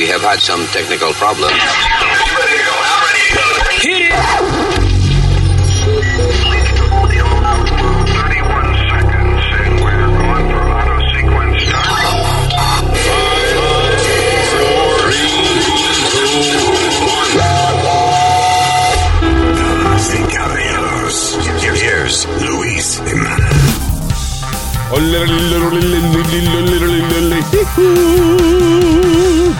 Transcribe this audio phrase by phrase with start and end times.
[0.00, 1.52] We have had some technical problems.
[3.82, 4.14] Hit it!
[22.40, 23.80] Luis Jimenez.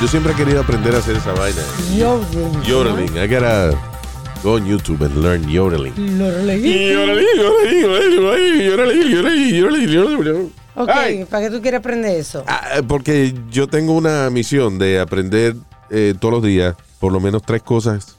[0.01, 1.61] Yo siempre he querido aprender a hacer esa vaina.
[1.97, 2.63] Yodeling.
[2.63, 3.17] Yodeling.
[3.19, 3.73] I gotta
[4.43, 5.93] go on YouTube and learn yodeling.
[10.77, 11.25] Ok, Ay.
[11.27, 12.45] ¿para qué tú quieres aprender eso?
[12.47, 15.55] Ah, porque yo tengo una misión de aprender
[15.91, 18.17] eh, todos los días por lo menos tres cosas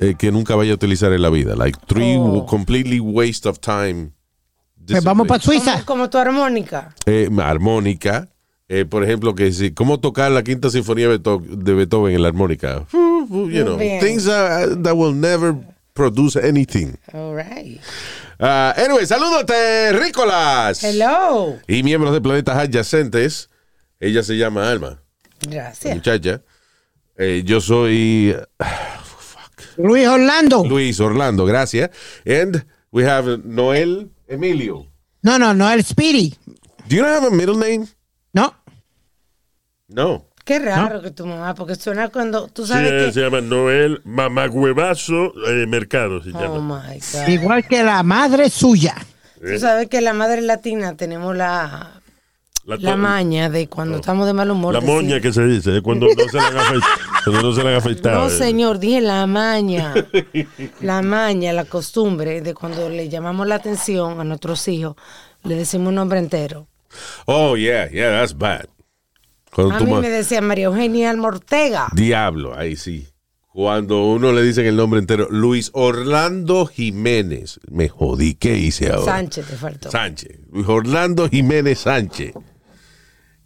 [0.00, 1.54] eh, que nunca vaya a utilizar en la vida.
[1.54, 2.46] Like three Oh.
[2.46, 4.12] completely waste of time.
[4.86, 5.42] Pues vamos para.
[5.42, 5.72] Suiza.
[5.84, 6.94] Como, como tu armónica.
[7.04, 8.28] Eh, armónica.
[8.70, 12.22] Eh, por ejemplo, que si, cómo tocar la quinta sinfonía de Beetho- de Beethoven en
[12.22, 12.84] la armónica.
[12.92, 15.54] You know, things that, that will never
[15.94, 16.92] produce anything.
[17.12, 17.80] All right.
[18.38, 20.82] Ah, anyway, saludos, terrícolas.
[20.84, 21.56] Hello.
[21.66, 23.48] Y miembros de planetas adyacentes.
[24.00, 25.00] Ella se llama Alma,
[25.40, 25.94] Gracias.
[25.94, 26.42] muchacha.
[27.16, 28.36] Eh, yo soy
[29.76, 30.64] Luis Orlando.
[30.64, 31.90] Luis Orlando, gracias.
[32.26, 34.86] And we have Noel Emilio.
[35.22, 36.36] No, no, no, el Speedy.
[36.88, 37.88] Do you not have a middle name?
[38.32, 38.54] No.
[39.88, 40.24] No.
[40.44, 43.12] Qué raro que tu mamá, porque suena cuando tú Sí, sabes eh, que...
[43.12, 46.22] se llama Noel Mamagüevazo eh, Mercado.
[46.22, 46.84] Se Oh llama.
[46.88, 47.28] my God.
[47.28, 48.94] Igual que la madre suya.
[49.40, 52.00] Tú sabes que la madre latina tenemos la,
[52.64, 54.72] la maña de cuando estamos de mal humor.
[54.74, 56.82] La decir- moña que se dice, es cuando no se le han afeitado.
[57.24, 58.18] cuando no se le han afeitado.
[58.20, 58.30] No, eh.
[58.30, 59.94] señor, dije la maña.
[60.80, 64.96] La maña, la costumbre de cuando le llamamos la atención a nuestros hijos,
[65.44, 66.66] le decimos un nombre entero.
[67.26, 68.66] Oh, yeah, yeah, that's bad.
[69.52, 71.88] Cuando A mí me decía María Eugenia Alma Ortega.
[71.94, 73.08] Diablo, ahí sí.
[73.52, 77.58] Cuando uno le dicen el nombre entero, Luis Orlando Jiménez.
[77.70, 79.04] Me jodí, ¿qué hice ahora?
[79.12, 79.90] Sánchez te faltó.
[79.90, 80.38] Sánchez.
[80.52, 82.34] Luis Orlando Jiménez Sánchez.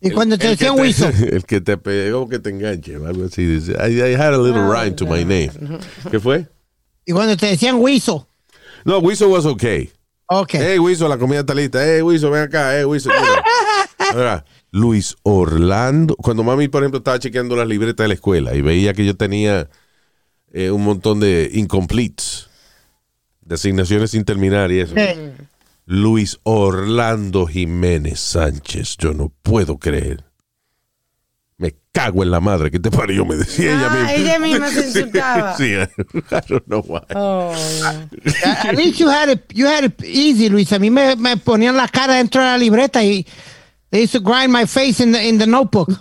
[0.02, 1.08] Y cuando te decían Wiso.
[1.30, 3.46] El que te pegó que te enganche, o algo así.
[3.46, 5.50] Dice, I, I had a little Oh, rhyme to my name.
[6.10, 6.46] ¿Qué fue?
[7.06, 8.28] Y cuando te decían Wiso.
[8.84, 9.90] No, Wiso was okay.
[10.40, 10.54] Ok.
[10.54, 11.84] Hey, Wiso, la comida está lista.
[11.84, 12.76] Hey, Wiso, ven acá.
[12.76, 13.10] Hey, Wiso.
[14.12, 16.16] Ahora, Luis Orlando.
[16.16, 19.14] Cuando mami, por ejemplo, estaba chequeando las libretas de la escuela y veía que yo
[19.14, 19.68] tenía
[20.52, 22.48] eh, un montón de incompletes,
[23.42, 24.94] de asignaciones sin terminar y eso.
[25.84, 28.96] Luis Orlando Jiménez Sánchez.
[28.96, 30.24] Yo no puedo creer.
[31.92, 34.12] Cago en la madre que te parió, me decía ella Ah, misma.
[34.14, 35.56] ella misma se insultaba.
[35.58, 35.88] sí, I
[36.48, 37.00] don't know why.
[37.14, 37.52] Oh.
[38.64, 40.72] At least you had it, you had it easy, Luis.
[40.72, 43.26] A mí me, me ponían la cara dentro de la libreta y
[43.90, 45.90] they used to grind my face in the, in the notebook.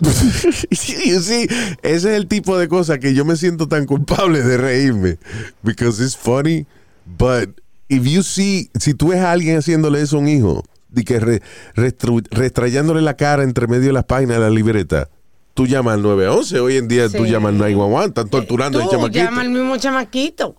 [1.04, 1.46] You see,
[1.82, 5.18] ese es el tipo de cosa que yo me siento tan culpable de reírme.
[5.62, 6.64] Because it's funny,
[7.04, 7.50] but
[7.90, 11.20] if you see, si tú ves a alguien haciéndole eso a un hijo, de que
[11.20, 11.42] re-
[11.76, 15.08] restru- restrayándole la cara entre medio de las páginas de la libreta,
[15.54, 16.60] tú llamas al 911.
[16.60, 19.24] Hoy en día tú llamas al 911, están torturando al Tú chamaquito.
[19.24, 20.56] llama al mismo chamaquito.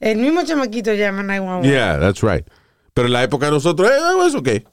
[0.00, 1.68] El mismo chamaquito llama a 911.
[1.68, 2.46] Yeah, that's right.
[2.94, 4.64] Pero en la época de nosotros, eh, eso qué.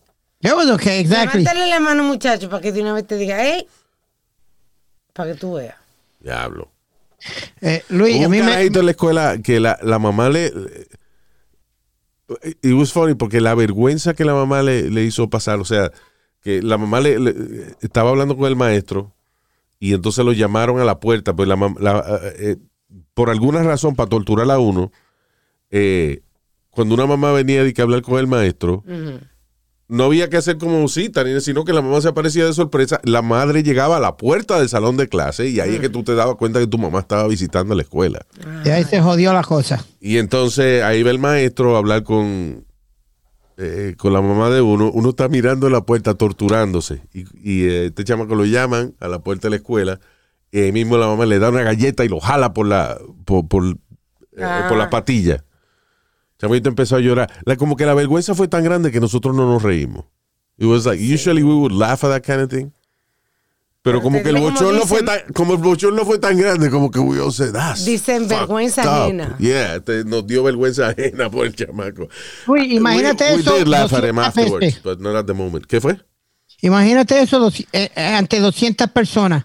[0.42, 1.42] It was okay, exactly.
[1.44, 3.66] Levántale la mano, muchacho, para que de una vez te diga, hey,
[5.14, 5.76] para que tú veas.
[6.20, 6.70] Diablo.
[7.62, 10.30] Eh, Luis, Hubo a un mí me, carajito en la escuela que la, la mamá
[10.30, 10.52] le.
[12.62, 15.92] It was funny porque la vergüenza que la mamá le, le hizo pasar, o sea,
[16.42, 19.14] que la mamá le, le- estaba hablando con el maestro
[19.86, 22.58] y entonces lo llamaron a la puerta, pues la, mam- la, eh, eh,
[23.14, 24.92] por alguna razón, para torturar a uno,
[25.72, 26.22] eh,
[26.70, 28.84] cuando una mamá venía de que hablar con el maestro,
[29.90, 33.00] no había que hacer como cita, sino que la mamá se aparecía de sorpresa.
[33.04, 36.04] La madre llegaba a la puerta del salón de clase y ahí es que tú
[36.04, 38.26] te dabas cuenta que tu mamá estaba visitando la escuela.
[38.66, 39.86] y ahí se jodió la cosa.
[40.00, 42.66] Y entonces ahí va el maestro a hablar con,
[43.58, 44.90] eh, con la mamá de uno.
[44.92, 47.02] Uno está mirando la puerta torturándose.
[47.14, 50.00] Y, y eh, este chamaco lo llaman a la puerta de la escuela.
[50.52, 53.48] Y ahí mismo la mamá le da una galleta y lo jala por la, por,
[53.48, 54.66] por, eh, Ah.
[54.70, 55.36] por la patilla.
[55.36, 57.32] El chamito empezó a llorar.
[57.46, 60.06] La- como que la vergüenza fue tan grande que nosotros no nos reímos.
[60.58, 62.72] It was like, usually we would laugh at that kind of thing.
[63.84, 66.90] Pero como que el como bochorno fue tan, como el bochorno fue tan grande, como
[66.90, 69.04] que we all said, "That's Dicen vergüenza up".
[69.04, 69.36] ajena.
[69.40, 72.08] Yeah, te- nos dio vergüenza ajena por el chamaco.
[72.48, 73.58] Luis, imagínate we, we eso.
[73.58, 74.84] did laugh at him 200 afterwards, veces.
[74.84, 75.66] but not at the moment.
[75.66, 76.00] ¿Qué fue?
[76.62, 79.44] Imagínate eso eh, eh, ante 200 personas.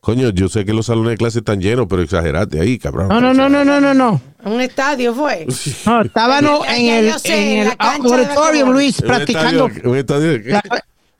[0.00, 3.08] Coño, yo sé que los salones de clase están llenos, pero exagerate ahí, cabrón.
[3.08, 4.20] No, no, no, no, no, no, no.
[4.44, 5.46] Un estadio fue.
[5.86, 8.70] No, estábamos Ya, en el, en en el cancha de auditorium.
[8.72, 9.66] Luis, Un practicando.
[9.66, 10.62] estadio- un estadio de- la-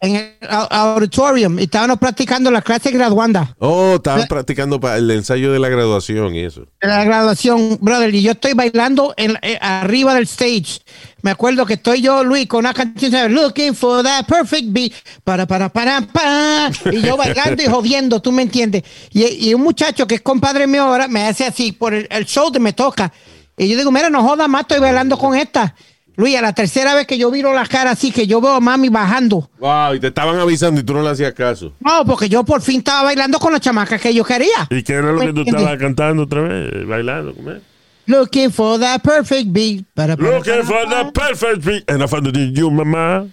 [0.04, 5.10] en el au- auditorium y estábamos practicando la clase graduanda Oh, estaban practicando para el
[5.10, 6.66] ensayo de la graduación y eso.
[6.80, 10.80] de la graduación, brother, y yo estoy bailando en, eh, arriba del stage.
[11.22, 14.92] Me acuerdo que estoy yo, Luis, con una canción llama Looking for that perfect beat,
[15.24, 18.82] para, para, para, para, y yo bailando y jodiendo, tú me entiendes.
[19.10, 22.24] Y, y un muchacho que es compadre mío ahora me hace así, por el, el
[22.26, 23.10] shoulder me toca.
[23.56, 25.74] Y yo digo, mira, no joda más, estoy bailando con esta.
[26.16, 28.60] Luis, a la tercera vez que yo viro la cara así, que yo veo a
[28.60, 29.50] mami bajando.
[29.58, 31.72] Wow, y te estaban avisando y tú no le hacías caso.
[31.80, 34.68] No, porque yo por fin estaba bailando con la chamaca que yo quería.
[34.70, 36.86] ¿Y qué era lo ¿Me que tú estabas cantando otra vez?
[36.86, 37.62] Bailando, ¿cómo es?
[38.06, 39.86] Looking for that perfect beat.
[39.94, 43.28] Para, para, Looking for the perfect beach, and I found it in you, mama.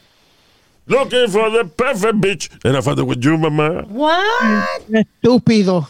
[0.88, 3.84] Looking for the perfect beach, and I found it with you, mama.
[3.89, 4.81] What?
[4.89, 5.88] Estúpido.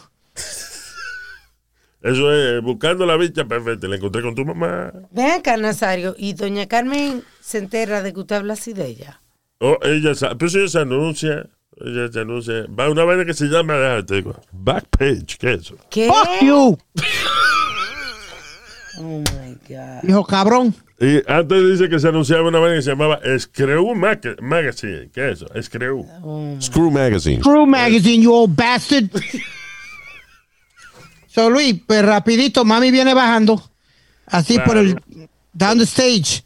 [2.02, 4.92] Eso es, buscando la bicha perfecta, la encontré con tu mamá.
[5.12, 6.14] Ven acá, Nazario.
[6.18, 9.20] Y doña Carmen se entera de que usted habla así de ella.
[9.60, 11.46] Oh, ella sabe, pues ella se anuncia,
[11.76, 12.66] ella se anuncia.
[12.76, 15.76] Va a una vaina que se llama, déjame te digo, Backpage, ¿qué es eso?
[15.88, 16.08] ¿Qué?
[16.08, 16.76] Fuck you,
[18.98, 20.08] Oh my God.
[20.08, 20.74] hijo cabrón.
[21.00, 25.42] Y antes dice que se anunciaba una vaina que se llamaba Screw Magazine, ¿qué es
[25.42, 25.46] eso?
[25.62, 26.04] Screw.
[26.60, 27.40] Screw Magazine.
[27.40, 29.08] True Magazine, you old bastard.
[31.32, 33.62] So Luis, pues rapidito, mami viene bajando,
[34.26, 35.00] así por el
[35.54, 36.44] down the stage.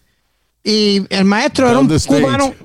[0.63, 2.21] Y el maestro era Down un the stage.
[2.23, 2.55] cubano.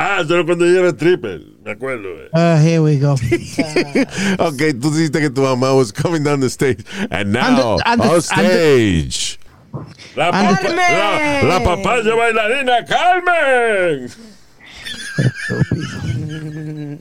[0.00, 2.06] Ah, eso era cuando yo era stripper, me acuerdo.
[2.22, 2.28] eh.
[2.32, 3.14] Ah, here we go.
[4.38, 6.84] Ok, tú dijiste que tu mamá was coming down the stage.
[7.10, 9.40] And now, And the- and the- on stage.
[10.14, 14.08] La, papa- la, la papaya bailarina Carmen.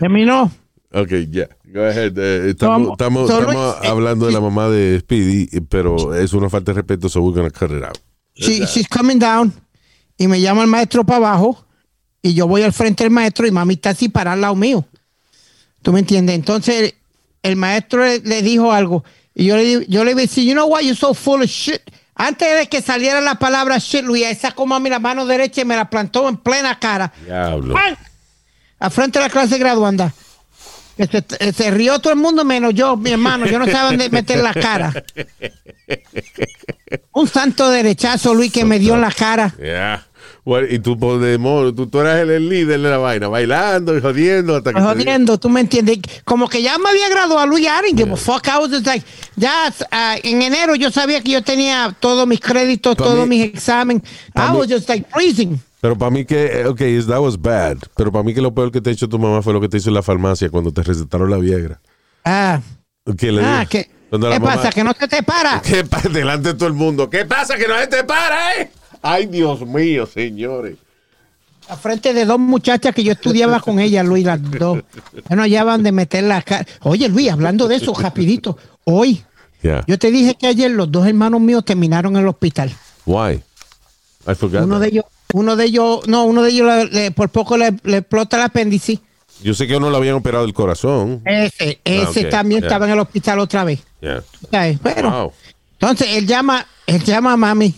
[0.00, 0.50] Terminó.
[0.92, 1.48] Ok, ya.
[1.74, 2.16] Go ahead.
[2.16, 2.96] Eh, estamos
[3.28, 7.36] eh, hablando de la mamá de Speedy, pero es una falta de respeto, so we're
[7.36, 7.98] gonna cut it out.
[8.36, 9.52] She- she's coming down.
[10.16, 11.66] Y me llama el maestro para abajo.
[12.22, 14.84] Y yo voy al frente del maestro y mami está así para al lado mío.
[15.82, 16.36] ¿Tú me entiendes?
[16.36, 16.94] Entonces
[17.42, 19.02] el maestro le, le dijo algo.
[19.34, 21.48] Y yo le, yo le iba a decir, you know what, you're so full of
[21.50, 21.82] shit.
[22.14, 25.62] Antes de que saliera la palabra shit, Luis, esa como a mí la mano derecha
[25.62, 27.12] y me la plantó en plena cara.
[27.26, 27.74] Diablo.
[28.78, 30.14] Al frente de la clase graduanda.
[30.96, 33.46] Se, eh, se rió todo el mundo menos yo, mi hermano.
[33.46, 34.92] Yo no sabía dónde meter la cara.
[37.12, 39.54] Un santo derechazo, Luis, que me dio en la cara.
[39.58, 40.06] Yeah.
[40.44, 43.96] Bueno, y tú, por demonio, tú, tú eras el, el líder de la vaina, bailando
[43.96, 44.80] y jodiendo hasta que.
[44.80, 45.98] Jodiendo, tú me entiendes.
[46.24, 47.66] Como que ya me había graduado, Luis.
[47.66, 48.46] I didn't give a fuck.
[48.48, 49.04] I was just like,
[49.36, 53.38] ya ah, en enero yo sabía que yo tenía todos mis créditos, Pa' todos mí-
[53.38, 54.02] mis exámenes.
[54.36, 55.58] I mí- was just like freezing.
[55.84, 57.76] Pero para mí que, eh, ok, that was bad.
[57.94, 59.68] Pero para mí que lo peor que te ha hecho tu mamá fue lo que
[59.68, 61.78] te hizo en la farmacia cuando te recetaron la Viagra.
[62.24, 62.58] Ah,
[63.18, 64.70] Que le ah dijo- ¿qué, ¿qué mamá- pasa?
[64.70, 65.60] Que no se te para.
[65.62, 66.08] ¿Qué pasa?
[66.08, 67.10] Delante de todo el mundo.
[67.10, 67.58] ¿Qué pasa?
[67.58, 68.70] Que no se te para, ¿eh?
[69.02, 70.78] Ay, Dios mío, señores.
[71.68, 74.82] A frente de dos muchachas que yo estudiaba con ellas, Luis, las dos.
[75.28, 76.64] Ya no hallaban de meter la cara.
[76.80, 78.56] Oye, Luis, hablando de eso, rapidito.
[78.84, 79.22] Hoy,
[79.62, 79.84] Yeah.
[79.86, 82.70] yo te dije que ayer los dos hermanos míos terminaron en el hospital.
[83.04, 83.42] Why?
[84.26, 84.62] I forgot.
[84.64, 84.80] Uno that.
[84.82, 85.04] de ellos,
[85.34, 88.42] uno de ellos, no, uno de ellos le- le- por poco le, le explota el
[88.44, 89.00] apéndice.
[89.42, 91.20] Yo sé que uno le habían operado el corazón.
[91.24, 93.80] Ese, ese ok, también estaba en el hospital otra vez.
[94.00, 94.22] Yeah.
[94.82, 95.32] Pero, Wow.
[95.72, 97.74] entonces él llama, él llama a mami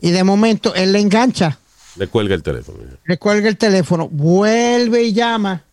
[0.00, 1.58] y de momento él le engancha,
[1.96, 2.78] Le cuelga el teléfono.
[3.04, 5.64] le cuelga el teléfono, vuelve y llama,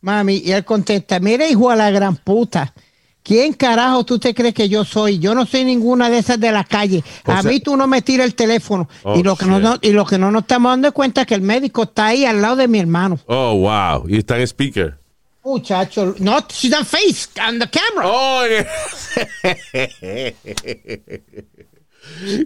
[0.00, 2.74] mami, y él contesta, mira hijo a la gran puta,
[3.24, 5.18] ¿quién carajo tú te crees que yo soy?
[5.18, 7.02] Yo no soy ninguna de esas de la calle.
[7.26, 8.88] O a sea- mí tú no me tiras el teléfono.
[9.02, 11.26] Oh, y, lo que no, no- y lo que no nos estamos dando cuenta es
[11.26, 13.18] que el médico está ahí al lado de mi hermano.
[13.26, 14.08] Oh, wow.
[14.08, 14.98] Y está en speaker.
[15.44, 18.06] Muchacho, no, she's on face, on the camera.
[18.06, 18.44] Oh,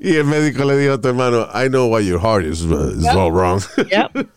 [0.01, 2.93] y el médico le dijo a tu hermano, I know why your heart is, uh,
[2.97, 3.61] is all wrong.
[3.91, 4.29] Yep.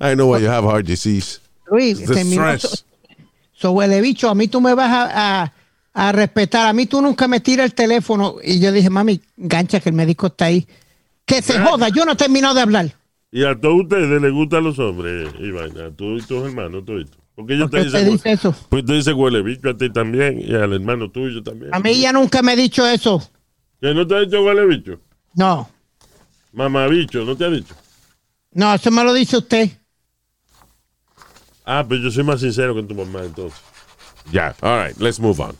[0.00, 1.40] I know why you have heart disease.
[1.70, 2.84] Luis, The terminó stress.
[3.60, 5.52] So, huele bicho, a mí tú me vas a, a-
[5.94, 6.68] a respetar.
[6.68, 8.36] A mí tú nunca me tiras el teléfono.
[8.42, 10.66] Y yo dije, mami, gancha que el médico está ahí.
[11.24, 12.94] Que se joda, yo no he terminado de hablar.
[13.32, 16.98] Y a todos ustedes les gustan los hombres, vaina, a tú y tus hermanos, tú
[16.98, 17.18] y tú.
[17.34, 18.54] Porque ellos ¿Por qué te dicen, dice eso?
[18.68, 21.74] pues te dicen huele bicho a ti también, y al hermano tuyo también.
[21.74, 23.20] A mí ella nunca me ha dicho eso.
[23.80, 24.98] ¿Que no te ha dicho huele bicho?
[25.34, 25.68] No,
[26.52, 27.74] Mamá bicho, ¿no te ha dicho?
[28.52, 29.70] no, eso me lo dice usted.
[31.70, 33.60] Ah, pues yo soy más sincero con tu mamá entonces.
[34.32, 35.54] Ya, all right, let's move on.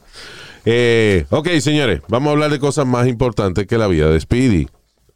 [0.65, 4.69] Eh, ok, señores, vamos a hablar de cosas más importantes que la vida de Speedy.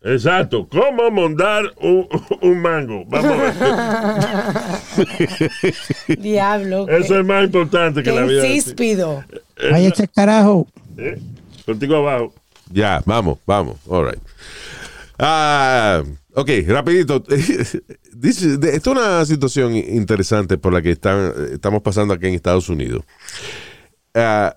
[0.02, 2.06] Exacto, ¿cómo mondar un,
[2.42, 3.04] un mango?
[3.06, 3.54] Vamos a ver.
[6.18, 6.86] Diablo.
[6.90, 8.42] Eso es más importante que la vida.
[8.42, 9.24] de- insíspido.
[9.70, 10.66] Vaya ese carajo.
[10.98, 11.18] ¿Eh?
[11.64, 12.34] Contigo abajo.
[12.70, 14.22] Ya, vamos, vamos, all right.
[15.18, 16.02] Ah,
[16.34, 17.22] ok, rapidito.
[18.22, 22.34] Dice- de- Esta es una situación interesante por la que están- estamos pasando aquí en
[22.34, 23.04] Estados Unidos.
[24.14, 24.56] Ah,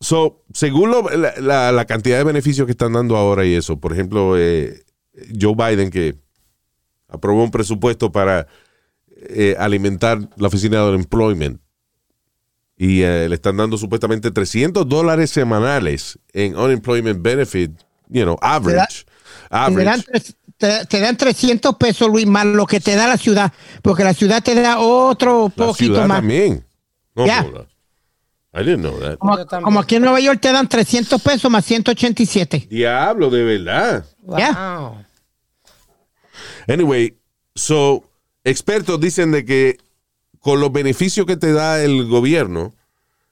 [0.00, 3.78] so, según lo- la, la- la cantidad de beneficios que están dando ahora y eso,
[3.78, 4.82] por ejemplo, eh,
[5.40, 6.16] Joe Biden que
[7.08, 8.48] aprobó un presupuesto para
[9.28, 11.60] eh, alimentar la oficina de employment
[12.76, 17.70] y eh, le están dando supuestamente 300 dólares semanales en unemployment benefit,
[18.08, 19.06] you know, average.
[19.50, 20.02] Te dan,
[20.56, 24.14] te- te dan 300 pesos, Luis, más lo que te da la ciudad, porque la
[24.14, 26.18] ciudad te da otro La poquito ciudad más.
[26.18, 26.64] también.
[27.14, 27.44] No, Yeah.
[28.56, 29.18] I didn't know that.
[29.18, 32.68] Como, como aquí en Nueva York te dan 300 pesos más 187.
[32.70, 34.04] Diablo, de verdad.
[34.22, 34.38] Wow.
[34.38, 35.08] Ya.
[36.68, 37.16] Anyway,
[37.54, 38.04] so,
[38.44, 39.78] expertos dicen de que
[40.38, 42.72] con los beneficios que te da el gobierno,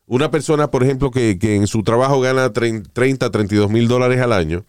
[0.07, 4.33] una persona, por ejemplo, que, que en su trabajo gana 30, 32 mil dólares al
[4.33, 4.65] año,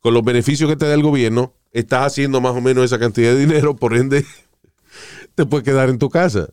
[0.00, 3.32] con los beneficios que te da el gobierno, estás haciendo más o menos esa cantidad
[3.32, 4.24] de dinero, por ende,
[5.34, 6.48] te puedes quedar en tu casa.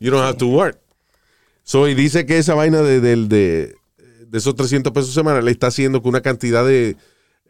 [0.00, 0.78] You don't have to work.
[1.62, 3.74] So, y dice que esa vaina de, del- de,
[4.26, 6.96] de esos 300 pesos semanales está haciendo que una cantidad de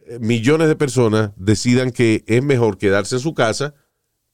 [0.07, 3.73] eh, millones de personas decidan que es mejor quedarse en su casa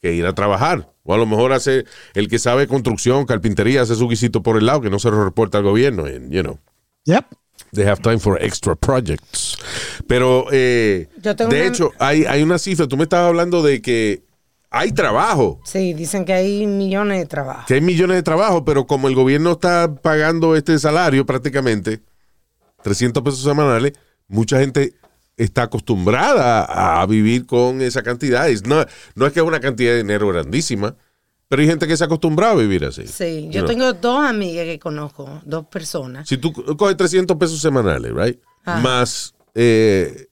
[0.02, 0.92] que ir a trabajar.
[1.04, 4.66] O a lo mejor hace el que sabe construcción, carpintería, hace su guisito por el
[4.68, 6.06] lado, que no se lo reporta al gobierno.
[6.06, 6.60] And, you know,
[7.06, 7.26] Yep.
[7.74, 9.58] They have time for extra projects.
[10.08, 12.88] Pero, eh, Yo tengo de una- hecho, hay, hay una cifra.
[12.88, 14.24] Tú me estabas hablando de que
[14.70, 17.66] hay trabajo, Sí, dicen que hay millones de trabajos.
[17.66, 22.02] que hay millones de trabajos, pero como el gobierno está pagando este salario prácticamente,
[22.84, 23.94] 300 pesos semanales,
[24.28, 24.94] mucha gente
[25.38, 28.48] está acostumbrada a vivir con esa cantidad.
[28.66, 28.86] No,
[29.16, 30.96] no es que es una cantidad de dinero grandísima,
[31.52, 33.06] pero hay gente que se ha acostumbrado a vivir así.
[33.08, 33.68] Sí, yo know.
[33.68, 36.26] tengo dos amigas que conozco, dos personas.
[36.30, 38.40] Si tú co- coges 300 pesos semanales, right?
[38.64, 38.80] Ajá.
[38.80, 40.28] Más, eh,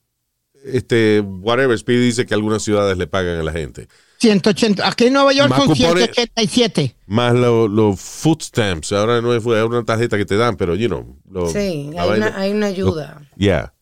[0.64, 3.90] este, whatever, Speedy dice que algunas ciudades le pagan a la gente.
[4.22, 4.88] 180.
[4.88, 6.06] Aquí en Nueva York Más son cupones.
[6.16, 6.96] 187.
[7.08, 8.94] Más los los food stamps.
[8.94, 11.18] Ahora no es, es una tarjeta que te dan, pero, you know.
[11.30, 13.22] lo- Sí, hay vaina- una, hay una ayuda.
[13.36, 13.74] Yeah.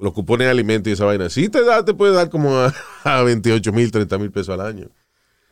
[0.00, 1.30] Los cupones de alimento y esa vaina.
[1.30, 4.60] Sí te da, te puede dar como a, a 28 mil, 30 mil pesos al
[4.66, 4.88] año.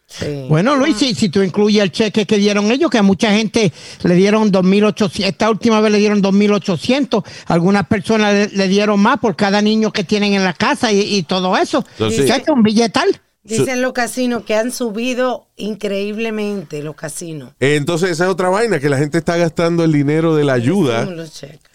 [0.06, 0.46] Sí.
[0.48, 3.72] Bueno, Luis, si, si tú incluyes el cheque que dieron ellos, que a mucha gente
[4.04, 9.18] le dieron 2.800, esta última vez le dieron 2.800, algunas personas le, le dieron más
[9.18, 11.84] por cada niño que tienen en la casa y, y todo eso.
[11.92, 13.20] Entonces- que un billetal.
[13.44, 17.52] Dicen los casinos que han subido increíblemente los casinos.
[17.60, 21.06] Entonces, esa es otra vaina, que la gente está gastando el dinero de la ayuda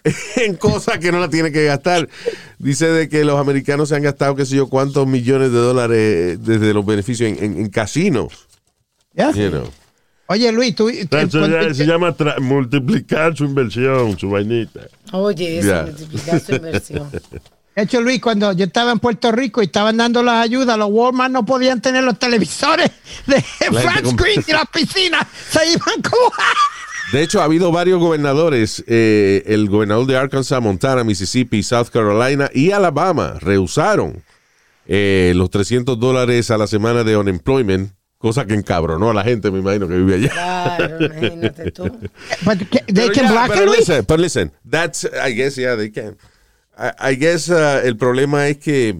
[0.36, 2.08] en cosas que no la tiene que gastar.
[2.58, 5.98] Dice de que los americanos se han gastado, qué sé yo, cuántos millones de dólares
[5.98, 8.48] eh, desde los beneficios en, en- en casinos.
[9.14, 9.68] know.
[10.26, 10.90] Oye, Luis, tú...
[11.08, 14.80] tú- Eso ya- se llama multiplicar su inversión, su vainita.
[15.12, 17.08] Oye, eso multiplicar su inversión.
[17.80, 20.90] De hecho, Luis, cuando yo estaba en Puerto Rico y estaban dando las ayudas, los
[20.90, 22.90] Walmart no podían tener los televisores
[23.26, 26.30] de La flat screen y las piscinas se iban como...
[27.10, 32.50] De hecho, ha habido varios gobernadores, eh, el gobernador de Arkansas, Montana, Mississippi, South Carolina
[32.52, 34.22] y Alabama rehusaron
[34.86, 39.50] eh, los 300 dólares a la semana de unemployment, cosa que encabronó a la gente,
[39.50, 40.28] me imagino, que vive allá.
[40.28, 41.84] Claro, imagínate tú.
[42.44, 43.78] But they Pero can it, pero Luis.
[43.78, 46.18] listen, pero listen, that's, I guess, yeah, they can.
[46.80, 48.96] I, I guess uh, el problema es que,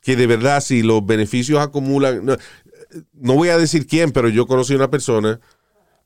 [0.00, 2.36] que de verdad, si los beneficios acumulan, no,
[3.12, 5.40] no voy a decir quién, pero yo conocí una persona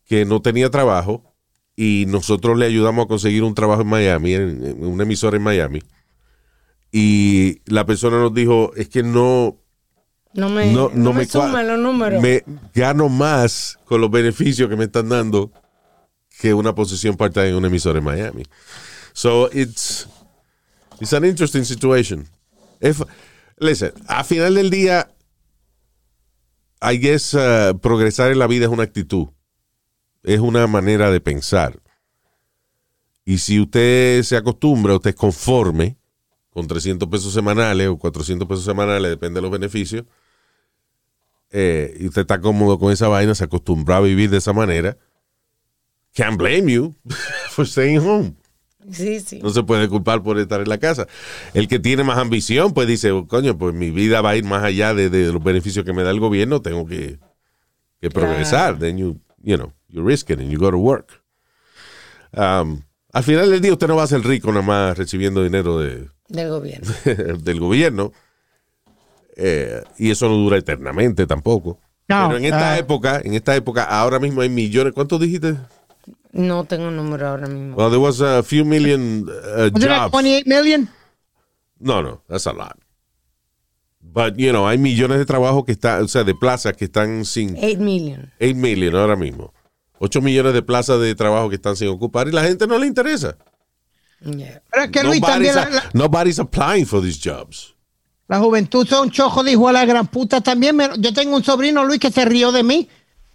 [0.07, 1.35] que no tenía trabajo
[1.77, 5.43] y nosotros le ayudamos a conseguir un trabajo en Miami, en, en una emisora en
[5.43, 5.83] Miami.
[6.91, 9.59] Y la persona nos dijo, es que no,
[10.33, 12.23] No me, no, no me, me, suman los números.
[12.23, 12.43] Me
[12.75, 15.53] gano más con los beneficios que me están dando
[16.41, 18.45] que una posición part-time en una emisora en Miami.
[19.13, 20.09] So it's
[21.01, 22.27] it's an interesting situation.
[22.81, 23.03] If,
[23.59, 25.11] listen, a final del día,
[26.81, 29.29] I guess uh, progresar en la vida es una actitud,
[30.23, 31.81] es una manera de pensar.
[33.25, 35.97] Y si usted se acostumbra, usted es conforme
[36.51, 40.05] con 300 pesos semanales o 400 pesos semanales, depende de los beneficios,
[41.51, 44.97] eh, y usted está cómodo con esa vaina, se acostumbra a vivir de esa manera,
[46.15, 46.95] can't blame you
[47.51, 48.40] for staying home.
[48.91, 49.41] Sí, sí.
[49.43, 51.07] No se puede culpar por estar en la casa.
[51.55, 54.45] El que tiene más ambición, pues dice, oh, coño, pues mi vida va a ir
[54.45, 57.19] más allá de, de los beneficios que me da el gobierno, tengo que,
[58.01, 58.79] que progresar.
[58.79, 61.23] Then you, you know, you risk it and you go to work.
[62.33, 62.83] Um,
[63.13, 66.09] al final del día usted no va a ser rico nada más recibiendo dinero de,
[66.29, 66.93] Del gobierno.
[67.43, 68.13] del gobierno.
[69.37, 71.81] Eh, y eso no dura eternamente tampoco.
[72.09, 72.79] No, Pero en esta ah.
[72.79, 74.93] época, en esta época, ahora mismo hay millones.
[74.93, 75.57] ¿Cuántos dijiste?
[76.33, 77.77] No tengo un número ahora mismo.
[77.77, 80.11] Well, there was a few million uh, Was it like jobs.
[80.13, 80.89] 28 million?
[81.81, 82.79] No, no, that's a lot.
[84.03, 87.25] But, you know, hay millones de trabajos que están, o sea, de plazas que están
[87.25, 88.33] sin 8 million.
[88.41, 89.53] 8 million ahora mismo.
[89.99, 92.87] 8 millones de plazas de trabajo que están sin ocupar y la gente no le
[92.87, 93.37] interesa.
[94.21, 94.63] Yeah.
[94.71, 97.75] Pero es que Luis Nobody's, también la, a- la- nobody's applying for these jobs.
[98.29, 100.77] la juventud son chojos de hijo a la gran puta también.
[100.77, 102.89] me- yo tengo un sobrino Luis que se rió de mí.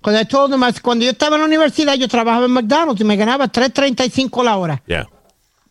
[0.05, 3.15] Cuando, I told cuando yo estaba en la universidad, yo trabajaba en McDonald's y me
[3.15, 4.83] ganaba 3.35 la hora.
[4.85, 5.09] Yeah.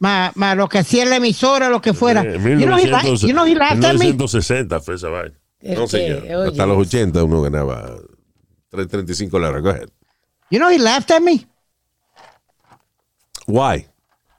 [0.01, 2.23] Más, más lo que hacía en la emisora, lo que fuera.
[2.23, 4.07] Eh, you, know he 1900 you know he laughed at me.
[4.07, 5.37] 1960 fue esa vaina.
[5.63, 6.25] No, señor.
[6.25, 7.97] oye, Hasta los 80 uno ganaba
[8.73, 9.61] 3.35 la hora.
[9.61, 9.89] Go ahead.
[10.51, 11.47] You know he laughed at me.
[13.47, 13.87] Why?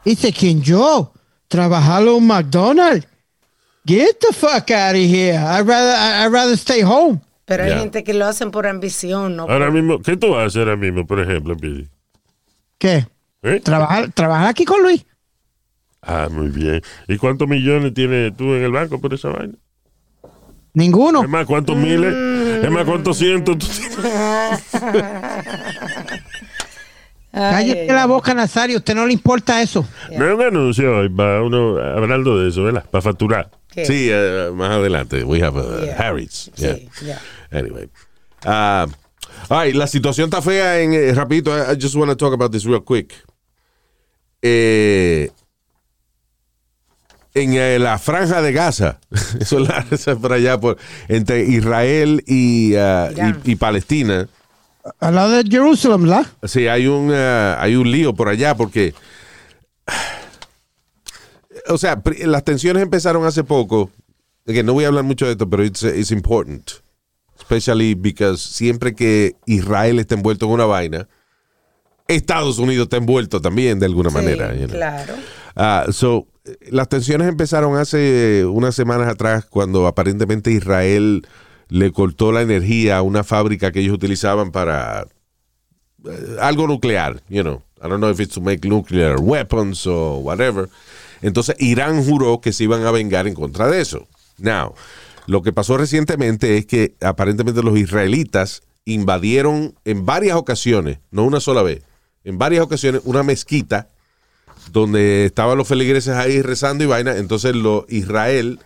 [0.03, 1.13] Dice, ¿quién yo?
[1.47, 3.07] Trabajar en McDonald's.
[3.85, 5.37] Get the fuck out of here.
[5.37, 7.21] I'd rather, I'd rather stay home.
[7.45, 7.79] Pero hay Yeah.
[7.79, 9.43] gente que lo hacen por ambición, ¿no?
[9.43, 11.87] Ahora mismo, ¿qué tú haces ahora mismo, por ejemplo, Pidi?
[12.79, 13.07] ¿Qué?
[13.43, 13.59] ¿Eh?
[13.63, 15.05] Trabajar, trabajar aquí con Luis.
[16.01, 16.81] Ah, muy bien.
[17.07, 19.53] ¿Y cuántos millones tienes tú en el banco por esa vaina?
[20.73, 21.23] Ninguno.
[21.23, 22.13] Es más, ¿cuántos miles?
[22.63, 24.63] Es más, ¿cuántos cientos tú tienes?
[27.31, 28.77] Cállate la boca, Nazario.
[28.77, 29.85] Usted no le importa eso.
[30.17, 32.85] No es un anuncio hoy, va uno hablando de eso, ¿verdad?
[32.89, 33.49] Para facturar.
[33.71, 33.85] ¿Qué?
[33.85, 35.23] Sí, eh, más adelante.
[35.25, 35.95] We have uh, Yeah.
[35.97, 36.49] Harry's.
[36.55, 36.75] Yeah.
[36.75, 36.89] Sí.
[37.51, 37.89] Anyway.
[38.45, 38.87] Uh,
[39.49, 41.51] all right, la situación está fea en eh, rapidito.
[41.55, 43.13] I, I just want to talk about this real quick.
[44.41, 45.31] Eh,
[47.33, 48.99] en eh, la franja de Gaza,
[49.39, 53.11] eso es la- es por allá, por, entre Israel y, uh,
[53.45, 54.27] y, y Palestina.
[54.99, 56.27] Al lado de Jerusalén, ¿verdad?
[56.43, 58.93] Sí, hay un, uh, hay un lío por allá porque.
[61.67, 63.89] O sea, las tensiones empezaron hace poco.
[64.45, 66.69] Que no voy a hablar mucho de esto, pero it's, it's important.
[67.37, 71.07] Especially because siempre que Israel está envuelto en una vaina,
[72.07, 74.53] Estados Unidos está envuelto también de alguna Sí, manera.
[74.53, 74.77] you know.
[74.77, 75.13] claro.
[75.55, 76.27] Ah, so,
[76.69, 81.25] las tensiones empezaron hace unas semanas atrás cuando aparentemente Israel
[81.69, 85.07] le cortó la energía a una fábrica que ellos utilizaban para
[86.05, 87.61] eh, algo nuclear, you know.
[87.81, 90.69] I don't know if it's to make nuclear weapons or whatever.
[91.21, 94.07] Entonces Irán juró que se iban a vengar en contra de eso.
[94.37, 94.75] Now,
[95.27, 101.39] lo que pasó recientemente es que aparentemente los israelitas invadieron en varias ocasiones, no una
[101.39, 101.83] sola vez,
[102.23, 103.89] en varias ocasiones una mezquita
[104.71, 107.17] donde estaban los feligreses ahí rezando y vaina.
[107.17, 108.59] Entonces lo, Israel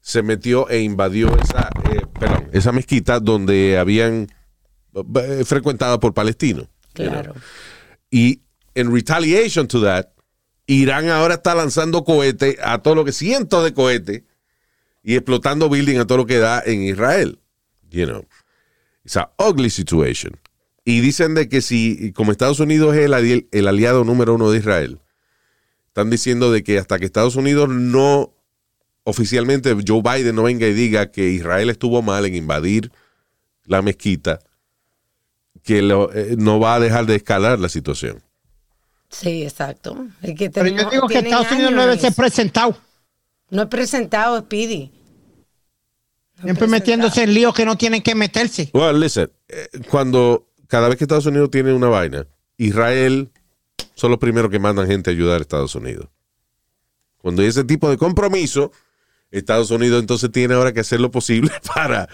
[0.00, 4.28] se metió e invadió esa, eh, perdón, esa mezquita donde habían
[4.94, 6.68] eh, frecuentada por palestinos.
[6.94, 7.12] you know.
[7.12, 7.34] Claro.
[8.10, 8.42] Y
[8.74, 10.06] en retaliation to that,
[10.66, 14.22] Irán ahora está lanzando cohetes a todo lo que, cientos de cohetes,
[15.06, 17.38] y explotando building a todo lo que da en Israel.
[17.88, 18.26] You know,
[19.04, 20.32] it's a ugly situation.
[20.84, 24.50] Y dicen de que si, como Estados Unidos es el, ali- el aliado número uno
[24.50, 24.98] de Israel,
[25.86, 28.34] están diciendo de que hasta que Estados Unidos no,
[29.04, 32.90] oficialmente Joe Biden no venga y diga que Israel estuvo mal en invadir
[33.64, 34.40] la mezquita,
[35.62, 38.22] que lo- eh, no va a dejar de escalar la situación.
[39.08, 40.04] Sí, exacto.
[40.20, 42.76] Es que Pero yo tenemos- digo que Estados Unidos no debe ser presentado.
[43.50, 44.90] No es presentado, Speedy.
[46.42, 48.70] Siempre metiéndose en líos que no tienen que meterse.
[48.74, 52.26] Well, listen, eh, cuando cada vez que Estados Unidos tiene una vaina,
[52.58, 53.30] Israel
[53.94, 56.08] son los primeros que mandan gente a ayudar a Estados Unidos.
[57.18, 58.70] Cuando hay ese tipo de compromiso,
[59.30, 62.08] Estados Unidos entonces tiene ahora que hacer lo posible para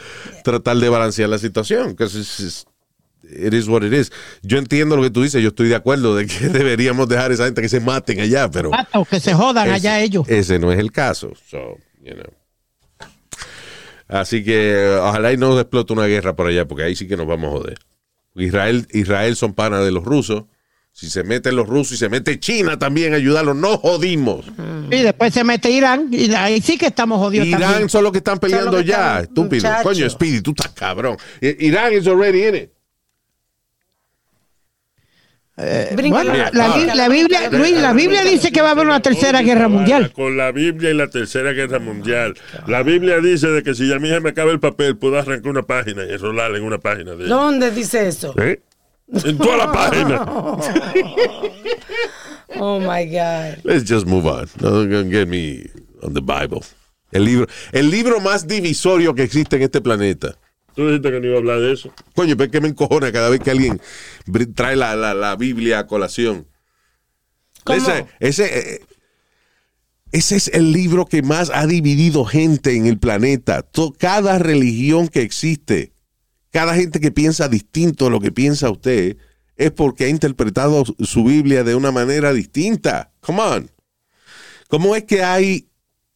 [0.44, 1.96] tratar de balancear la situación.
[3.24, 4.10] It is what it is.
[4.42, 7.34] Yo entiendo lo que tú dices, yo estoy de acuerdo de que deberíamos dejar a
[7.34, 10.28] esa gente que se maten allá, pero O que se jodan ese- allá ellos.
[10.28, 11.32] Ese no es el caso.
[11.48, 12.32] So, you know.
[14.12, 17.26] Así que ojalá y no explote una guerra por allá, porque ahí sí que nos
[17.26, 17.78] vamos a joder.
[18.34, 20.44] Israel, Israel son panas de los rusos.
[20.92, 24.44] Si se meten los rusos y se mete China también a ayudarlos, no jodimos.
[24.90, 27.88] Y después se mete Irán y ahí sí que estamos jodidos Irán también.
[27.88, 29.68] son los que están peleando que ya, están, estúpido.
[29.68, 29.82] muchacho.
[29.84, 31.16] Coño, Speedy, tú estás cabrón.
[31.40, 32.70] Irán is already in it.
[35.54, 36.76] Brinca Bueno, la- la, Ah.
[36.78, 40.10] Bi- la Biblia, Luis, la Biblia dice que va a haber una tercera guerra mundial.
[40.12, 42.34] Con la Biblia y la tercera guerra mundial.
[42.66, 45.50] La Biblia dice de que si a mí se me acaba el papel, puedo arrancar
[45.50, 48.34] una página y enrolarla en una página de ¿Dónde dice eso?
[48.40, 48.62] ¿Eh?
[49.24, 50.24] En toda la página.
[52.58, 53.58] Oh my God.
[53.64, 54.46] Let's just move on.
[54.60, 55.64] No don't get me
[56.02, 56.60] on the Bible.
[57.10, 60.34] El libro, el libro más divisorio que existe en este planeta.
[60.74, 61.92] Tú dijiste que no iba a hablar de eso.
[62.14, 63.80] Coño, pero es que me encojona cada vez que alguien
[64.54, 66.46] trae la, la- la Biblia a colación.
[67.64, 67.78] ¿Cómo?
[67.78, 68.80] Ese, ese, eh,
[70.12, 73.64] ese es el libro que más ha dividido gente en el planeta.
[73.98, 75.92] Cada religión que existe,
[76.50, 79.16] cada gente que piensa distinto a lo que piensa usted,
[79.56, 83.12] es porque ha interpretado su Biblia de una manera distinta.
[83.20, 83.70] Come on.
[84.68, 85.68] ¿Cómo es que hay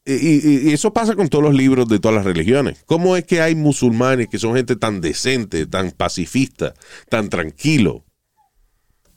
[0.06, 2.82] y, y- eso pasa con todos los libros de todas las religiones.
[2.86, 6.74] ¿Cómo es que hay musulmanes que son gente tan decente, tan pacifista,
[7.08, 8.04] tan tranquilo?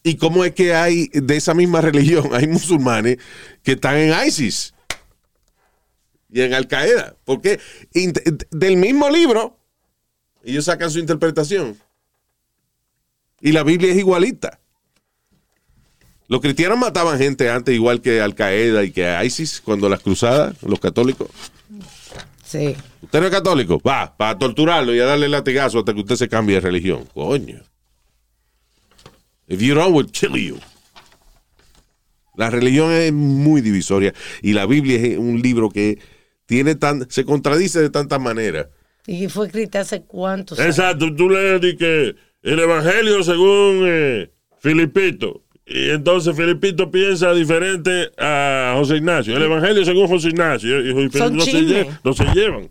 [0.02, 3.18] ¿Y cómo es que hay de esa misma religión, hay musulmanes
[3.64, 4.74] que están en ISIS
[6.32, 7.16] y en Al Qaeda?
[7.26, 7.60] Porque
[8.52, 9.58] del mismo libro,
[10.44, 11.78] ellos sacan su interpretación.
[13.42, 14.59] Y la Biblia es igualita.
[16.30, 20.62] Los cristianos mataban gente antes, igual que Al Qaeda y que ISIS, cuando las cruzadas,
[20.62, 21.28] los católicos.
[22.46, 22.76] Sí.
[23.02, 26.30] Usted no es católico, va, para torturarlo y a darle latigazo hasta que usted se
[26.30, 27.06] cambie de religión.
[27.16, 27.62] Coño.
[29.48, 30.60] If you don't, we'll kill you.
[32.36, 34.14] La religión es muy divisoria
[34.44, 35.98] y la Biblia es un libro que
[36.46, 38.68] tiene tan, se contradice de tantas maneras.
[39.08, 40.78] Y fue escrita hace cuántos años.
[40.78, 45.44] Exacto, tú lees que el evangelio según eh, Filipito.
[45.70, 49.38] Y entonces Filipito piensa diferente a José Ignacio.
[49.38, 50.80] El evangelio según José Ignacio.
[50.82, 51.64] Y, Son no, se
[52.24, 52.70] no llevan.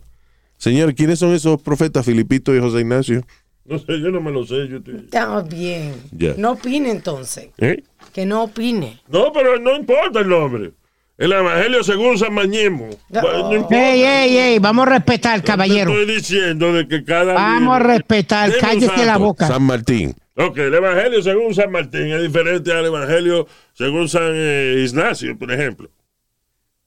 [0.57, 3.25] Señor, ¿quiénes son esos profetas Filipito y José Ignacio?
[3.65, 4.67] No sé, yo no me lo sé.
[4.69, 5.95] Yo estoy- Está bien.
[6.11, 6.35] Ya.
[6.37, 7.51] No opine entonces.
[7.59, 7.85] ¿Eh?
[8.13, 9.01] Que no opine.
[9.09, 10.73] No, pero no importa el nombre.
[11.19, 12.89] El evangelio según San Mañemo.
[13.11, 13.23] No.
[13.23, 13.93] No importa.
[13.93, 15.93] Ey, ey, ey, vamos a respetar, caballero.
[15.93, 19.47] Te estoy diciendo de que cada Vamos a respetar, cállese la boca.
[19.47, 20.15] San Martín.
[20.39, 25.51] Ok, el evangelio según San Martín es diferente al evangelio según San eh, Ignacio, por
[25.53, 25.91] ejemplo.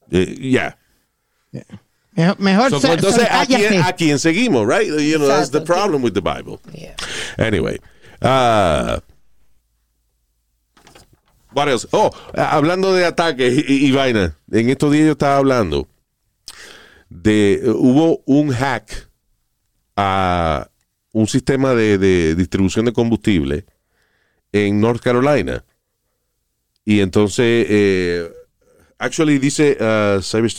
[0.10, 0.78] Eh, Ya.
[2.14, 3.78] Mejor, mejor So, se- entonces, ¿a quién, cállate.
[3.90, 4.88] a quién seguimos, right?
[4.88, 6.60] You know, that's the problem with the Bible.
[6.74, 6.96] Yeah.
[7.38, 7.78] Anyway.
[8.22, 9.00] ah,
[11.54, 11.86] what else?
[11.92, 14.36] Oh, hablando de ataques y, y vaina.
[14.52, 15.88] En estos días yo estaba hablando
[17.10, 17.62] de.
[17.66, 19.10] hubo un hack
[19.98, 20.70] a
[21.14, 23.66] un sistema de, de distribución de combustible
[24.52, 25.64] en North Carolina.
[26.86, 27.66] Y entonces.
[27.70, 28.30] eh,
[28.98, 29.78] actually dice.
[29.80, 30.52] uh, cyber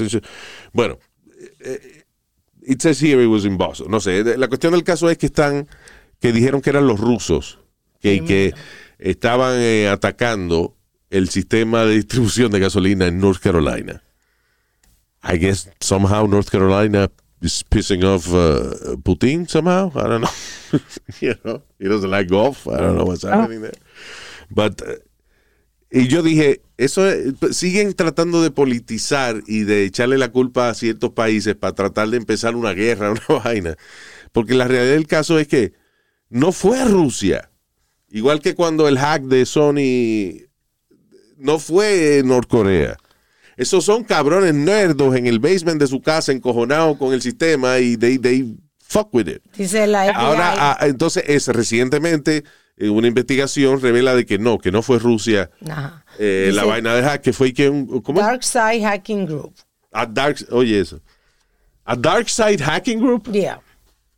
[0.73, 0.99] bueno.
[1.61, 2.05] eh,
[2.65, 3.91] It says here it was in Boston.
[3.91, 4.23] No sé.
[4.39, 5.69] La cuestión del caso es que están.
[6.21, 7.59] Que dijeron que eran los rusos.
[8.01, 8.53] Que, que
[8.99, 10.77] estaban eh, atacando
[11.11, 14.03] el sistema de distribución de gasolina en North Carolina.
[15.25, 17.11] I guess somehow North Carolina
[17.43, 19.91] is pissing off uh, Putin somehow.
[19.95, 20.31] I don't know.
[21.21, 22.67] you know, he doesn't like golf.
[22.67, 23.73] I don't know what's happening there.
[24.51, 24.97] But uh,
[25.91, 30.75] y yo dije, eso es- siguen tratando de politizar y de echarle la culpa a
[30.75, 33.77] ciertos países para tratar de empezar una guerra, una vaina.
[34.33, 35.73] Porque la realidad del caso es que
[36.31, 37.51] no fue Rusia.
[38.09, 40.47] Igual que cuando el hack de Sony
[41.37, 42.97] no fue Norcorea.
[43.63, 47.97] Esos son cabrones nerdos en el basement de su casa, encojonados con el sistema y
[47.97, 49.43] they, they fuck with it.
[49.57, 50.15] Dice la FBI.
[50.17, 52.45] Ahora, ah, entonces, es recientemente
[52.77, 55.51] eh, una investigación revela de que no, que no fue Rusia
[56.19, 58.21] eh, la vaina de hack, que fue que un, ¿cómo?
[58.21, 59.55] Dark Side Hacking Group.
[59.93, 61.01] A dark, oye eso.
[61.85, 63.29] A dark side hacking group?
[63.31, 63.61] Yeah.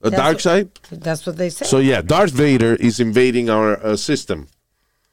[0.02, 0.68] A That's dark what- side?
[0.90, 1.64] That's what they say.
[1.64, 4.46] So yeah, Darth Vader is invading our uh, system.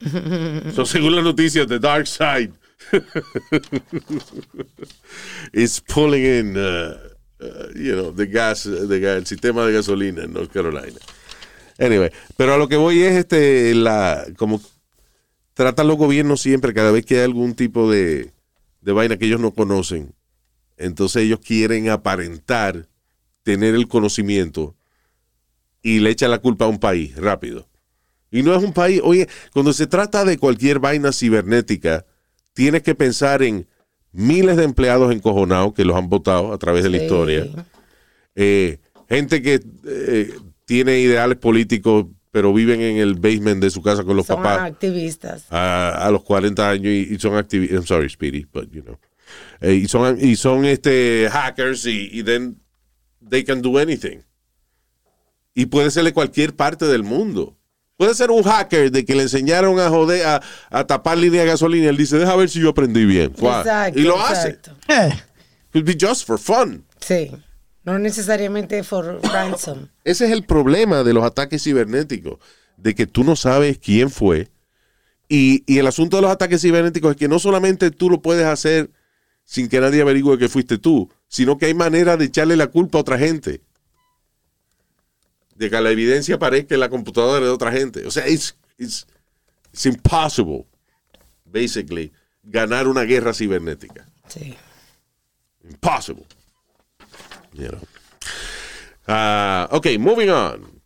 [0.00, 2.52] so según la noticia, the dark side
[5.52, 6.98] is pulling in, uh,
[7.40, 10.98] uh, you know, the gas, the gas, el sistema de gasolina en North Carolina.
[11.78, 14.60] Anyway, pero a lo que voy es este, la, como
[15.54, 18.30] tratan los gobiernos siempre, cada vez que hay algún tipo de,
[18.80, 20.14] de vaina que ellos no conocen,
[20.76, 22.88] entonces ellos quieren aparentar
[23.42, 24.76] tener el conocimiento
[25.82, 27.68] y le echan la culpa a un país rápido.
[28.30, 32.06] Y no es un país, oye, cuando se trata de cualquier vaina cibernética,
[32.52, 33.66] tienes que pensar en
[34.12, 37.46] miles de empleados encojonados que los han votado a través de la historia.
[38.34, 40.32] Eh, gente que eh,
[40.64, 44.60] tiene ideales políticos, pero viven en el basement de su casa con los Son papás
[44.72, 45.44] activistas.
[45.50, 47.76] a, a los 40 años y, y son activistas.
[47.78, 48.98] I'm sorry, Speedy, but you know.
[49.60, 52.60] Eh, y son, y son este, hackers y, y then
[53.28, 54.18] they can do anything.
[55.54, 57.56] Y puede ser de cualquier parte del mundo.
[58.02, 61.46] Puede ser un hacker de que le enseñaron a joder, a, a tapar línea de
[61.46, 61.88] gasolina.
[61.88, 63.30] Él dice, deja ver si yo aprendí bien.
[63.30, 63.96] Exacto.
[63.96, 64.72] y lo exacto.
[64.88, 65.22] Eh, hace.
[65.72, 66.84] Could be just for fun.
[66.98, 67.30] Sí.
[67.84, 69.86] No necesariamente for ransom.
[70.04, 72.40] Ese es el problema de los ataques cibernéticos,
[72.76, 74.48] de que tú no sabes quién fue.
[75.28, 78.46] Y, y el asunto de los ataques cibernéticos es que no solamente tú lo puedes
[78.46, 78.90] hacer
[79.44, 82.98] sin que nadie averigüe que fuiste tú, sino que hay manera de echarle la culpa
[82.98, 83.60] a otra gente.
[85.54, 88.06] De que la evidencia aparezca en la computadora de otra gente.
[88.06, 89.06] O sea, it's, it's,
[89.72, 90.66] it's impossible,
[91.44, 92.12] basically,
[92.42, 94.06] ganar una guerra cibernética.
[94.28, 94.56] Sí.
[95.68, 96.26] Impossible.
[97.52, 97.80] You know.
[99.06, 100.82] Ah, ok, moving on.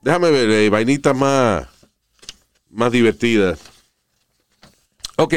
[0.00, 1.66] Déjame ver, eh, vainitas más,
[2.70, 3.58] más divertidas.
[5.16, 5.34] Ok,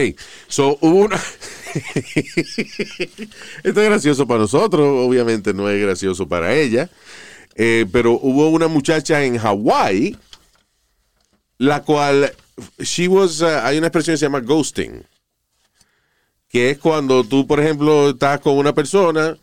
[0.47, 1.15] so hubo una.
[3.63, 6.89] Esto es gracioso para nosotros, obviamente no es gracioso para ella.
[7.61, 10.15] Eh, pero hubo una muchacha en Hawái,
[11.57, 12.31] la cual,
[12.79, 15.03] she was, uh, hay una expresión que se llama ghosting,
[16.47, 19.37] que es cuando tú, por ejemplo, estás con una persona,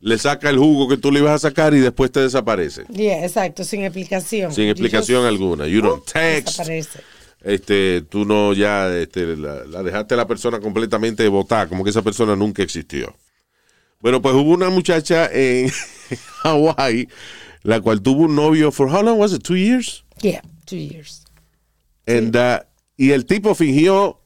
[0.00, 2.86] le saca el jugo que tú le ibas a sacar y después te desaparece.
[2.88, 4.52] Yeah, exacto, sin explicación.
[4.52, 5.68] Sin explicación alguna.
[5.68, 6.58] You don't text.
[6.58, 7.00] Desaparece.
[7.42, 11.90] Este, tú no ya este, la, la dejaste a la persona completamente botada, como que
[11.90, 13.14] esa persona nunca existió.
[14.00, 15.70] Bueno, pues hubo una muchacha en
[16.42, 17.08] Hawái,
[17.62, 19.42] la cual tuvo un novio for how long was it?
[19.42, 20.04] Two years?
[20.22, 21.24] Yeah, two years.
[22.06, 22.60] And, uh,
[22.96, 24.20] y el tipo fingió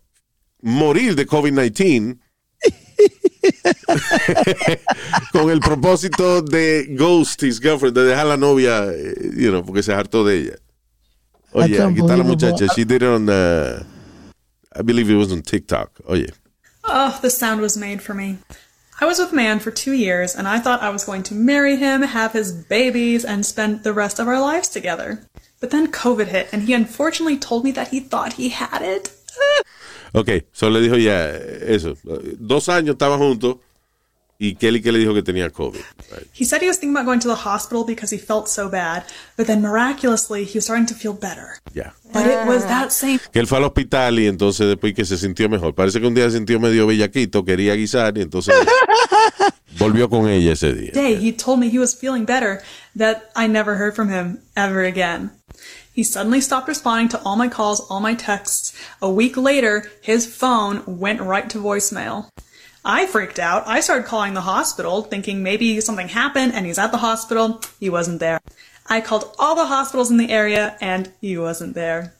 [0.62, 2.18] morir de COVID-19
[5.32, 9.82] con el propósito de ghost his girlfriend, de dejar la novia, eh, you know, porque
[9.82, 10.56] se hartó de ella.
[11.52, 12.66] Oye, aquí está la muchacha.
[12.74, 13.84] She did it on, uh,
[14.74, 16.00] I believe it was on TikTok.
[16.08, 16.26] Oye.
[16.84, 18.38] Oh, this sound was made for me.
[19.00, 21.34] I was with a man for two years, and I thought I was going to
[21.34, 25.26] marry him, have his babies, and spend the rest of our lives together.
[25.60, 29.10] But then COVID hit, and he unfortunately told me that he thought he had it.
[30.16, 31.26] Ok, solo le dijo ya
[31.74, 31.96] eso.
[32.38, 33.58] Dos años estaban juntos
[34.48, 35.80] y Kelly que le dijo que tenía COVID.
[36.10, 36.26] Right.
[36.38, 39.04] He said he was thinking about going to the hospital because he felt so bad,
[39.36, 41.58] but then miraculously he was starting to feel better.
[41.72, 41.92] Ya.
[42.12, 45.16] But it was that same Que él fue al hospital y entonces después que se
[45.16, 45.74] sintió mejor.
[45.74, 48.54] Parece que un día se sintió medio bellaquito, quería guisar y entonces
[49.78, 50.92] volvió con ella ese día.
[50.92, 52.60] day he told me he was feeling better
[52.96, 55.30] that I never heard from him ever again.
[55.94, 58.72] He suddenly stopped responding to all my calls, all my texts.
[59.00, 62.28] A week later, his phone went right to voicemail.
[62.84, 63.66] I freaked out.
[63.66, 67.62] I started calling the hospital, thinking maybe something happened and he's at the hospital.
[67.80, 68.40] He wasn't there.
[68.86, 72.14] I called all the hospitals in the area and he wasn't there.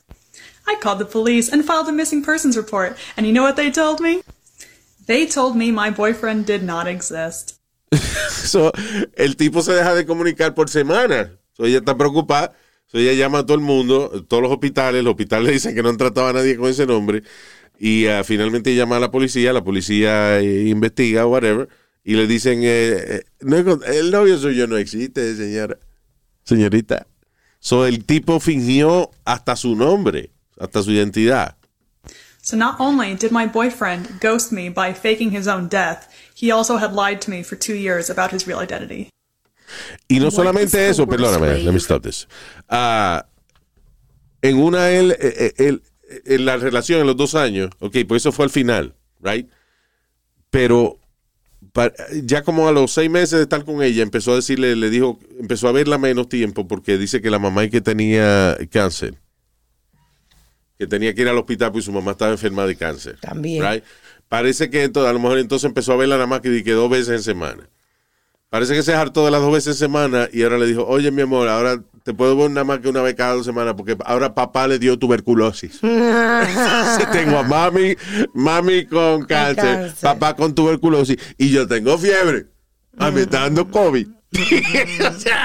[0.67, 2.97] I called the police and filed a missing persons report.
[3.15, 4.23] And you know what they told me?
[5.05, 7.59] They told me my boyfriend did not exist.
[8.45, 8.71] So,
[9.17, 11.31] el tipo se deja de comunicar por semana.
[11.53, 12.53] So, ella está preocupada.
[12.85, 15.03] So, ella llama a todo el mundo, todos los hospitales.
[15.03, 17.23] Los hospitales dicen que no han tratado a nadie con ese nombre.
[17.79, 19.53] Y ah, finalmente llama a la policía.
[19.53, 21.67] La policía eh, investiga whatever.
[22.03, 25.77] Y le dicen: eh, eh, no, El novio suyo no existe, señora.
[26.43, 27.07] Señorita.
[27.59, 31.55] So, el tipo fingió hasta su nombre, hasta su identidad.
[32.45, 36.77] So not only did my boyfriend ghost me by faking his own death, he also
[36.77, 39.09] had lied to me for two years about his real identity.
[40.07, 42.27] Y no solamente eso, perdóname, let me stop this.
[42.69, 43.25] Ah,
[44.43, 45.81] en una, él, eh, eh, él-
[46.25, 49.49] en la relación en los dos años, ok, pues eso fue al final, right?
[50.49, 50.99] Pero
[52.23, 55.19] ya como a los seis meses de estar con ella, empezó a decirle, le dijo,
[55.39, 59.15] empezó a verla menos tiempo porque dice que la mamá que tenía cáncer.
[60.77, 63.17] Que tenía que ir al hospital porque su mamá estaba enferma de cáncer.
[63.19, 63.63] También.
[63.63, 63.83] right?
[64.29, 66.89] Parece que entonces, a lo mejor entonces empezó a verla nada más que, que dos
[66.89, 67.69] veces en semana.
[68.55, 71.11] Parece que se hartó de las dos veces en semana y ahora le dijo, oye
[71.11, 73.97] mi amor, ahora te puedo ver nada más que una vez cada dos semanas porque
[74.05, 75.81] ahora papá le dio tuberculosis.
[77.11, 77.97] Tengo a mami,
[78.33, 79.95] mami con cáncer, cáncer.
[80.01, 82.45] papá con tuberculosis y yo tengo fiebre.
[82.97, 84.07] A mí me está dando COVID.
[84.35, 85.43] o sea,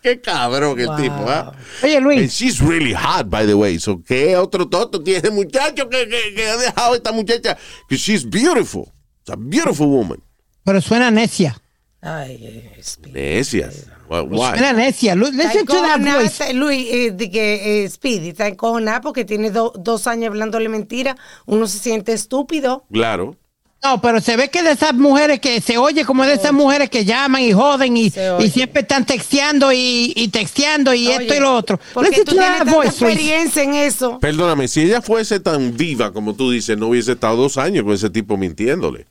[0.00, 0.96] qué cabrón el Wow.
[0.98, 1.52] tipo, ¿ah?
[1.82, 3.80] Oye, And Luis, she's really hot, by the way.
[3.80, 7.58] So, ¿qué otro toto tiene muchacho que, que, que ha dejado esta muchacha?
[7.88, 8.92] Que she's beautiful.
[9.22, 10.22] It's a beautiful woman.
[10.64, 11.60] pero suena necia.
[12.06, 13.12] Ay, eh, Speedy.
[13.20, 13.70] Necia.
[14.08, 14.50] Why?
[14.50, 15.16] Suena necia.
[15.16, 16.26] Listen to that voice.
[16.26, 21.16] está- Luis, eh, que eh, Speedy está encojonada porque tiene do- dos años hablándole mentira.
[21.46, 22.84] Uno se siente estúpido.
[22.92, 23.36] Claro.
[23.82, 26.88] No, pero se ve que de esas mujeres que se oye como de esas mujeres
[26.90, 31.54] que llaman y joden y, siempre están texteando y, y texteando y esto y lo
[31.54, 31.78] otro.
[31.92, 34.18] Porque tú tienes tanta voice, experiencia en eso.
[34.18, 37.92] Perdóname, si ella fuese tan viva como tú dices, no hubiese estado dos años con
[37.92, 39.06] ese tipo mintiéndole.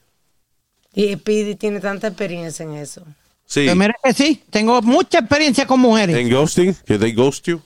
[0.95, 3.03] Y Speedy tiene tanta experiencia en eso.
[3.45, 3.65] Sí.
[3.65, 6.15] Pues mira que sí, tengo mucha experiencia con mujeres.
[6.17, 7.61] En ghosting, que they ghost you.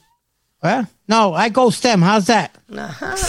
[0.63, 0.83] ¿Eh?
[1.07, 2.03] No, I ghost them.
[2.03, 2.51] How's that?
[2.75, 3.15] Ajá.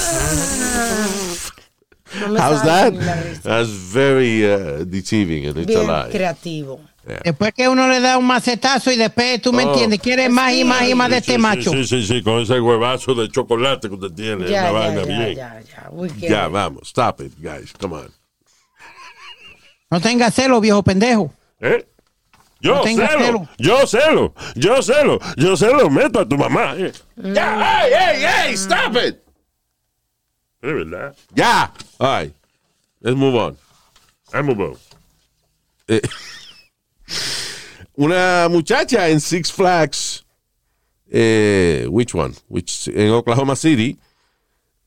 [2.28, 2.92] No How's that?
[3.44, 6.10] That's very uh, deceiving and it's a Bien lie.
[6.10, 6.80] creativo.
[7.24, 9.70] Después que uno le da un macetazo y después tú me Oh.
[9.70, 11.70] entiendes, quieres más y más y más de este Sí, macho.
[11.70, 14.50] Sí, sí, sí, con ese huevazo de chocolate que usted tiene.
[14.50, 15.36] Ya, una ya, vaina ya, bien.
[15.36, 15.60] ya,
[16.20, 16.28] ya.
[16.28, 16.88] Ya, vamos.
[16.88, 17.72] Stop it, guys.
[17.80, 18.10] Come on.
[19.90, 21.32] No tengas celo, viejo pendejo.
[21.60, 21.86] ¿Eh?
[22.60, 23.48] Yo No tenga celo, celo.
[23.58, 26.74] yo celo, yo celo, yo celo, meto a tu mamá.
[26.76, 26.92] eh.
[27.16, 29.16] Ya, hey, hey, hey, stop it.
[30.62, 31.16] Es verdad.
[31.34, 31.72] Ya.
[31.98, 32.34] All right.
[33.00, 33.56] Let's move on.
[34.32, 34.78] I'm about.
[35.88, 36.02] Eh,
[37.96, 40.24] una muchacha en Six Flags,
[41.10, 42.34] eh, which one?
[42.48, 43.98] Which, en Oklahoma City,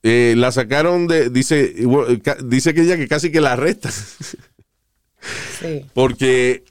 [0.06, 1.74] Eh, la sacaron de, dice,
[2.44, 3.94] dice que ella que casi que la arrestan.
[5.60, 5.86] Sí.
[5.94, 6.64] Porque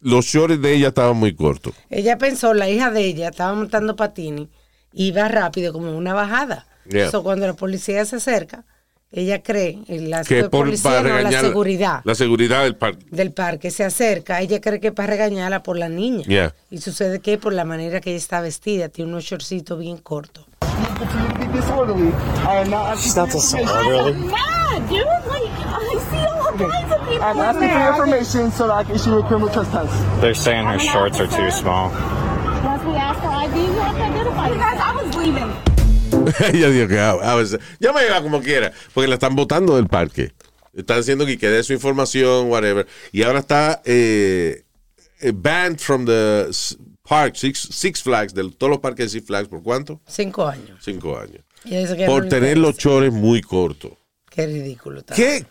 [0.00, 1.74] los shorts de ella estaban muy cortos.
[1.90, 4.48] Ella pensó, la hija de ella estaba montando patini,
[4.92, 6.66] iba rápido como una bajada.
[6.88, 7.10] Yeah.
[7.10, 8.64] So, cuando la policía se acerca,
[9.10, 13.06] ella cree, la Que por, policía para no, la seguridad La seguridad del parque.
[13.10, 16.24] del parque se acerca, ella cree que es para regañarla por la niña.
[16.24, 16.54] Yeah.
[16.70, 20.44] Y sucede que por la manera que ella está vestida, tiene unos shortcitos bien cortos.
[22.96, 23.30] She's not
[26.64, 29.48] kinds of people I'm in asking for information so that I can issue a criminal
[29.48, 30.20] trespass.
[30.20, 31.90] They're saying her shorts are too small.
[31.90, 34.80] Once we asked for ID, we have to identify you guys.
[34.80, 35.66] I was leaving.
[36.54, 39.86] ella dijo que ah, pues, yo me iba como quiera, porque la están botando del
[39.86, 40.32] parque.
[40.74, 42.86] Están diciendo que quede su información, whatever.
[43.12, 44.64] Y ahora está eh,
[45.20, 46.48] eh, banned from the
[47.02, 50.00] park, Six, Six Flags, de todos los parques de Six Flags, ¿por cuánto?
[50.06, 50.78] Cinco años.
[50.82, 51.42] Cinco años.
[52.06, 53.92] Por tener los chores muy cortos.
[54.30, 55.02] Qué ridículo.
[55.14, 55.46] ¿Qué,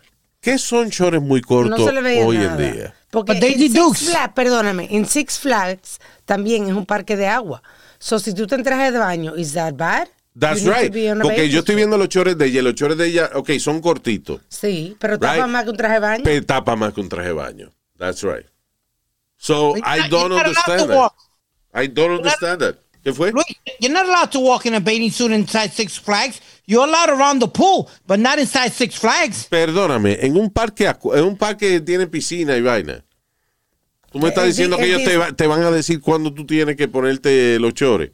[0.46, 2.66] qué son chores muy No cortos veía hoy nada.
[2.66, 2.94] en día?
[3.10, 4.10] Porque en Six Dukes.
[4.10, 7.62] Flags, perdóname, en Six Flags también es un parque de agua.
[7.98, 10.06] So, si tú te entras de baño, ¿is that bad?
[10.38, 10.92] That's You right.
[11.20, 12.62] Porque yo estoy viendo los chores de ella.
[12.62, 14.40] Los chores de ella, ok, son cortitos.
[14.48, 15.46] Sí, pero tapa Right.
[15.46, 16.24] más que un traje de baño.
[16.24, 17.72] Pero tapa más que un traje de baño.
[17.98, 18.46] That's right.
[19.36, 21.12] So I don't not understand that.
[21.74, 22.76] I don't understand that.
[23.02, 23.32] ¿Qué fue?
[23.32, 23.46] Luis,
[23.80, 26.40] you're not allowed to walk in a bathing suit inside Six Flags.
[26.66, 29.46] You're allowed around the pool, but not inside Six Flags.
[29.48, 33.04] Perdóname, en un parque en un parque que tiene piscina y vaina.
[34.10, 35.70] Tú me estás El diciendo di- que el ellos te, dis- va- te van a
[35.70, 38.10] decir cuándo tú tienes que ponerte los chores.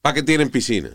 [0.00, 0.90] ¿Para que tienen piscina?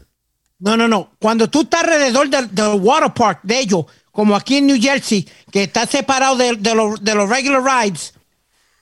[0.59, 1.11] No, no, no.
[1.19, 5.27] Cuando tú estás alrededor del, del water park de ellos, como aquí en New Jersey,
[5.51, 8.13] que está separado de, de los, de los regular rides,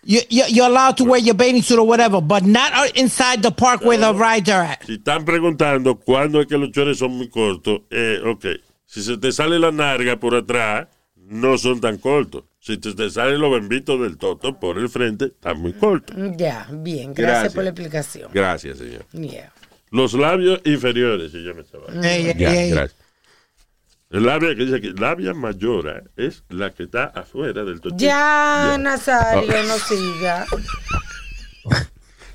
[0.03, 3.51] you, you, you're allowed to wear your bathing suit or whatever, but not inside the
[3.51, 4.83] park where the rides are at.
[4.85, 8.45] Si están preguntando cuándo es que los chores son muy cortos, eh, ok.
[8.85, 12.43] Si se te sale la narga por atrás, no son tan cortos.
[12.59, 16.15] Si te, te salen los bembitos del toto por el frente, están muy cortos.
[16.37, 17.53] Ya, bien, gracias, Gracias.
[17.53, 18.31] por la explicación.
[18.33, 19.05] Gracias, señor.
[19.11, 19.51] Yeah.
[19.91, 22.01] Los labios inferiores, esa vaina.
[22.01, 22.75] Yeah, yeah, Ya, yeah, yeah.
[22.75, 23.06] gracias.
[24.09, 27.97] El labio que dice aquí, labia mayora es la que está afuera del totito.
[28.03, 28.77] Ya, Ya.
[28.77, 30.45] Nazario, no siga.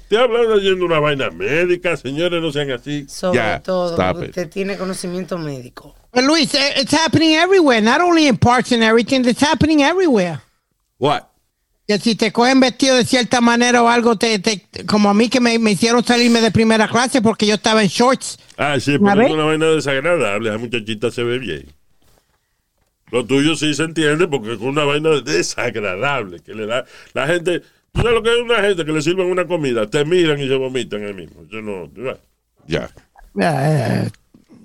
[0.02, 3.06] Estoy hablando yendo una vaina médica, señores, no sean así.
[3.08, 4.30] Sobre Ya, todo, stop porque it.
[4.30, 5.94] usted tiene conocimiento médico.
[6.12, 10.40] But Luis, eh, it's happening everywhere, not only in parks and everything, it's happening everywhere.
[10.98, 11.31] What?
[11.86, 15.28] Que si te cogen vestido de cierta manera o algo, te, te- como a mí
[15.28, 18.38] que me, me hicieron salirme de primera clase porque yo estaba en shorts.
[18.56, 20.50] Ah, sí, pero es una vaina desagradable.
[20.50, 21.66] La muchachita se ve bien.
[23.10, 27.60] Lo tuyo sí se entiende porque es una vaina desagradable que le da la gente.
[27.92, 29.86] ¿Tú sabes lo que es una gente que le sirven una comida?
[29.86, 31.42] Te miran y se vomitan ahí mismo.
[31.50, 31.90] Yo no.
[32.66, 32.88] Ya.
[33.38, 34.08] Eh,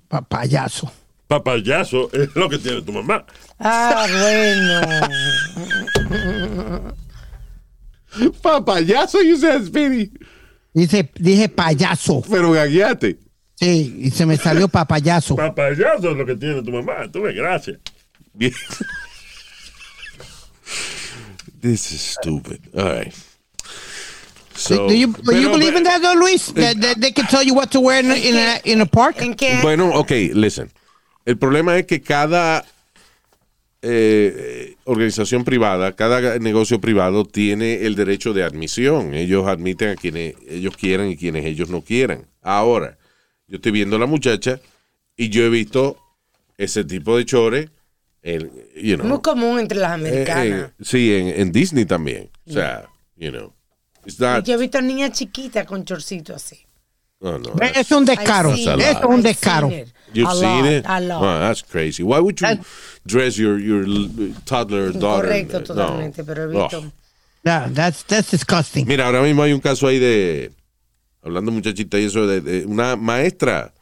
[0.07, 0.89] pa- payaso.
[1.27, 3.25] Papayazo es lo que tiene tu mamá.
[3.59, 4.81] Ah, bueno.
[8.41, 10.11] Papayazo, you said, Speedy.
[10.73, 12.23] Dice, dije payaso.
[12.29, 13.17] Pero gagueate.
[13.55, 15.35] Sí, y se me salió papayazo.
[15.35, 17.11] Papayazo es lo que tiene tu mamá.
[17.11, 17.79] Tú ves, gracias.
[18.33, 18.53] Bien.
[21.59, 22.61] This is stupid.
[22.77, 23.13] All right.
[24.53, 26.51] So, do you, do you pero- believe in that, though, Luis?
[26.51, 29.17] That, that they can tell you what to wear in, in, a, in a park?
[29.61, 30.71] Bueno, ok, listen.
[31.25, 32.63] El problema es que cada
[33.81, 39.13] eh, organización privada, cada negocio privado tiene el derecho de admisión.
[39.13, 42.25] Ellos admiten a quienes ellos quieran y quienes ellos no quieran.
[42.41, 42.97] Ahora,
[43.47, 44.59] yo estoy viendo a la muchacha
[45.15, 45.97] y yo he visto
[46.57, 47.69] ese tipo de chores
[48.21, 50.71] en, you know, Muy común entre las eh, americanas.
[50.71, 52.29] eh, sí, en, en Disney también.
[52.47, 53.53] O sea, you know,
[54.19, 56.66] not, Yo he visto niñas chiquitas con chorcito así.
[57.19, 58.53] No, no, Eso es un descaro.
[58.53, 59.69] Es un descaro.
[60.13, 60.85] You've A seen lot, it?
[60.87, 61.21] A lot.
[61.21, 62.01] Oh, that's crazy.
[62.01, 62.47] Why would you
[63.05, 63.85] dress your your
[64.45, 65.27] toddler daughter?
[65.27, 65.65] Correcto, No.
[65.65, 66.79] totalmente, pero he visto.
[66.79, 66.91] Oh.
[67.43, 68.87] Yeah, that's, that's disgusting.
[68.87, 70.51] Mira, ahora mismo hay un caso ahí de,
[71.21, 73.73] hablando muchachita y eso, de, de una maestra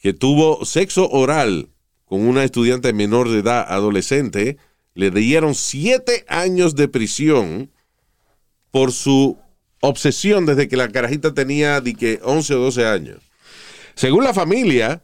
[0.00, 1.68] que tuvo sexo oral
[2.04, 4.56] con una estudiante menor de edad, adolescente,
[4.94, 7.70] le dieron siete años de prisión
[8.70, 9.36] por su
[9.80, 13.18] obsesión desde que la carajita tenía de que 11 o 12 años.
[13.94, 15.02] Según la familia,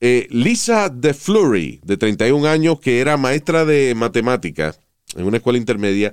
[0.00, 4.80] eh, Lisa de Fleury, de 31 años, que era maestra de matemáticas
[5.16, 6.12] en una escuela intermedia,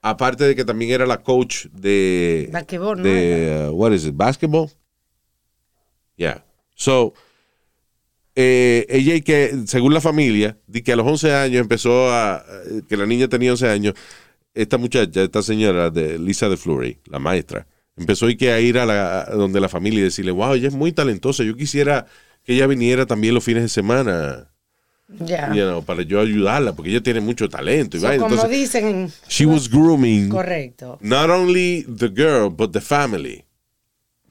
[0.00, 2.48] aparte de que también era la coach de...
[2.52, 3.04] Basquetbol, ¿no?
[3.04, 4.70] de uh, what is it, basketball?
[6.16, 6.44] Yeah.
[6.74, 7.14] So,
[8.34, 12.44] eh, ella y que, según la familia, di que a los 11 años empezó a,
[12.66, 13.94] eh, que la niña tenía 11 años,
[14.54, 18.78] esta muchacha, esta señora de Lisa de Fleury, la maestra, empezó y que a ir
[18.78, 22.06] a, la, a donde la familia y decirle, wow, ella es muy talentosa, yo quisiera
[22.44, 24.48] que ella viniera también los fines de semana,
[25.08, 25.48] Ya.
[25.54, 27.96] you know, para yo ayudarla, porque ella tiene mucho talento.
[27.96, 30.98] y So, como Entonces, dicen, she was grooming correcto.
[31.02, 33.44] not only the girl, but the family.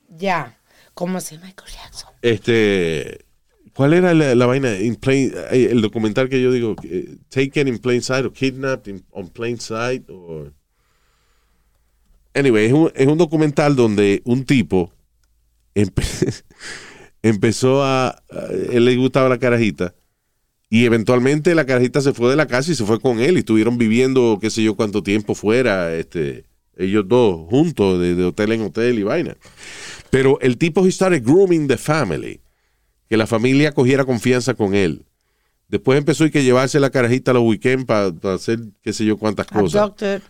[0.09, 0.57] Ya.
[0.93, 2.09] Como si Michael Jackson.
[2.21, 3.25] Este,
[3.73, 4.79] ¿cuál era la, vaina?
[4.79, 8.87] In plain, eh, el documental que yo digo, eh, Taken in Plain Sight o Kidnapped
[8.87, 10.47] in- on Plain Sight o...
[12.33, 14.91] Anyway, es un, es un documental donde un tipo
[15.75, 16.43] empe-
[17.21, 18.15] empezó a, a-
[18.71, 19.93] Él le gustaba la carajita
[20.69, 23.39] y eventualmente la carajita se fue de la casa y se fue con él y
[23.39, 26.45] estuvieron viviendo qué sé yo cuánto tiempo fuera, este,
[26.77, 29.35] ellos dos juntos de, de hotel en hotel y vaina.
[30.09, 32.39] Pero el tipo he started grooming the family,
[33.11, 35.05] que la familia cogiera confianza con él.
[35.67, 39.17] Después empezó y que llevarse la carajita a los weekends para hacer qué sé yo
[39.17, 39.81] cuántas cosas.
[39.81, 40.21] Abducted.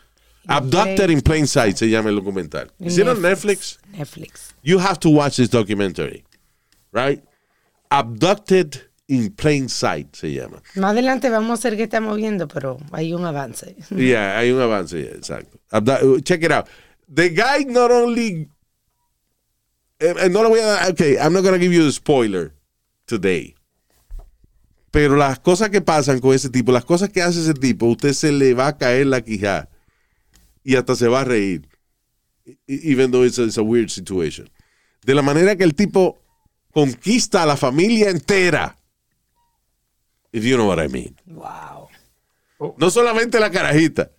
[0.47, 2.71] Abducted in Plain Sight se llama el documental.
[2.79, 3.77] ¿Es on Netflix?
[3.91, 4.55] Netflix.
[4.63, 6.23] You have to watch this documentary,
[6.91, 7.23] right?
[7.91, 10.63] Abducted in Plain Sight se llama.
[10.73, 13.75] Más adelante vamos a hacer que estamos viendo, pero hay un avance.
[13.95, 15.59] Yeah, hay un avance, yeah, exacto.
[15.69, 16.65] Abdu- check it out.
[17.07, 18.49] The guy not only.
[19.99, 20.91] eh, eh, no le voy a dar.
[20.93, 22.55] Okay, I'm not going to give you the spoiler
[23.19, 23.55] today.
[24.91, 28.13] Pero las cosas que pasan con ese tipo, las cosas que hace ese tipo, usted
[28.13, 29.69] se le va a caer la quijada
[30.63, 31.67] y hasta se va a reír.
[32.45, 34.49] E- Even though it's a, it's a weird situation.
[35.05, 36.19] De la manera que el tipo
[36.73, 38.75] conquista a la familia entera.
[40.33, 41.15] If you know what I mean.
[41.25, 41.89] Wow.
[42.77, 44.11] No solamente la carajita.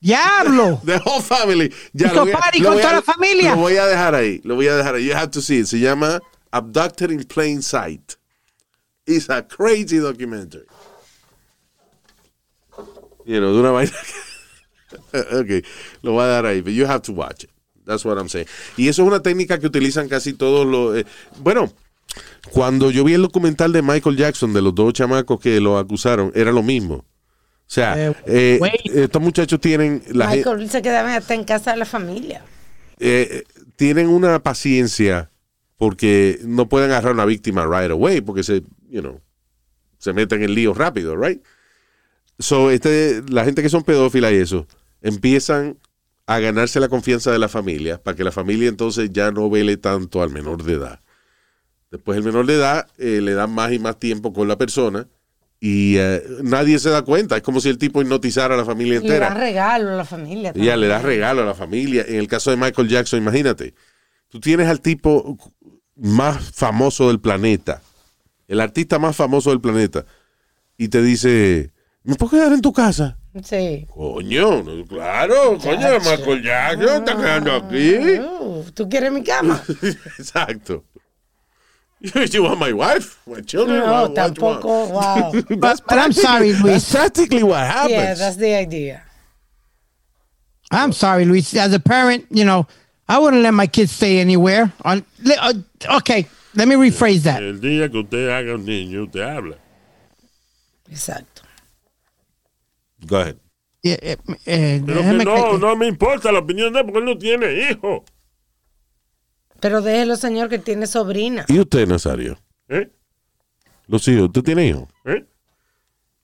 [0.00, 0.80] ¡Diablo!
[0.86, 1.72] The whole family.
[1.92, 3.50] Ya, lo voy a- party lo con voy a- toda la familia.
[3.54, 4.40] Lo voy a dejar ahí.
[4.42, 5.06] Lo voy a dejar ahí.
[5.06, 5.66] You have to see it.
[5.66, 6.20] Se llama
[6.52, 8.16] Abducted in Plain Sight.
[9.06, 10.66] It's a crazy documentary.
[13.24, 13.92] You know, de una vaina.
[15.12, 15.64] ok,
[16.02, 16.60] lo voy a dar ahí.
[16.60, 17.50] But you have to watch it.
[17.84, 18.46] That's what I'm saying.
[18.76, 20.96] Y eso es una técnica que utilizan casi todos los.
[20.98, 21.06] eh,
[21.40, 21.72] bueno,
[22.52, 26.30] cuando yo vi el documental de Michael Jackson, de los dos chamacos que lo acusaron,
[26.34, 26.94] era lo mismo.
[26.96, 31.78] O sea, Eh, eh, estos muchachos tienen la Michael se quedaba hasta en casa de
[31.78, 32.44] la familia.
[32.98, 33.44] eh,
[33.76, 35.30] tienen una paciencia
[35.82, 39.20] porque no pueden agarrar a una víctima right away porque se, you know,
[39.98, 41.42] se meten en líos rápido, right?
[42.38, 44.68] So, este, la gente que son pedófilas y eso,
[45.00, 45.76] empiezan
[46.28, 49.76] a ganarse la confianza de la familia para que la familia entonces ya no vele
[49.76, 51.00] tanto al menor de edad.
[51.90, 55.08] Después el menor de edad eh, le dan más y más tiempo con la persona
[55.58, 57.36] y eh, nadie se da cuenta.
[57.36, 59.30] Es como si el tipo hipnotizara a la familia Y le entera.
[59.30, 60.52] dan regalo a la familia.
[60.54, 62.04] Ella le da regalo a la familia.
[62.06, 63.74] En el caso de Michael Jackson, imagínate,
[64.28, 65.36] tú tienes al tipo
[66.02, 67.80] más famoso del planeta,
[68.48, 70.04] el artista más famoso del planeta,
[70.76, 71.70] y te dice,
[72.02, 73.16] ¿me puedo quedar en tu casa?
[73.44, 73.86] Sí.
[73.94, 75.98] Coño, claro, coño.
[76.00, 77.94] Michael Jackson está quedando aquí.
[78.20, 79.62] Uh, ¿Tú quieres mi cama?
[80.18, 80.84] Exacto.
[82.32, 83.16] You want my wife?
[83.26, 83.78] My children?
[83.78, 84.88] No, What- what tampoco.
[84.90, 85.34] want?
[85.34, 85.42] Wow.
[85.60, 86.64] That's But I'm sorry, Luis.
[86.64, 87.92] That's practically what happens.
[87.92, 89.04] Yeah, that's the idea.
[90.72, 91.54] I'm sorry, Luis.
[91.54, 92.66] As a parent, you know,
[93.12, 94.72] I wouldn't let my kids stay anywhere.
[94.84, 95.52] On, uh,
[95.98, 97.42] okay, let me rephrase that.
[97.42, 99.56] El día que usted haga un niño, usted habla.
[100.90, 101.42] Exacto.
[103.06, 103.36] Go ahead.
[103.84, 107.00] Eh, eh, eh, Pero que déjame no, no me importa la opinión de él porque
[107.00, 108.04] él no tiene hijo.
[109.60, 111.44] Pero déjelo, señor, que tiene sobrina.
[111.48, 112.38] ¿Y usted, Nazario?
[112.68, 112.90] ¿Eh?
[113.88, 114.88] Los hijos, ¿usted tiene hijos?
[115.04, 115.26] ¿Eh?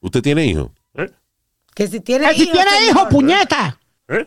[0.00, 0.70] ¿Usted tiene hijos?
[0.94, 1.10] ¿Eh?
[1.74, 2.90] Que si tiene Eh, si hijos, tiene señor.
[2.96, 3.78] hijo, puñeta.
[4.08, 4.26] ¿Eh?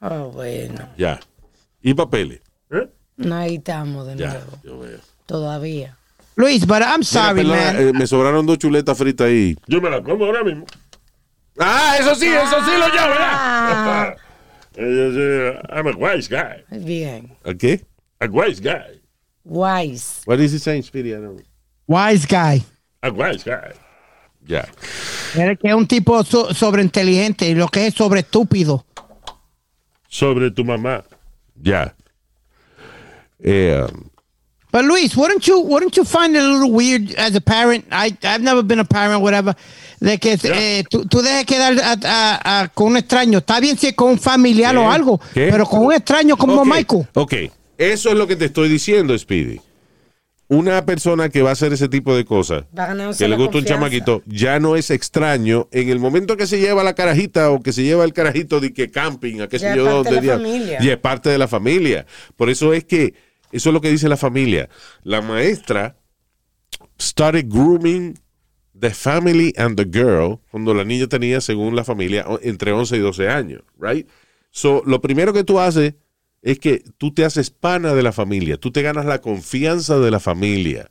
[0.00, 0.88] Oh, bueno.
[0.96, 1.20] Ya.
[1.82, 2.40] ¿Y papeles?
[2.70, 2.88] ¿Eh?
[3.16, 4.58] No, ahí estamos de Ya, nuevo.
[4.62, 4.98] yo veo.
[5.26, 5.96] Todavía.
[6.36, 7.88] Luis, but I'm Mira, sorry, perdona, man.
[7.88, 9.56] eh, me sobraron dos chuletas fritas ahí.
[9.66, 10.66] Yo me la como ahora mismo.
[11.58, 14.14] Ah, eso sí, eso sí lo llamo, Ah,
[14.80, 16.62] Eh, eh, I'm a wise guy.
[16.84, 17.36] bien.
[17.44, 17.84] ¿A qué?
[18.20, 19.00] A wise guy.
[19.44, 20.22] Wise.
[20.24, 21.10] What is he saying, Speedy?
[21.10, 21.42] I don't-
[21.88, 22.62] Wise guy.
[23.02, 23.72] A wise guy.
[24.46, 24.68] Ya.
[25.34, 28.84] Eres que es un tipo so- sobreinteligente y lo que es sobre estúpido.
[30.08, 31.02] Sobre tu mamá.
[31.62, 31.94] Ya.
[33.42, 34.04] Eh, um,
[34.70, 37.86] But Luis, wouldn't you wouldn't you find it a little weird as a parent?
[37.90, 39.54] I I've never been a parent, whatever.
[39.98, 43.38] De que eh, tú, tú dejes quedar a- a- a- con un extraño.
[43.38, 44.78] Está bien si es con un familiar ¿Qué?
[44.78, 45.48] o algo, ¿Qué?
[45.50, 47.08] pero con un extraño como ok, Michael.
[47.14, 47.34] Ok,
[47.78, 49.58] eso es lo que te estoy diciendo, Speedy.
[50.50, 52.64] Una persona que va a hacer ese tipo de cosas,
[53.18, 55.68] que le gusta un chamaquito, ya no es extraño.
[55.72, 58.72] En el momento que se lleva la carajita o que se lleva el carajito de
[58.72, 60.78] que camping, a qué Ya sé yo, dónde familia.
[60.80, 62.06] ya es parte de la familia.
[62.36, 63.12] Por eso es que,
[63.52, 64.70] eso es lo que dice la familia.
[65.02, 65.96] La maestra
[66.98, 68.18] started grooming
[68.78, 73.00] the family and the girl cuando la niña tenía, según la familia, entre 11 y
[73.00, 74.08] 12 años, right?
[74.50, 75.94] So, lo primero que tú haces
[76.42, 80.10] es que tú te haces pana de la familia, tú te ganas la confianza de
[80.10, 80.90] la familia.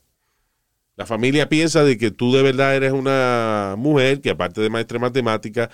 [0.96, 4.96] La familia piensa de que tú de verdad eres una mujer que aparte de maestra
[4.96, 5.70] de matemática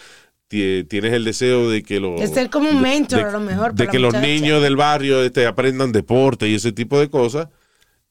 [0.50, 3.40] tie- tienes el deseo de que los De ser como un mentor, de, a lo
[3.40, 4.28] mejor, de para que la los muchacha.
[4.28, 7.48] niños del barrio este, aprendan deporte y ese tipo de cosas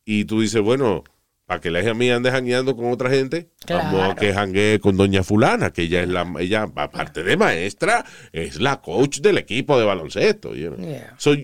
[0.07, 1.05] y tú dices bueno
[1.47, 4.15] para que la hija mía ande jangueando con otra gente vamos a Claro.
[4.17, 8.81] que janguee con doña fulana que ella es la ella aparte de maestra es la
[8.81, 10.87] coach del equipo de baloncesto you know.
[10.87, 11.15] Yeah.
[11.19, 11.35] So,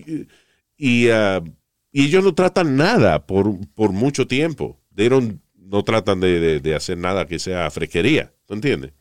[0.77, 1.41] y, ah,
[1.91, 4.79] y ellos no tratan nada por, por mucho tiempo.
[4.95, 8.31] They don't- no tratan de, de- de hacer nada que sea fresquería.
[8.45, 8.93] ¿Tú entiendes?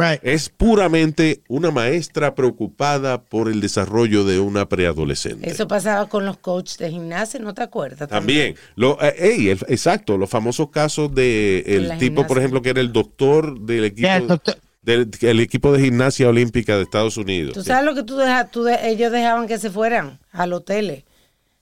[0.00, 0.20] Right.
[0.22, 5.50] Es puramente una maestra preocupada por el desarrollo de una preadolescente.
[5.50, 8.08] Eso pasaba con los coaches de gimnasia, ¿no te acuerdas?
[8.08, 12.70] También, lo, eh, ey, el- exacto, los famosos casos de el tipo, por ejemplo, que
[12.70, 14.56] era el doctor del equipo, Yeah, doctor.
[14.82, 17.54] del el equipo de gimnasia olímpica de Estados Unidos.
[17.54, 21.04] Tú sabes lo que tú dejas, tú de- ellos dejaban que se fueran al hotel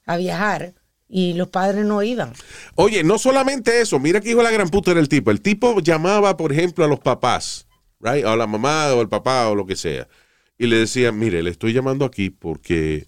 [0.05, 0.74] a viajar
[1.09, 2.34] y los padres no iban.
[2.74, 5.30] Oye, no solamente eso, mira que hijo de la gran puta era el tipo.
[5.30, 7.65] El tipo llamaba, por ejemplo, a los papás,
[8.01, 8.24] right?
[8.24, 10.09] O a la mamá o el papá o lo que sea.
[10.59, 13.07] Y le decía, mire, le estoy llamando aquí porque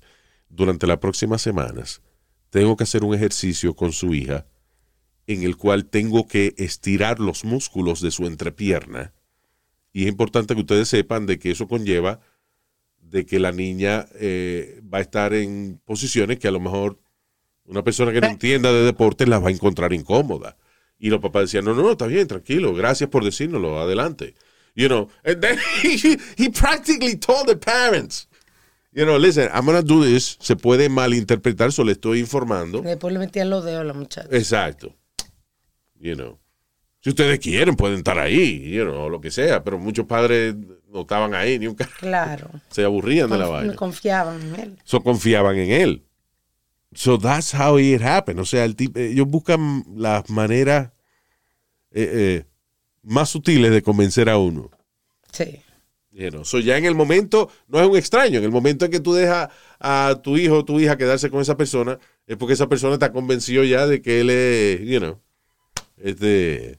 [0.49, 2.03] durante las próximas semanas
[2.51, 4.47] tengo que hacer un ejercicio con su hija
[5.27, 9.13] en el cual tengo que estirar los músculos de su entrepierna.
[9.93, 12.21] Y es importante que ustedes sepan de que eso conlleva
[12.99, 16.99] de que la niña eh, va a estar en posiciones que a lo mejor
[17.65, 20.57] una persona que no entienda de deporte la va a encontrar incómoda.
[20.99, 24.35] Y los papás decían, no, no, no, está bien, tranquilo, gracias por decírnoslo, adelante.
[24.79, 28.29] You know, and then he, he practically told the parents,
[28.93, 32.81] you know, listen, I'm to do this, se puede malinterpretar, solo le estoy informando.
[32.83, 34.29] Después le metían los dedos a la muchacha.
[34.31, 34.95] Exacto.
[35.99, 36.39] You know.
[37.01, 40.55] Si ustedes quieren, pueden estar ahí, you know, lo que sea, pero muchos padres
[40.93, 42.49] no estaban ahí, ni un Claro.
[42.71, 43.75] se aburrían de la vaina.
[43.75, 44.79] Confiaban en él.
[44.85, 46.05] So confiaban en él.
[46.95, 48.39] So that's how it happened.
[48.39, 50.93] O sea, el tipo, ellos buscan las maneras
[51.91, 52.45] eh, eh,
[53.09, 54.71] más sutiles de convencer a uno.
[55.33, 55.61] Sí.
[56.11, 56.45] You know.
[56.45, 59.15] So ya en el momento, no es un extraño, en el momento en que tú
[59.15, 62.95] dejas a tu hijo o tu hija quedarse con esa persona, es porque esa persona
[62.95, 65.21] está convencido ya de que él es, you know,
[65.97, 66.79] este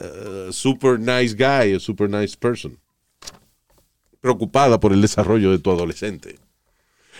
[0.00, 2.78] uh, super nice guy, a super nice person.
[4.20, 6.38] Preocupada por el desarrollo de tu adolescente.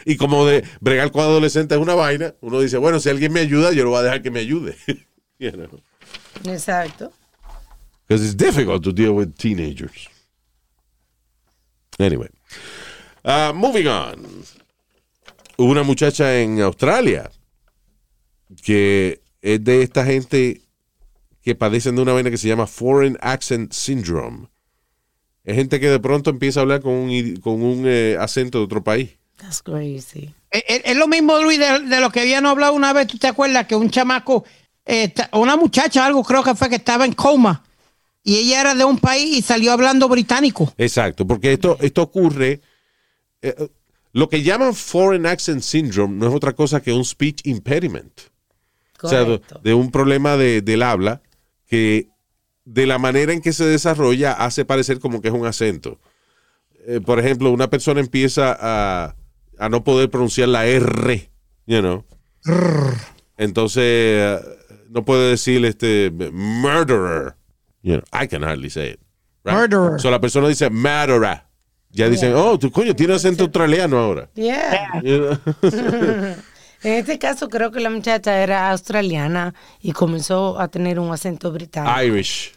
[0.05, 3.41] Y como de bregar con adolescentes es una vaina, uno dice, bueno, si alguien me
[3.41, 4.77] ayuda, yo lo voy a dejar que me ayude.
[5.39, 5.81] you know.
[6.45, 7.13] Exacto.
[8.09, 10.09] Because it's difficult to deal with teenagers.
[11.99, 12.29] Anyway.
[13.25, 14.27] Uh, moving on.
[15.59, 17.31] Hubo una muchacha en Australia
[18.65, 20.63] que es de esta gente
[21.43, 24.49] que padecen de una vaina que se llama Foreign Accent Syndrome.
[25.45, 28.59] Es gente que de pronto empieza a hablar con un, idi- con un eh, acento
[28.59, 29.11] de otro país.
[29.37, 30.35] That's crazy.
[30.51, 33.07] Es, lo mismo, Luis, de, de lo que habían hablado una vez.
[33.07, 34.45] ¿Tú te acuerdas que un chamaco,
[34.87, 37.63] eh, una muchacha, algo creo que fue que estaba en coma
[38.29, 40.73] y ella era de un país y salió hablando británico?
[40.77, 42.61] Exacto, porque esto, esto ocurre.
[43.43, 43.69] eh,
[44.13, 48.13] lo que llaman Foreign Accent Syndrome no es otra cosa que un speech impediment.
[49.03, 49.25] O sea,
[49.63, 51.23] de, un problema de- del habla
[51.67, 52.09] que
[52.65, 55.99] de la manera en que se desarrolla hace parecer como que es un acento.
[56.87, 59.15] Eh, por ejemplo, una persona empieza a,
[59.59, 61.31] a no poder pronunciar la R,
[61.67, 62.05] you know.
[63.37, 64.39] Entonces, eh,
[64.91, 67.35] no puede decir este murderer.
[67.89, 69.01] You know, I can hardly say it.
[69.45, 69.55] right?
[69.55, 69.99] Murderer.
[69.99, 71.43] So la persona dice murderer.
[71.91, 74.29] Ya dicen, oh, tu coño, tiene acento australiano ahora.
[74.35, 75.01] Yeah.
[75.03, 76.35] You know?
[76.81, 81.51] En este caso creo que la muchacha era australiana y comenzó a tener un acento
[81.51, 82.01] británico.
[82.05, 82.53] Irish.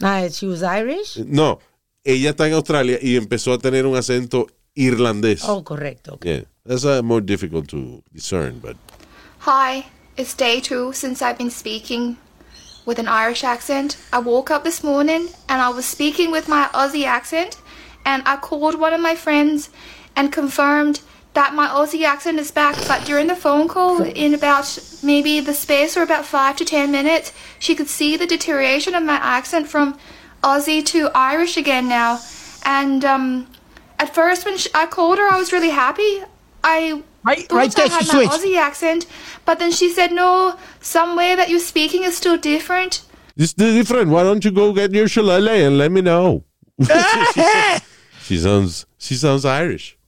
[0.00, 1.18] Ah, she was Irish?
[1.26, 1.58] No,
[2.02, 5.42] ella está en Australia y empezó a tener un acento irlandés.
[5.44, 6.18] Oh, correcto.
[6.22, 8.76] Yeah, that's uh, more difficult to discern, but
[9.40, 9.84] Hi,
[10.16, 12.16] it's day two since I've been speaking
[12.86, 13.98] with an Irish accent.
[14.12, 17.58] I woke up this morning and I was speaking with my Aussie accent,
[18.06, 19.68] and I called one of my friends
[20.14, 21.00] and confirmed
[21.34, 22.76] that my Aussie accent is back.
[22.88, 26.90] But during the phone call, in about maybe the space for about five to ten
[26.90, 29.98] minutes, she could see the deterioration of my accent from
[30.42, 32.20] Aussie to Irish again now.
[32.64, 33.48] And um,
[33.98, 36.22] at first, when sh I called her, I was really happy.
[36.64, 38.44] I Right- thought right there, I had she my switched.
[38.44, 39.06] Aussie accent,
[39.44, 43.02] but then she said, "No, some way that you're speaking is still different."
[43.36, 44.10] it's different.
[44.10, 46.44] Why don't you go get your shillelagh and let me know?
[48.22, 49.98] she sounds she sounds Irish.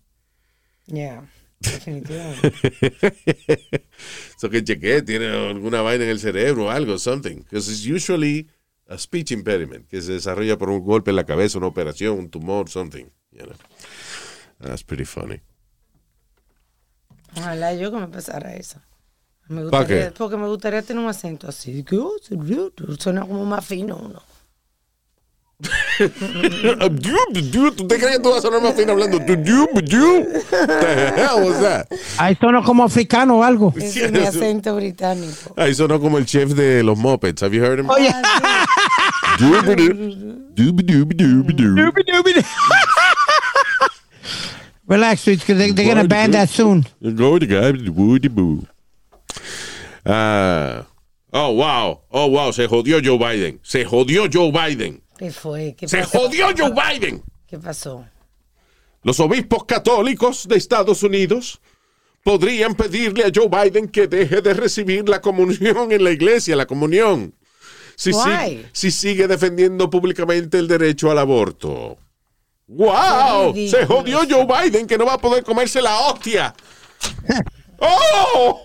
[0.86, 1.22] Yeah.
[1.60, 3.84] Definitivamente.
[4.38, 7.42] so que chequee, tiene alguna vaina en el cerebro algo, something.
[7.42, 8.48] Because it's usually
[8.86, 12.30] a speech impediment, que se desarrolla por un golpe en la cabeza, una operación, un
[12.30, 13.10] tumor, something.
[13.32, 13.56] You know.
[14.60, 15.40] That's pretty funny.
[17.36, 18.80] Ojalá yo que me pasara eso.
[19.48, 20.14] Me ¿Pa gustaría, qué?
[20.16, 21.82] Porque me gustaría tener un acento así.
[21.84, 22.12] que, oh,
[22.98, 24.22] Suena como más fino uno.
[25.98, 29.18] ¿Tú te crees que tú vas a sonar más fino hablando?
[32.18, 33.74] Ahí sonó como africano o algo.
[33.76, 35.54] Es mi acento británico.
[35.56, 37.42] Ahí sonó como el chef de los Muppets.
[37.42, 37.90] Have you heard him?
[37.90, 38.14] Oye,
[39.38, 41.08] Doobie-doo.
[44.88, 46.84] Relax, Luis, 'cause they, they're gonna ban that soon.
[47.00, 47.46] Go to
[47.92, 48.66] woody boo.
[50.04, 50.86] Ah,
[51.32, 52.00] oh, wow.
[52.10, 52.52] Oh, wow.
[52.52, 53.60] Se jodió Joe Biden.
[53.62, 55.02] Se jodió Joe Biden.
[55.18, 55.74] ¿Qué fue?
[55.76, 56.18] ¿Qué Se pasó?
[56.20, 57.22] jodió Joe Biden.
[57.46, 58.06] ¿Qué pasó?
[59.02, 61.60] Los obispos católicos de Estados Unidos
[62.24, 66.66] podrían pedirle a Joe Biden que deje de recibir la comunión en la iglesia, la
[66.66, 67.34] comunión.
[67.96, 68.66] Si, si- Why?
[68.72, 71.98] si sigue defendiendo públicamente el derecho al aborto.
[72.68, 73.54] ¡Wow!
[73.68, 76.54] Se jodió Joe Biden que no va a poder comerse la hostia.
[77.80, 78.62] ¡Oh!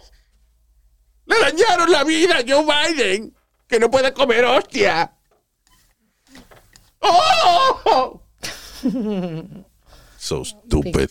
[1.25, 3.33] Le dañaron la vida a Joe Biden
[3.67, 5.13] que no puede comer hostia.
[6.99, 8.21] ¡Oh!
[10.17, 11.09] So stupid.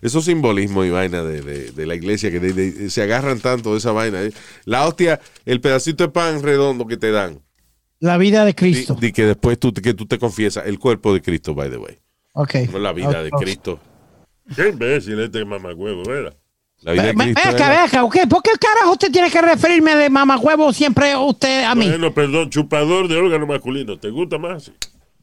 [0.00, 3.78] Esos simbolismos y vaina de, de- de la iglesia que de- se agarran tanto de
[3.78, 4.22] esa vaina.
[4.22, 4.32] eh.
[4.64, 7.42] La hostia, el pedacito de pan redondo que te dan.
[8.02, 8.96] La vida de Cristo.
[9.00, 11.98] y que después tú, que tú te confiesas el cuerpo de Cristo, by the way.
[12.32, 12.54] Ok.
[12.72, 13.40] No la vida de Ok.
[13.42, 13.78] Cristo.
[14.56, 16.36] Qué imbécil este mamagüevo, ¿verdad?
[16.80, 17.40] La vida de Cristo.
[17.44, 18.16] Ve acá, es ve la- acá, ok.
[18.28, 21.88] ¿Por qué carajo usted tiene que referirme de mamahuevo siempre usted a mí?
[21.88, 23.96] Bueno, perdón, chupador de órgano masculino.
[23.96, 24.72] ¿Te gusta más?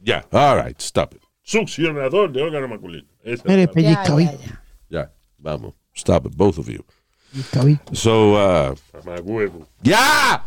[0.02, 1.20] Ya, all right, stop it.
[1.42, 3.06] Succionador de órgano masculino.
[3.22, 4.62] Esa Mire, pellizca, Ya, ya, ya.
[4.88, 5.74] Ya, vamos.
[5.94, 6.82] Stop it, both of you.
[7.52, 7.94] Pellizca.
[7.94, 8.74] So, uh,
[9.04, 9.68] mamagüevo.
[9.82, 10.42] ¡Ya!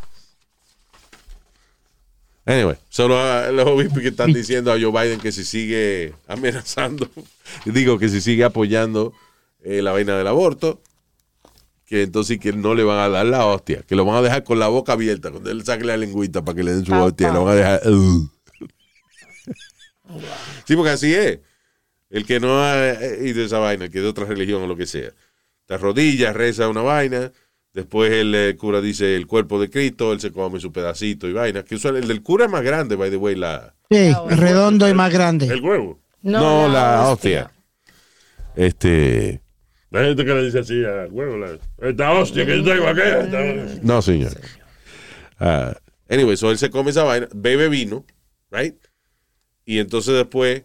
[2.45, 7.09] Anyway, solo uh, los obispos que están diciendo a Joe Biden que si sigue amenazando,
[7.65, 9.13] digo que si sigue apoyando
[9.63, 10.81] eh, la vaina del aborto,
[11.85, 14.43] que entonces que no le van a dar la hostia, que lo van a dejar
[14.43, 17.31] con la boca abierta, cuando él saque la lengüita para que le den su hostia,
[17.31, 17.81] lo van a dejar.
[17.87, 18.29] "Ugh".
[20.65, 21.39] Sí, porque así es.
[22.09, 24.61] El que no ha eh, ido a esa vaina, el que es de otra religión
[24.61, 25.11] o lo que sea,
[25.65, 27.31] te arrodilla, reza una vaina,
[27.73, 31.33] después el eh, cura dice el cuerpo de Cristo, él se come su pedacito y
[31.33, 31.63] vaina.
[31.63, 35.11] Que el del cura es más grande, by the way, la, Sí, redondo y más
[35.11, 35.47] grande.
[35.47, 35.99] El huevo.
[36.21, 37.51] no, la hostia.
[38.55, 39.41] Este,
[39.89, 41.57] La gente que le dice así al huevo, la,
[41.89, 43.01] esta hostia que yo tengo aquí.
[43.01, 44.31] esta- no, señor.
[45.39, 45.75] Ah,
[46.09, 48.05] anyway, so él se come esa vaina, bebe vino,
[48.51, 48.75] right?
[49.65, 50.63] Y entonces después,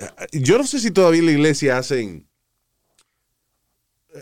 [0.00, 2.26] ah, yo no sé si todavía en la iglesia hacen,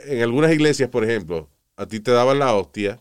[0.06, 2.98] en algunas iglesias, por ejemplo, a ti te daban la hostia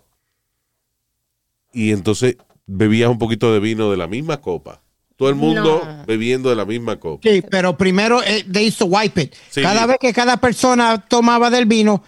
[1.73, 4.81] y entonces bebías un poquito de vino de la misma copa.
[5.15, 6.05] Todo el mundo No.
[6.05, 7.27] bebiendo de la misma copa.
[7.29, 9.35] Sí, pero primero eh, they used to wipe it.
[9.49, 9.61] Sí.
[9.61, 12.01] Cada vez que cada persona tomaba del vino,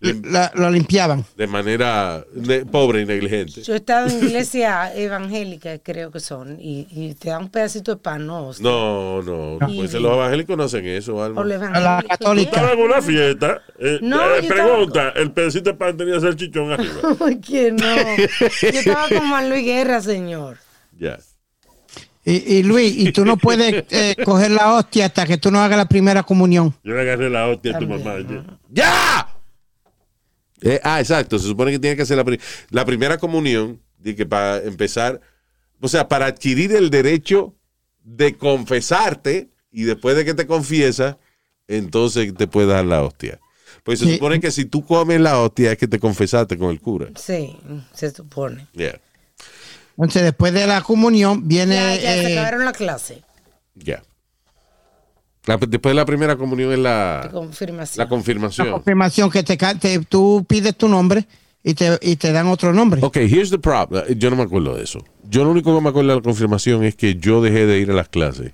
[0.00, 0.12] Ya.
[0.30, 1.24] la- lo limpiaban.
[1.36, 3.62] De manera ne- pobre y negligente.
[3.62, 7.96] Yo he estado en iglesia evangélica, creo que son, y, y te dan un pedacito
[7.96, 8.52] de pan, no.
[8.60, 9.58] No, no.
[9.58, 11.40] Pues los evangélicos no hacen eso, Alma.
[11.40, 12.50] O los La católica.
[12.50, 13.60] Estaba en una fiesta.
[13.80, 16.94] eh, No, eh, pregunta, ¿el pedacito de pan tenía salchichón arriba?
[17.18, 17.86] ¿Por qué no?
[18.72, 20.58] Yo estaba con Juan Luis Guerra, señor.
[20.96, 21.18] Ya.
[22.24, 25.60] Y, y Luis, y tú no puedes eh, coger la hostia hasta que tú no
[25.60, 26.74] hagas la primera comunión.
[26.84, 28.12] Yo le agarré la hostia a tu mamá.
[28.12, 28.58] ajá.
[28.70, 29.28] ¡Ya!
[30.62, 31.38] Eh, ah, exacto.
[31.38, 32.40] Se supone que tiene que hacer la, pri-
[32.70, 35.20] la primera comunión, de que para empezar,
[35.80, 37.54] o sea, para adquirir el derecho
[38.04, 41.16] de confesarte y después de que te confiesas,
[41.66, 43.38] entonces te puedes dar la hostia.
[43.84, 44.14] Pues se Sí.
[44.14, 47.08] supone que si tú comes la hostia es que te confesaste con el cura.
[47.16, 47.56] Sí,
[47.94, 48.66] se supone.
[48.72, 48.98] Ya,
[49.96, 51.74] Entonces, después de la comunión viene...
[51.74, 53.22] Ya, ya se eh, acabaron la clase
[53.74, 54.02] ya.
[55.48, 57.98] La- Después de la primera comunión es la, confirmación.
[57.98, 58.70] la la confirmación.
[58.70, 61.26] confirmación que te, te- tú pides tu nombre
[61.64, 63.00] y te, y te dan otro nombre.
[63.02, 64.04] Ok, here's the problem.
[64.18, 65.00] Yo no me acuerdo de eso.
[65.24, 67.90] Yo lo único que me acuerdo de la confirmación es que yo dejé de ir
[67.90, 68.52] a las clases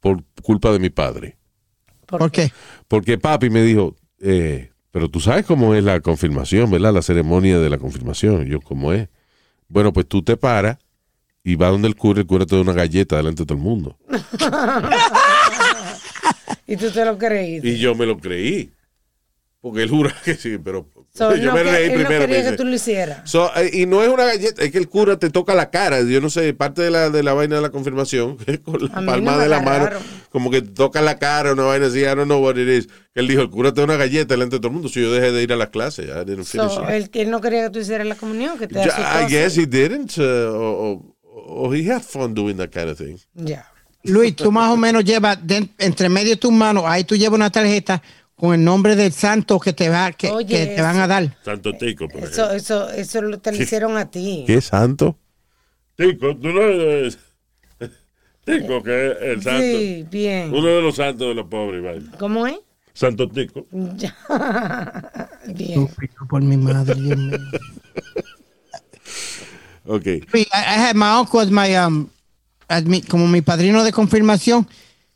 [0.00, 1.36] por culpa de mi padre.
[2.06, 2.52] ¿Por qué?
[2.88, 6.92] Porque papi me dijo, eh, pero tú sabes cómo es la confirmación, ¿verdad?
[6.92, 8.44] La ceremonia de la confirmación.
[8.46, 9.08] Yo, ¿cómo es?
[9.68, 10.78] Bueno, pues tú te paras
[11.44, 13.64] y vas donde el cura, el cura te da una galleta delante de todo el
[13.64, 13.96] mundo.
[16.66, 17.68] Y tú te lo creíste.
[17.68, 18.70] Y yo me lo creí.
[19.60, 22.20] Porque él jura que sí, pero So, yo no me que- reí él no primero.
[22.26, 23.30] me quería que tú lo hicieras.
[23.30, 26.00] So, eh, y no es una galleta, es que el cura te toca la cara.
[26.02, 29.32] Yo no sé, parte de la, de la vaina de la confirmación, con la palma
[29.32, 30.02] no de la mano, agarraron.
[30.30, 32.88] como que te toca la cara, una vaina así, I don't know what it is.
[33.14, 34.88] Él dijo, el cura te da una galleta delante de todo el mundo.
[34.88, 37.40] Si yo dejé de ir a las clases, I didn't finish So, él, él no
[37.40, 40.74] quería que tú hicieras la comunión, que te I guess he didn't, uh, or,
[41.24, 43.16] or- or he had fun doing that kind of thing.
[43.34, 43.66] Ya.
[44.04, 47.36] Luis, tú más o menos llevas de- entre medio de tus manos, ahí tú llevas
[47.36, 48.02] una tarjeta
[48.34, 51.36] con el nombre del santo que te va que, Oye, que te van a dar.
[51.44, 52.56] Santo Tico, por Eso, ejemplo.
[52.56, 54.44] eso, eso lo- te lo hicieron a ti.
[54.46, 55.16] ¿Qué santo?
[55.96, 57.18] Tico, tú no eres-
[58.44, 59.60] Tico, que es el santo.
[59.62, 60.52] Sí, bien.
[60.52, 62.18] Uno de los santos de los pobres, vaya.
[62.18, 62.56] ¿Cómo es?
[62.94, 63.66] Santo Tico.
[63.96, 64.14] Ya.
[65.46, 65.84] Bien.
[65.84, 66.94] Estúpido por mi madre.
[66.94, 67.38] Dios mío.
[69.86, 70.06] Ok.
[70.06, 72.08] I, I had my uncle as my, um,
[73.08, 74.68] como mi padrino de confirmación.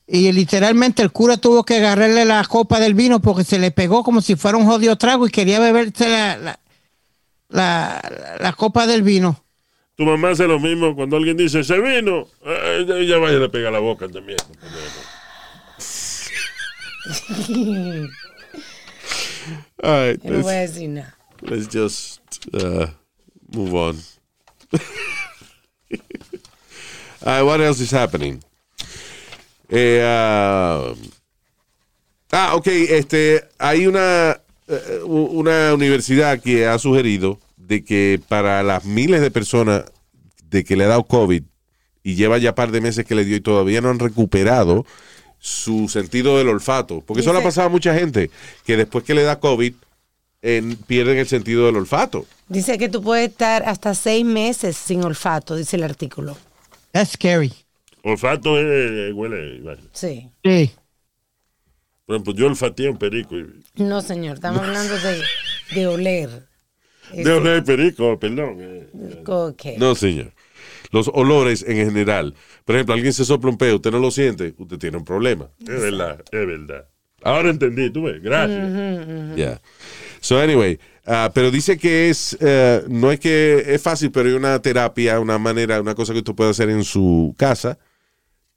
[0.08, 4.04] Y literalmente el cura tuvo que agarrarle la copa del vino porque se le pegó
[4.04, 6.60] como si fuera un jodido trago y quería beberse la, la,
[7.48, 9.42] la, la copa del vino.
[9.96, 12.28] Tu mamá hace lo mismo cuando alguien dice, se vino.
[12.44, 14.36] eh, Ella vaya le pega la boca también.
[19.82, 21.16] All right, Yo no voy a let's, decir nada.
[21.42, 22.20] let's just
[22.54, 22.86] uh,
[23.52, 23.96] move on.
[27.26, 28.40] Right, what else is happening?
[29.68, 30.92] Eh, ah,
[32.30, 38.84] ah, ok, este, hay una, eh, una universidad que ha sugerido de que para las
[38.84, 39.84] miles de personas
[40.48, 41.42] de que le ha dado COVID
[42.04, 44.86] y lleva ya par de meses que le dio y todavía no han recuperado
[45.40, 48.30] su sentido del olfato, porque eso le ha pasado a mucha gente
[48.64, 49.74] que después que le da COVID
[50.42, 52.24] en- pierden el sentido del olfato.
[52.48, 56.36] Dice que tú puedes estar hasta seis meses sin olfato, dice el artículo.
[56.96, 57.52] That's scary.
[58.04, 59.60] Olfato eh, huele.
[59.60, 59.82] vaya.
[59.92, 60.30] Sí.
[60.42, 60.70] Sí.
[62.06, 63.36] Por ejemplo, yo olfateé un perico.
[63.36, 65.22] y- No, señor, estamos hablando de,
[65.74, 66.30] de oler.
[67.12, 68.56] De oler perico, perdón.
[68.60, 69.22] eh.
[69.26, 69.62] Ok.
[69.76, 70.32] No, señor.
[70.90, 72.34] Los olores en general.
[72.64, 75.50] Por ejemplo, alguien se sopla un peo, usted no lo siente, usted tiene un problema.
[75.60, 76.88] Es verdad, es verdad.
[77.22, 79.36] Ahora entendí, tú ves, gracias.
[79.36, 79.60] Yeah.
[80.20, 84.34] So, anyway, ah, pero dice que es, eh, no es que es fácil, pero hay
[84.34, 87.78] una terapia, una manera, una cosa que usted puede hacer en su casa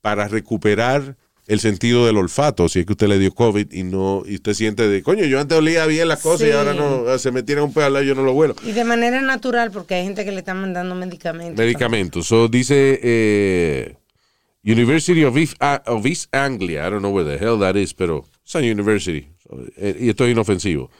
[0.01, 1.15] para recuperar
[1.49, 2.69] el sentido del olfato.
[2.69, 5.39] Si es que usted le dio COVID y no, y usted siente de, coño, yo
[5.39, 7.93] antes olía bien las cosas y ahora no, ah, se me tiran un pedo al
[7.93, 8.55] lado y yo no lo huelo.
[8.63, 11.57] Y de manera natural, porque hay gente que le están mandando medicamentos.
[11.57, 12.27] Medicamentos.
[12.27, 13.95] So, dice eh,
[14.63, 15.55] University of East,
[15.87, 16.87] of East Anglia.
[16.87, 19.27] I don't know where the hell that is, pero it's a university.
[19.43, 20.91] So, eh, y esto es inofensivo.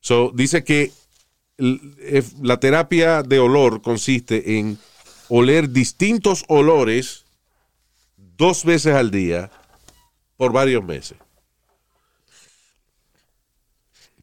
[0.00, 0.92] So, dice que
[1.58, 4.78] eh, la terapia de olor consiste en
[5.28, 7.24] oler distintos olores
[8.16, 9.50] dos veces al día
[10.36, 11.18] por varios meses.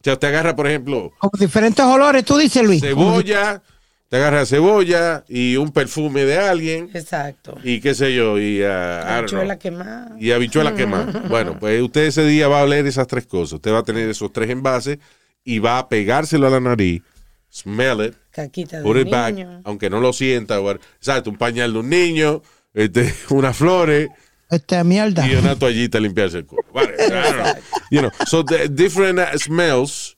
[0.02, 2.80] sea, usted agarra, por ejemplo, Como diferentes olores, tú dices, Luis.
[2.80, 3.62] cebolla,
[4.08, 7.56] te agarra cebolla y un perfume de alguien Exacto.
[7.64, 10.16] y qué sé yo, y, ah, don't know, Habichuela quemada.
[10.18, 11.22] y habichuela quemada.
[11.28, 13.54] Bueno, pues usted ese día va a oler esas tres cosas.
[13.54, 14.98] Usted va a tener esos tres envases
[15.44, 17.02] y va a pegárselo a la nariz,
[17.52, 19.60] smell it, Caquita put it back, niño.
[19.64, 20.60] aunque no lo sienta.
[20.60, 22.42] o- Exacto, un pañal de un niño,
[22.74, 24.08] este, unas flores
[24.50, 25.26] Esta mierda.
[25.26, 26.62] y una toallita a limpiarse el culo.
[26.72, 27.54] Vale, I don't know.
[27.90, 30.16] You know, so the different uh, smells,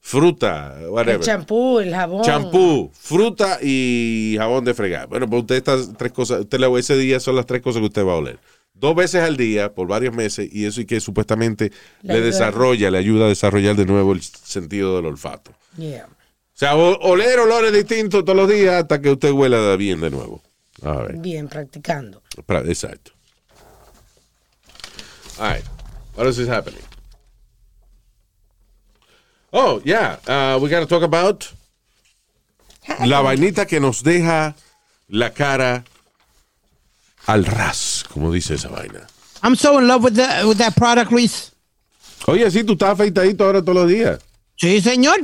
[0.00, 1.20] fruta, El whatever.
[1.20, 2.22] champú, el jabón.
[2.24, 5.06] Champú, fruta y jabón de fregar.
[5.08, 7.86] Bueno, pues usted estas tres cosas, usted le ese día son las tres cosas que
[7.86, 8.38] usted va a oler.
[8.74, 11.70] Dos veces al día por varios meses y eso y que supuestamente
[12.02, 12.26] Le le, ayuda.
[12.26, 15.52] desarrolla, le ayuda a desarrollar de nuevo el sentido del olfato.
[15.76, 16.06] Yeah.
[16.06, 20.42] O sea, oler olores distintos todos los días hasta que usted huela bien de nuevo.
[20.82, 22.22] A ver, Bien, practicando.
[22.46, 23.12] pra- exacto.
[25.38, 25.64] All right.
[26.16, 26.82] What else is happening?
[29.52, 30.18] Oh, yeah.
[30.26, 31.44] Uh, we gotta talk about
[33.06, 34.54] la vainita que nos deja
[35.08, 35.84] la cara
[37.26, 39.06] al ras, como dice esa vaina.
[39.42, 41.52] I'm so in love with, the, with that product, Luis.
[42.26, 44.20] Oye, sí, tú estás afeitadito ahora todos los días.
[44.56, 45.20] Sí, señor.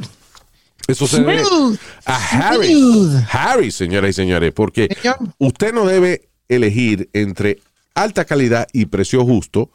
[0.89, 1.79] Eso se debe Smooth.
[2.07, 2.17] a
[2.51, 2.75] Harry.
[2.75, 3.17] Smooth.
[3.31, 5.19] Harry, señoras y señores, porque Señor.
[5.39, 7.61] usted no debe elegir entre
[7.95, 9.71] alta calidad y precio justo.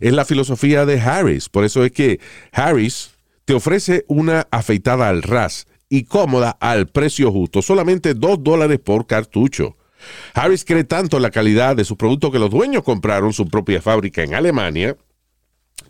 [0.00, 1.48] Es la filosofía de Harris.
[1.48, 2.20] Por eso es que
[2.52, 3.10] Harris
[3.44, 9.06] te ofrece una afeitada al ras y cómoda al precio justo, solamente dos dólares por
[9.06, 9.76] cartucho.
[10.34, 13.80] Harris cree tanto en la calidad de su producto que los dueños compraron su propia
[13.82, 14.96] fábrica en Alemania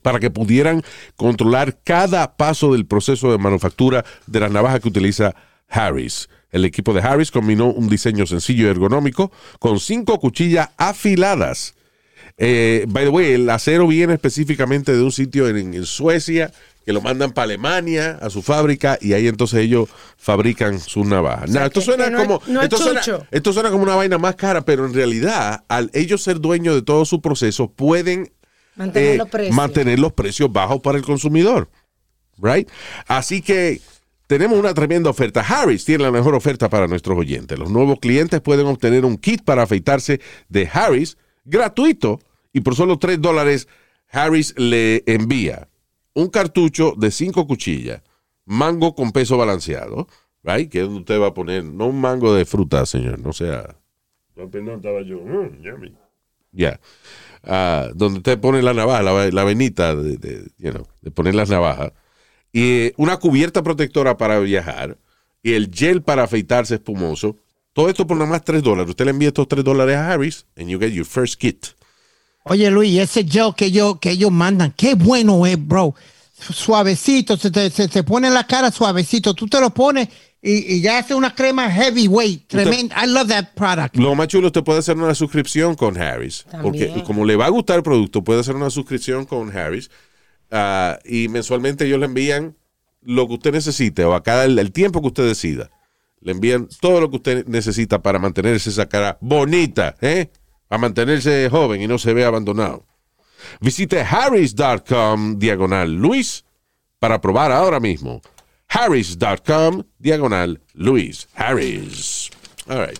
[0.02, 0.82] para que pudieran
[1.16, 5.34] controlar cada paso del proceso de manufactura de las navajas que utiliza
[5.68, 6.28] Harris.
[6.50, 11.74] El equipo de Harris combinó un diseño sencillo y ergonómico con cinco cuchillas afiladas.
[12.36, 16.52] Eh, by the way, el acero viene específicamente de un sitio en, en Suecia
[16.84, 21.50] que lo mandan para Alemania a su fábrica y ahí entonces ellos fabrican sus navajas.
[21.50, 23.26] Nah, esto suena no como no esto, suena, chucho.
[23.30, 26.82] esto suena como una vaina más cara, pero en realidad al ellos ser dueños de
[26.82, 28.32] todo su proceso pueden
[28.74, 29.56] Mantener eh, los precios.
[29.56, 31.68] mantener los precios bajos para el consumidor.
[32.38, 32.68] Right?
[33.06, 33.80] Así que
[34.26, 35.42] tenemos una tremenda oferta.
[35.42, 37.58] Harris tiene la mejor oferta para nuestros oyentes.
[37.58, 42.20] Los nuevos clientes pueden obtener un kit para afeitarse de Harris gratuito
[42.52, 43.68] y por solo 3 dólares
[44.10, 45.68] Harris le envía
[46.14, 48.02] un cartucho de cinco cuchillas,
[48.44, 50.08] mango con peso balanceado,
[50.42, 50.70] right?
[50.70, 53.76] Que es donde usted va a poner, no un mango de fruta, señor, no sea,
[54.36, 55.20] estaba yo.
[55.20, 55.94] mm, yummy.
[56.52, 56.80] ya.
[57.44, 61.34] Ah, donde usted pone la navaja, la, la venita de, de, you know, de poner
[61.34, 61.92] las navajas,
[62.52, 64.96] y eh, una cubierta protectora para viajar,
[65.42, 67.36] y el gel para afeitarse espumoso.
[67.72, 68.90] Todo esto por nada más 3 dólares.
[68.90, 71.68] Usted le envía estos 3 dólares a Harris, and you get your first kit.
[72.44, 75.94] Oye, Luis, ese gel que ellos, que ellos mandan, qué bueno es, bro.
[76.32, 79.32] Suavecito, se te, se te pone en la cara suavecito.
[79.32, 80.08] Tú te lo pones
[80.42, 82.48] y, y ya hace una crema heavyweight.
[82.48, 82.94] Tremendo.
[83.00, 83.96] I love that product.
[83.96, 86.44] Lo más chulo, usted puede hacer una suscripción con Harris.
[86.62, 89.88] Porque como le va a gustar el producto, puede hacer una suscripción con Harris.
[90.50, 92.56] ah, y mensualmente ellos le envían
[93.02, 95.70] lo que usted necesite o a cada el, el tiempo que usted decida.
[96.20, 100.30] Le envían todo lo que usted necesita para mantenerse esa cara bonita, ¿eh?
[100.72, 102.86] Para mantenerse joven y no se vea abandonado.
[103.60, 106.46] Visite harris.com diagonal Luis
[106.98, 108.22] para probar ahora mismo.
[108.68, 111.28] Harris.com diagonal Luis.
[111.34, 112.30] Harris.
[112.70, 112.98] All right.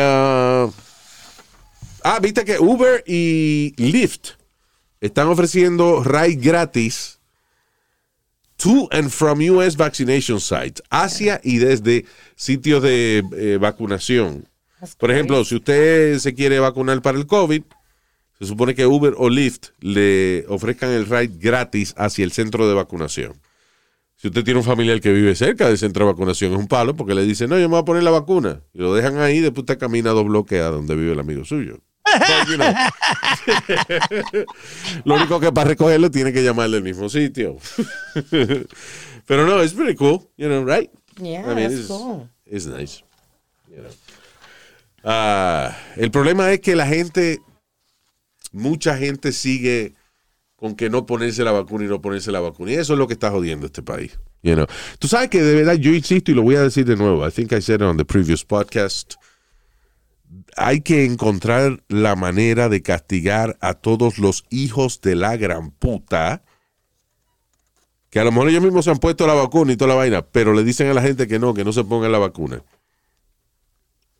[0.00, 0.70] Ah,
[2.02, 4.38] ah, viste que Uber y Lyft
[5.02, 7.20] están ofreciendo ride gratis
[8.56, 14.48] to and from US vaccination sites, hacia y desde sitios de eh, vacunación.
[14.98, 17.62] Por ejemplo, si usted se quiere vacunar para el COVID,
[18.38, 22.74] se supone que Uber o Lyft le ofrezcan el ride gratis hacia el centro de
[22.74, 23.40] vacunación.
[24.16, 26.96] Si usted tiene un familiar que vive cerca del centro de vacunación, es un palo
[26.96, 28.60] porque le dicen, no, yo me voy a poner la vacuna.
[28.72, 31.80] Y lo dejan ahí, después usted camina dos bloques a donde vive el amigo suyo.
[32.06, 32.72] But, you know.
[35.04, 37.56] lo único que para recogerlo tiene que llamarle al mismo sitio.
[39.26, 40.90] Pero no, es pretty cool, you know, right?
[41.20, 42.28] Yeah, I mean, that's it's, cool.
[42.46, 43.02] it's nice.
[45.08, 47.40] Ah, el problema es que la gente,
[48.50, 49.94] mucha gente sigue
[50.56, 52.72] con que no ponerse la vacuna y no ponerse la vacuna.
[52.72, 54.18] Y eso es lo que está jodiendo este país.
[54.42, 54.66] You.
[54.98, 57.26] Tú sabes que de verdad, yo insisto y lo voy a decir de nuevo.
[57.26, 59.14] I think I said it on the previous podcast.
[60.56, 66.42] Hay que encontrar la manera de castigar a todos los hijos de la gran puta.
[68.10, 70.22] Que a lo mejor ellos mismos se han puesto la vacuna y toda la vaina,
[70.22, 72.64] pero le dicen a la gente que no, que no se pongan la vacuna.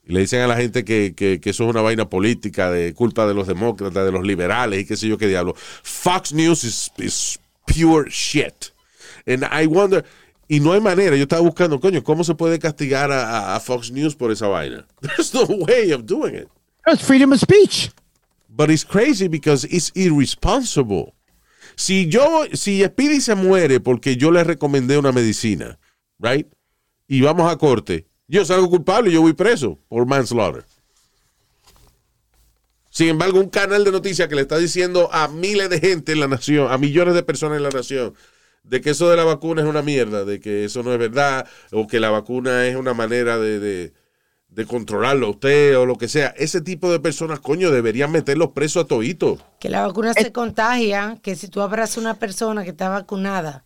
[0.06, 2.94] Y le dicen a la gente que, que- que eso es una vaina política, de
[2.94, 5.54] culpa de los demócratas, de los liberales y qué sé yo qué diablo.
[5.82, 8.72] Fox News is, is pure shit.
[9.26, 10.04] And I wonder,
[10.48, 13.60] y no hay manera, yo estaba buscando, coño, ¿cómo se puede castigar a, a- a
[13.60, 14.86] Fox News por esa vaina?
[15.00, 16.48] There's no way of doing it.
[16.86, 17.90] It's freedom of speech.
[18.48, 21.14] But it's crazy because it's irresponsible.
[21.74, 25.78] Si yo, si Speedy se muere porque yo le recomendé una medicina,
[26.18, 26.46] right?
[27.08, 30.64] Y vamos a corte, yo salgo culpable y yo voy preso por manslaughter.
[32.90, 36.20] Sin embargo, un canal de noticias que le está diciendo a miles de gente en
[36.20, 38.14] la nación, a millones de personas en la nación,
[38.62, 41.46] de que eso de la vacuna es una mierda, de que eso no es verdad,
[41.72, 43.92] o que la vacuna es una manera de, de,
[44.48, 46.28] de controlarlo a usted o lo que sea.
[46.38, 49.38] Ese tipo de personas, coño, deberían meterlos presos a todito.
[49.60, 53.65] Que la vacuna se contagia, que si tú abrazas a una persona que está vacunada,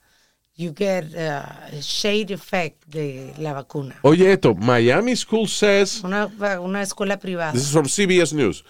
[0.60, 3.96] you get uh, shade effect de la vacuna.
[4.02, 6.26] Oye esto, Miami School says, Una,
[6.60, 7.52] una escuela privada.
[7.52, 8.62] this is from CBS News,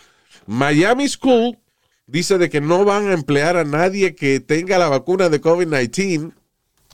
[0.46, 1.56] Miami School
[2.06, 6.32] dice de que no van a emplear a nadie que tenga la vacuna de COVID-19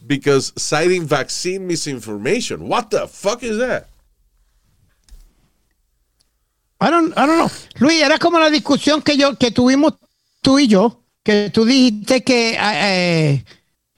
[0.07, 2.67] because citing vaccine misinformation.
[2.69, 3.89] What the fuck is that?
[6.81, 7.51] I don't, I don't know.
[7.81, 9.95] Luis, era como la discusión que yo que tuvimos
[10.43, 13.45] tú y yo, que tú dijiste que eh,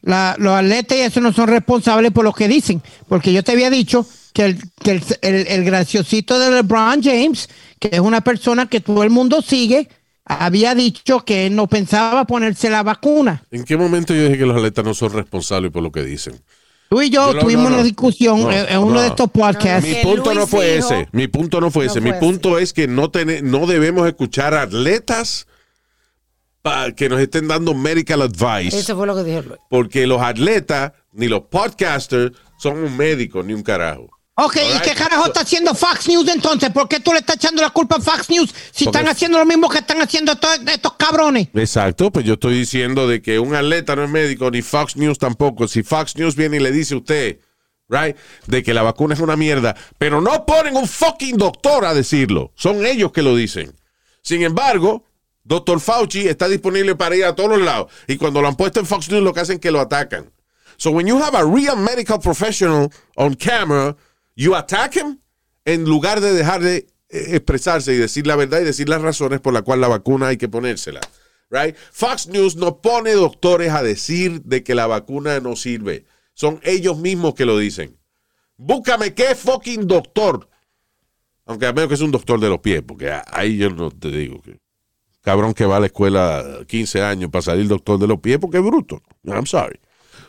[0.08, 3.52] la- los atletas y eso no son responsables por lo que dicen, porque yo te
[3.52, 7.48] había dicho que el, que el, el- el graciosito de LeBron James,
[7.78, 9.88] que es una persona que todo el mundo sigue,
[10.24, 13.42] había dicho que él no pensaba ponerse la vacuna.
[13.50, 16.40] ¿En qué momento yo dije que los atletas no son responsables por lo que dicen?
[16.90, 17.74] Tú y yo, tuvimos no, no.
[17.76, 19.00] una discusión No, en, uno no.
[19.02, 19.86] de estos podcasts.
[19.86, 21.08] Mi Que punto no fue dijo- ese.
[21.12, 22.00] Mi punto no fue No ese.
[22.00, 25.46] Mi punto es que no, tene- no debemos escuchar atletas
[26.96, 28.78] que nos estén dando medical advice.
[28.78, 29.60] Eso fue lo que dijo Luis.
[29.70, 34.08] Porque los atletas ni los podcasters son un médico ni un carajo.
[34.40, 36.70] Ok, ¿y qué carajo está haciendo Fox News entonces?
[36.70, 39.36] ¿Por qué tú le estás echando la culpa a Fox News si Porque- están haciendo
[39.38, 41.48] lo mismo que están haciendo estos, estos cabrones?
[41.54, 45.18] Exacto, pues yo estoy diciendo de que un atleta no es médico, ni Fox News
[45.18, 45.66] tampoco.
[45.66, 47.40] Si Fox News viene y le dice a usted,
[47.88, 51.92] right, de que la vacuna es una mierda, pero no ponen un fucking doctor a
[51.92, 52.52] decirlo.
[52.54, 53.74] Son ellos que lo dicen.
[54.22, 55.04] Sin embargo,
[55.48, 57.90] doctor Fauci está disponible para ir a todos los lados.
[58.06, 60.30] Y cuando lo han puesto en Fox News, lo que hacen es que lo atacan.
[60.76, 63.96] So when you have a real medical professional on camera,
[64.36, 65.18] you attack him
[65.64, 69.40] en lugar de dejar de eh, expresarse y decir la verdad y decir las razones
[69.40, 71.00] por las cuales la vacuna hay que ponérsela.
[71.50, 71.74] right?
[71.92, 76.04] Fox News no pone doctores a decir de que la vacuna no sirve.
[76.34, 77.98] Son ellos mismos que lo dicen.
[78.56, 80.48] Búscame qué fucking doctor.
[81.46, 84.10] Aunque a menos que es un doctor de los pies, porque ahí yo no te
[84.10, 84.58] digo que
[85.28, 88.56] cabrón que va a la escuela 15 años para salir doctor de los pies porque
[88.56, 89.02] es bruto.
[89.26, 89.78] I'm sorry.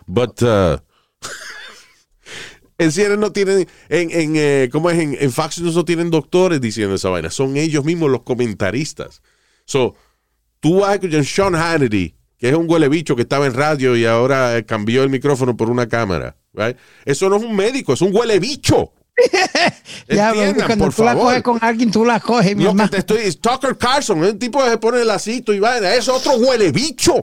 [0.05, 0.77] But uh,
[2.77, 4.99] en CNN no tienen, en, en eh, ¿cómo es?
[4.99, 7.29] En, en Fox no tienen doctores diciendo esa vaina.
[7.29, 9.21] Son ellos mismos los comentaristas.
[9.63, 9.95] So,
[10.59, 13.95] tú vas a escuchar Sean Hannity, que es un huele bicho que estaba en radio
[13.95, 16.35] y ahora cambió el micrófono por una cámara.
[16.51, 16.75] Right?
[17.05, 18.91] Eso no es un médico, es un huele bicho.
[20.07, 21.25] Ya, Entiendan, cuando por tú la favor.
[21.27, 22.89] coges con alguien, tú la coges, mi Lo que hermano.
[22.89, 25.93] te estoy es Tucker Carlson, es un tipo que se pone el lacito y vaina,
[25.93, 27.15] es otro huele bicho.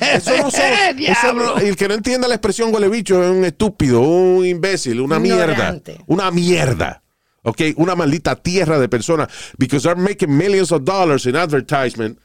[0.00, 0.62] Eso no son,
[0.98, 5.00] eso no- el que no entienda la expresión huele bicho es un estúpido, un imbécil,
[5.00, 5.52] una mierda.
[5.52, 5.98] Ignorante.
[6.06, 7.02] Una mierda.
[7.42, 9.28] Ok, una maldita tierra de personas.
[9.56, 12.18] Because they're making millions of dollars in advertisement,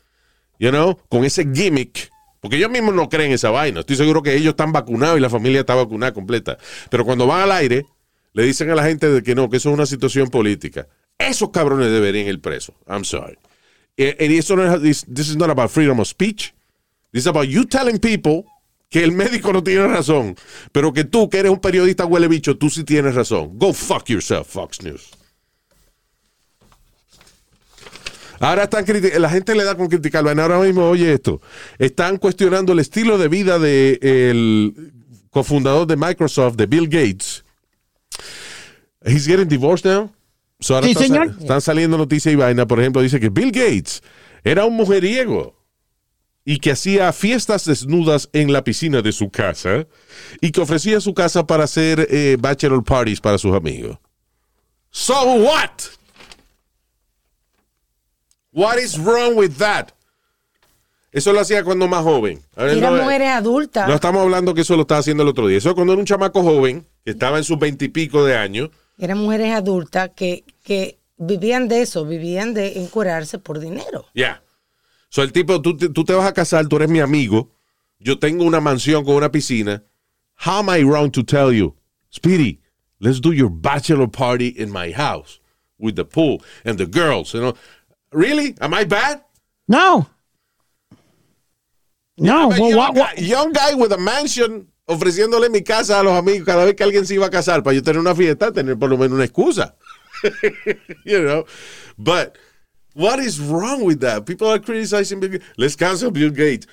[0.58, 2.10] you know, con ese gimmick.
[2.40, 3.82] Porque ellos mismos no creen esa vaina.
[3.82, 6.58] Estoy seguro que ellos están vacunados y la familia está vacunada completa.
[6.90, 7.86] Pero cuando van al aire,
[8.34, 10.88] le dicen a la gente de que no, que eso es una situación política.
[11.18, 12.76] Esos cabrones deberían ir presos.
[12.88, 13.38] I'm sorry.
[13.98, 16.54] Eh, And eso no es, this, this is not about freedom of speech.
[17.12, 18.46] This is about you telling people
[18.90, 20.36] que el médico no tiene razón,
[20.72, 23.58] pero que tú, que eres un periodista huele bicho, tú sí tienes razón.
[23.58, 25.12] Go fuck yourself, Fox News.
[28.40, 28.86] Ahora están
[29.20, 30.30] la gente le da con criticarlo.
[30.32, 31.42] Ahora mismo, oye esto,
[31.78, 34.92] están cuestionando el estilo de vida del
[35.30, 37.46] cofundador de Microsoft, de Bill Gates.
[39.06, 40.10] He's getting divorced now.
[40.60, 41.36] So ahora Sí, están, señor.
[41.40, 42.68] están saliendo noticias y vaina.
[42.68, 44.04] Por ejemplo, dice que Bill Gates
[44.44, 45.56] era un mujeriego
[46.46, 49.88] y que hacía fiestas desnudas en la piscina de su casa
[50.40, 53.98] y que ofrecía su casa para hacer eh, bachelor parties para sus amigos.
[54.92, 55.70] So what?
[58.54, 59.90] What is wrong with that?
[61.12, 62.40] Eso lo hacía cuando más joven.
[62.56, 63.88] Ahora Eran no- mujeres adultas.
[63.88, 65.58] no estamos hablando que eso lo estaba haciendo el otro día.
[65.58, 68.70] Eso cuando era un chamaco joven, que estaba en sus veintipico de años.
[68.98, 74.06] Eran mujeres adultas que, que vivían de eso, vivían de encuerarse por dinero.
[74.14, 74.42] Ya.
[75.10, 77.50] So el tipo, tú, te- tú te vas a casar, tú eres mi amigo.
[78.00, 79.84] Yo tengo una mansión con una piscina.
[80.46, 81.76] How am I wrong to tell you?
[82.10, 82.60] Speedy,
[83.00, 85.40] let's do your bachelor party in my house
[85.78, 87.34] with the pool and the girls.
[87.34, 87.54] You know?
[88.12, 88.56] Really?
[88.60, 89.22] Am I bad?
[89.68, 90.08] No.
[92.18, 96.04] No, well, young, what- what- guy, young guy with a mansion ofreciéndole mi casa a
[96.04, 98.52] los amigos cada vez que alguien se iba a casar para yo tener una fiesta,
[98.52, 99.76] tener por lo menos una excusa.
[101.06, 101.46] you know?
[101.98, 102.38] But
[102.94, 104.26] what is wrong with that?
[104.26, 105.46] People are criticizing Bill Gates.
[105.58, 106.68] Let's cancel Bill Gates.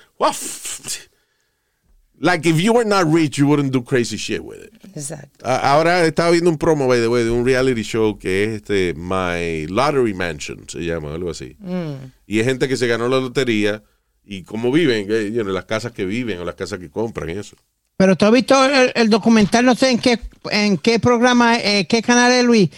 [2.21, 4.73] Like if you were not rich, you wouldn't do crazy shit with it.
[4.97, 5.47] Exacto.
[5.47, 8.95] Ahora estaba viendo un promo, by the way, de un reality show que es este
[8.95, 11.57] My Lottery Mansion, se llama, algo así.
[12.27, 13.85] Y es gente que se ganó la lotería
[14.25, 17.31] y cómo viven, eh, you know, las casas que viven o las casas que compran
[17.31, 17.57] eso.
[17.99, 20.21] Pero tú has visto el, el documental, no sé en qué,
[20.53, 22.71] en qué programa, eh, qué canal es Luis.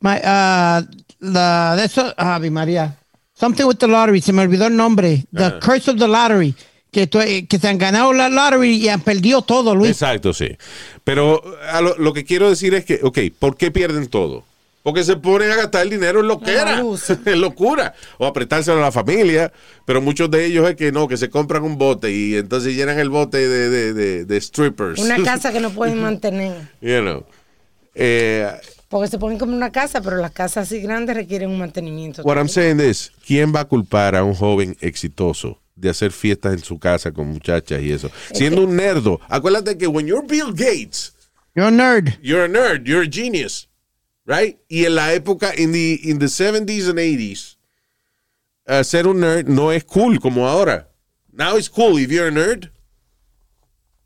[0.00, 0.84] My, ah,
[1.18, 2.96] la, de eso, Ave María.
[3.34, 5.24] Something with the lottery, se me olvidó el nombre.
[5.34, 6.54] The Curse of the Lottery.
[6.92, 9.90] Que, eh, que se han ganado la lottery y han perdido todo, Luis.
[9.90, 10.56] Exacto, sí.
[11.02, 14.44] Pero a lo, lo que quiero decir es que, ok, ¿por qué pierden todo?
[14.88, 16.80] Porque se ponen a gastar el dinero en lo que era,
[17.26, 19.52] en locura, o apretárselo a la familia,
[19.84, 22.98] pero muchos de ellos es que no, que se compran un bote y entonces llenan
[22.98, 24.98] el bote de, de, de- de strippers.
[24.98, 26.54] Una casa que no pueden mantener.
[26.80, 27.26] you know.
[27.94, 28.50] Eh,
[28.88, 32.22] Porque se ponen como una casa, pero las casas así grandes requieren un mantenimiento.
[32.22, 36.54] What I'm saying is, ¿quién va a culpar a un joven exitoso de hacer fiestas
[36.54, 38.10] en su casa con muchachas y eso?
[38.32, 39.20] Siendo un nerdo.
[39.28, 41.12] Acuérdate que when you're Bill Gates,
[41.54, 42.18] You're a nerd.
[42.22, 43.68] you're a nerd, you're a genius,
[44.28, 44.58] right?
[44.68, 47.56] Y en la época, in the, in the 70s and 80s,
[48.68, 50.88] uh, ser un nerd no es cool como ahora.
[51.32, 51.98] Now it's cool.
[51.98, 52.70] If you're a nerd,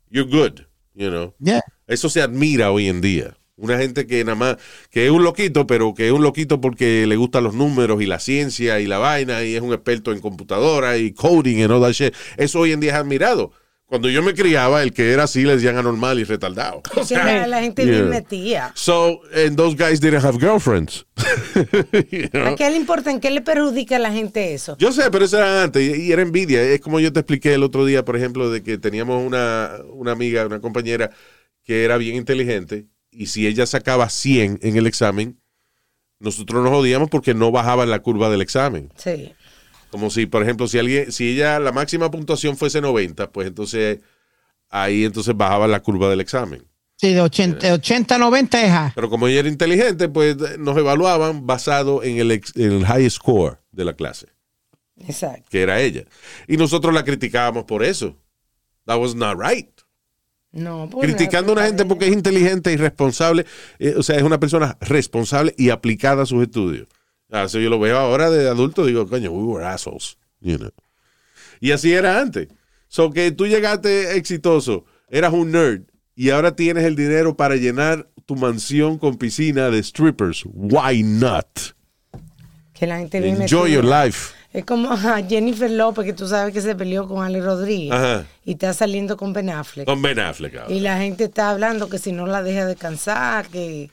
[0.09, 0.65] you're good,
[0.95, 1.33] you know.
[1.39, 1.61] Yeah.
[1.87, 3.37] Eso se admira hoy en día.
[3.55, 4.57] Una gente que nada más,
[4.89, 8.05] que es un loquito, pero que es un loquito porque le gustan los números y
[8.05, 11.81] la ciencia y la vaina y es un experto en computadora y coding and all
[11.81, 12.15] that shit.
[12.37, 13.51] Eso hoy en día es admirado.
[13.85, 16.81] Cuando yo me criaba, el que era así le decían anormal y retardado.
[16.95, 18.03] Porque la, la gente Yeah.
[18.05, 18.71] metía.
[18.75, 21.05] So, and those guys didn't have girlfriends.
[22.11, 22.47] You know?
[22.47, 23.11] ¿A qué le importa?
[23.11, 24.75] ¿En qué le perjudica a la gente eso?
[24.79, 26.61] Yo sé, pero eso era antes y era envidia.
[26.63, 30.11] Es como yo te expliqué el otro día, por ejemplo, de que teníamos una, una
[30.11, 31.11] amiga, una compañera
[31.63, 35.39] que era bien inteligente y si ella sacaba 100 en el examen,
[36.19, 38.91] nosotros nos odiamos porque no bajaba la curva del examen.
[38.95, 39.33] Sí.
[39.93, 43.99] Como si, por ejemplo, si alguien, si ella la máxima puntuación fuese 90, pues entonces
[44.71, 46.65] ahí entonces bajaba la curva del examen.
[46.97, 48.91] Sí, de 80, de 80 a 90 es A.
[48.95, 53.07] Pero como ella era inteligente, pues nos evaluaban basado en el, ex- en el high
[53.07, 54.29] score de la clase.
[55.07, 55.47] Exacto.
[55.51, 56.05] que era ella.
[56.47, 58.17] Y nosotros la criticábamos por eso.
[58.85, 59.69] That was not right.
[60.51, 63.45] No, pues Criticando a una gente porque es inteligente y responsable,
[63.77, 66.87] eh, o sea, es una persona responsable y aplicada a sus estudios.
[67.33, 70.69] Ah, eso yo lo veo ahora de adulto, digo, coño, we were assholes, you know.
[71.59, 72.47] Y así era antes.
[72.87, 75.81] So que tú llegaste exitoso, eras un nerd
[76.15, 80.43] y ahora tienes el dinero para llenar tu mansión con piscina de strippers.
[80.45, 81.47] Why not?
[82.73, 84.33] que la gente viene Enjoy your life.
[84.51, 88.25] Es como a Jennifer López, que tú sabes que se peleó con Ali Rodríguez Ajá.
[88.45, 89.85] y está saliendo con Ben Affleck.
[89.87, 90.55] Con Ben Affleck.
[90.55, 90.71] ahora.
[90.73, 93.89] Y la gente está hablando que si no la deja descansar, que...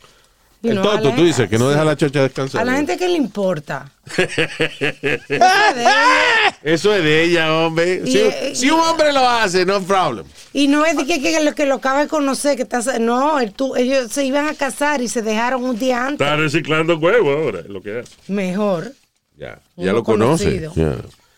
[0.62, 1.70] you El a la tú dices, que no sí.
[1.72, 2.60] deja la chocha descansar.
[2.60, 3.90] A la gente que le importa.
[6.62, 8.02] Eso es de ella, hombre.
[8.04, 10.26] Y, Si, si un hombre lo hace, no problem.
[10.52, 12.80] Y no es de que, que lo que lo acaba de conocer, que está...
[12.98, 16.26] No, él, tú, ellos se iban a casar y se dejaron un día antes.
[16.26, 18.12] Está reciclando huevos ahora, es lo que hace.
[18.28, 18.92] Mejor.
[19.38, 20.68] Ya, ya lo conoce.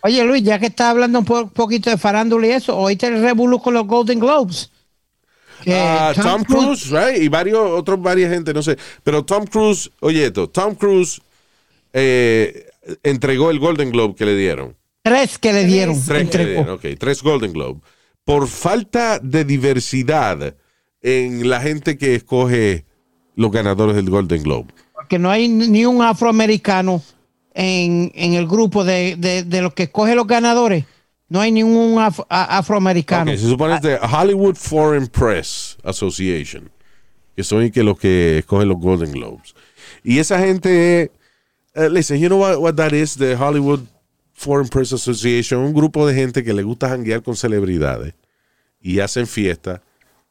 [0.05, 3.23] Oye, Luis, ya que está hablando un po- poquito de farándula y eso, oíste el
[3.23, 4.71] revolú con los Golden Globes.
[5.63, 7.23] Que Ah, Tom, Cruise, right?
[7.23, 8.77] Y varios, otros, varias gente, no sé.
[9.03, 11.21] Pero Tom Cruise, oye esto, Tom Cruise
[11.93, 12.67] eh,
[13.03, 14.77] entregó el Golden Globe que le dieron.
[15.03, 16.01] Tres que le dieron.
[16.05, 17.81] Tres que le dieron, ok, tres Golden Globe.
[18.25, 20.55] Por falta de diversidad
[21.01, 22.85] en la gente que escoge
[23.35, 24.69] los ganadores del Golden Globe.
[24.95, 27.03] Porque no hay ni un afroamericano
[27.55, 30.85] en, en el grupo de, de, de los que escoge los ganadores.
[31.33, 33.31] No hay ningún af- afroamericano.
[33.31, 36.71] Ok, se supone de Hollywood Foreign Press Association,
[37.35, 39.55] que son que los que escogen los Golden Globes.
[40.05, 41.11] Y esa gente,
[41.75, 43.81] eh, listen, you know what, what that is, the Hollywood
[44.35, 48.13] Foreign Press Association, un grupo de gente que le gusta janguear con celebridades
[48.83, 49.81] y hacen fiesta.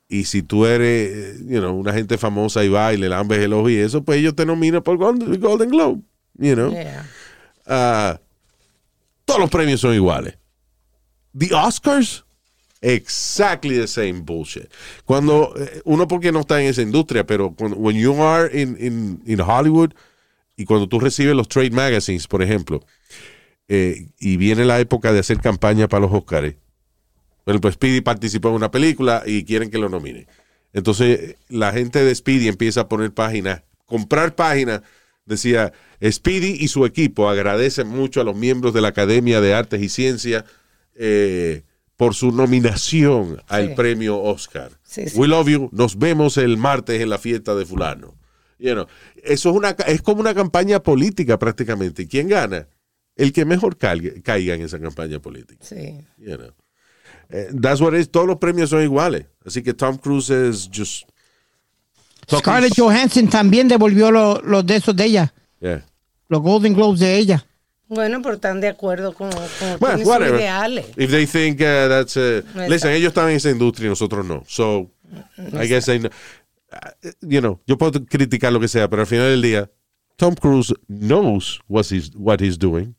[0.08, 3.54] Y si tú eres, you know, una gente famosa y va y le lambes el
[3.54, 6.02] ojo y eso, pues ellos te nominan por Golden, Golden Globe,
[6.38, 6.70] you know.
[6.72, 7.10] Yeah.
[7.66, 8.20] Ah,
[9.26, 10.36] todos los premios son iguales.
[11.38, 12.24] The Oscars,
[12.82, 14.70] exactly the same bullshit.
[15.06, 18.76] Cuando eh, uno porque no está en esa industria, pero cuando when you are in,
[18.80, 19.94] in, in Hollywood
[20.58, 22.86] y cuando tú recibes los trade magazines, por ejemplo,
[23.68, 26.56] eh, y viene la época de hacer campaña para los Oscars,
[27.46, 30.28] bueno, pues Speedy participó en una película y quieren que lo nomine.
[30.74, 34.82] Entonces la gente de Speedy empieza a poner páginas, comprar páginas.
[35.26, 35.72] Decía,
[36.04, 39.90] Speedy y su equipo agradecen mucho a los miembros de la Academia de Artes y
[39.90, 40.46] Ciencias
[40.96, 41.64] eh,
[41.98, 43.74] por su nominación al Sí.
[43.76, 44.72] premio Oscar.
[44.84, 45.18] Sí, sí.
[45.20, 45.70] We love you.
[45.72, 48.16] Nos vemos el martes en la fiesta de fulano.
[48.60, 48.86] You know,
[49.24, 52.04] eso es, una, es como una campaña política prácticamente.
[52.04, 52.68] ¿Y quién gana?
[53.16, 55.64] El que mejor caiga, caiga en esa campaña política.
[55.66, 56.00] Sí.
[56.18, 56.52] You know.
[57.30, 58.10] Eh, that's what it is.
[58.12, 59.26] Todos los premios son iguales.
[59.46, 61.08] Así que Tom Cruise es just.
[62.30, 65.86] Scarlett Johansson también devolvió lo- los de esos de ella, Yeah.
[66.30, 67.46] los Golden Globes de ella.
[67.94, 70.40] Bueno, pero están de acuerdo con, con sus whatever.
[70.40, 70.86] ideales.
[70.96, 72.16] If they think uh, that's.
[72.16, 74.44] Uh, listen, ellos están en esa industria y nosotros no.
[74.48, 74.90] So,
[75.38, 76.10] I guess they know.
[76.72, 79.70] Uh, you know, yo puedo criticar lo que sea, pero al final del día,
[80.16, 82.96] Tom Cruise knows what he's, what he's doing.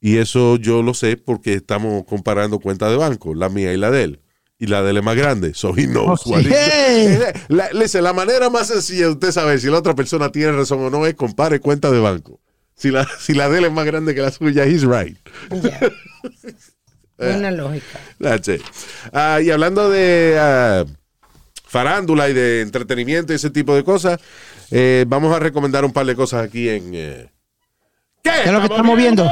[0.00, 3.90] Y eso yo lo sé porque estamos comparando cuentas de banco, la mía y la
[3.90, 4.20] de él.
[4.58, 5.52] Y la de él es más grande.
[5.52, 7.18] So he knows Oh, what doing.
[7.48, 10.80] La, listen, la manera más sencilla de usted saber si la otra persona tiene razón
[10.80, 12.40] o no es compare cuentas de banco.
[12.80, 15.18] Si la, si la de él es más grande que la suya, he's right.
[15.50, 15.80] Ya.
[17.18, 18.00] Buena lógica.
[18.18, 18.62] That's it.
[19.12, 20.86] Ah, y hablando de ah,
[21.64, 24.18] farándula y de entretenimiento y ese tipo de cosas,
[24.70, 26.94] eh, vamos a recomendar un par de cosas aquí en...
[26.94, 27.30] eh,
[28.22, 29.26] ¿Qué, ¿Qué es lo que estamos viendo?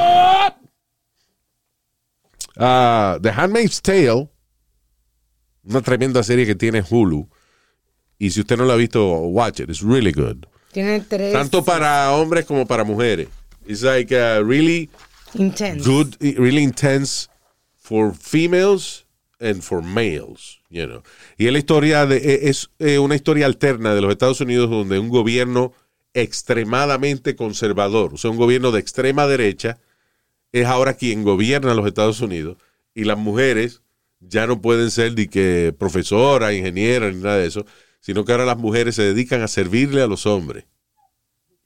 [2.57, 4.29] Ah, The Handmaid's Tale,
[5.65, 7.27] una tremenda serie que tiene Hulu.
[8.19, 9.71] Y si usted no la ha visto, watch it.
[9.71, 10.45] It's really good.
[10.73, 13.29] Tiene tres Tanto para hombres como para mujeres.
[13.69, 14.89] It's like uh, really
[15.35, 15.85] intensos.
[15.87, 17.29] good, really intense
[17.77, 19.05] for females
[19.39, 21.03] and for males, you know.
[21.37, 24.71] Y es la historia de, e- es eh, una historia alterna de los Estados Unidos
[24.71, 25.75] donde un gobierno
[26.15, 29.79] extremadamente conservador, o sea, un gobierno de extrema derecha,
[30.51, 32.57] es ahora quien gobierna los Estados Unidos
[32.95, 33.83] y las mujeres
[34.21, 37.67] ya no pueden ser de que profesora, ingeniera, ni nada de eso,
[38.01, 40.65] sino que ahora las mujeres se dedican a servirle a los hombres.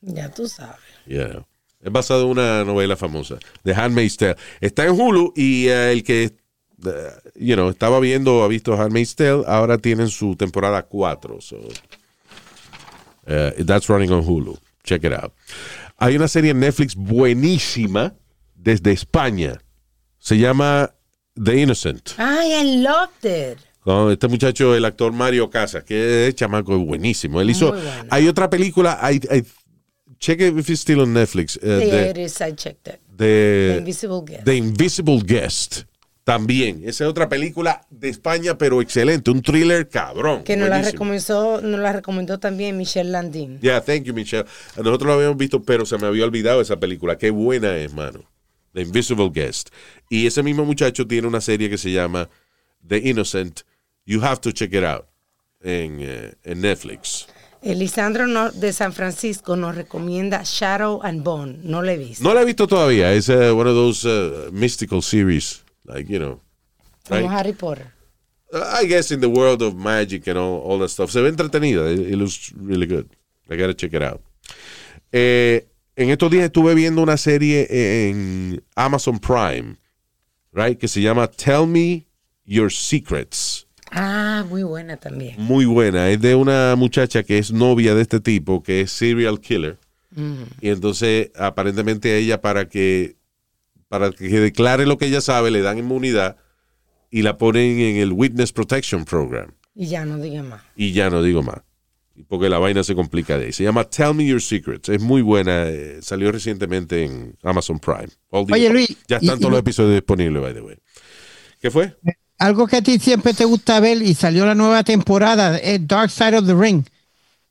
[0.01, 0.81] Ya tú sabes.
[1.07, 1.47] Yeah.
[1.83, 4.37] Es basado en una novela famosa, The Handmaid's Tale.
[4.61, 6.33] Está en Hulu y eh, el que eh,
[7.35, 11.41] you know, estaba viendo o ha visto Handmaid's Tale, ahora tienen su temporada 4.
[11.41, 11.59] So,
[13.27, 14.57] eh, that's running on Hulu.
[14.85, 15.33] Check it out.
[15.99, 18.15] Hay una serie en Netflix buenísima
[18.55, 19.61] desde España.
[20.19, 20.91] Se llama
[21.35, 22.11] The Innocent.
[22.19, 23.59] Ay, I loved it.
[23.81, 27.41] Con este muchacho, el actor Mario Casas, que es chamaco es buenísimo.
[27.41, 27.73] Él hizo.
[27.73, 27.91] Bueno.
[28.11, 29.45] Hay otra película, hay, hay-
[30.23, 31.59] check it if it's still on Netflix.
[31.63, 33.01] eh, Sí, de- it is, I checked it.
[33.17, 34.45] The The, Invisible Guest.
[34.45, 35.83] The Invisible Guest.
[36.25, 36.83] También.
[36.85, 39.33] Esa es otra película de España, pero excelente.
[39.33, 40.45] Un thriller cabrón.
[40.45, 43.59] Que nos la, recomendó, nos la recomendó también Michelle Landin.
[43.61, 44.45] Yeah, thank you, Michelle.
[44.77, 47.19] Nosotros lo habíamos visto, pero se me había olvidado esa película.
[47.19, 48.21] Qué buena es, mano.
[48.73, 49.71] The Invisible Guest.
[50.09, 52.29] Y ese mismo muchacho tiene una serie que se llama
[52.87, 53.63] The Innocent.
[54.07, 55.07] You have to check it out
[55.61, 57.27] en, eh, en Netflix.
[57.63, 61.59] Elisandro no- de San Francisco nos recomienda Shadow and Bone.
[61.63, 62.25] No le he visto.
[62.25, 63.13] No la he visto todavía.
[63.13, 65.63] Es eh, one of those uh, mystical series.
[65.85, 66.41] Like, you know.
[67.09, 67.31] Como right?
[67.31, 67.93] Harry Potter.
[68.53, 71.11] Uh, I guess in the world of magic and all, all that stuff.
[71.11, 71.91] Se ve entretenida.
[71.91, 73.09] It, it looks really good.
[73.49, 74.21] I gotta check it out.
[75.13, 75.67] Eh,
[75.97, 79.77] en estos días estuve viendo una serie en Amazon Prime,
[80.53, 80.79] right?
[80.79, 82.07] Que se llama Tell Me
[82.45, 83.62] Your Secrets.
[83.95, 85.35] Ah, muy buena también.
[85.39, 86.09] Muy buena.
[86.11, 89.79] Es de una muchacha que es novia de este tipo, que es serial killer.
[90.15, 90.43] Mm.
[90.61, 93.17] Y entonces, aparentemente a ella para que
[93.89, 96.39] para que declare lo que ella sabe, le dan inmunidad
[97.11, 99.53] y la ponen en el Witness Protection Program.
[99.75, 100.63] Y ya no diga más.
[100.75, 101.61] Y ya no digo más.
[102.29, 103.53] Porque la vaina se complica de ahí.
[103.53, 104.89] Se llama Tell Me Your Secrets.
[104.89, 105.69] Es muy buena.
[105.69, 108.09] eh, salió recientemente en Amazon Prime.
[108.31, 110.79] Oye, Luis, Ya están y todos los episodios disponibles, by the way.
[111.61, 111.95] ¿Qué fue?
[112.43, 116.11] Algo que a ti siempre te gusta ver y salió la nueva temporada es Dark
[116.11, 116.85] Side of the Ring.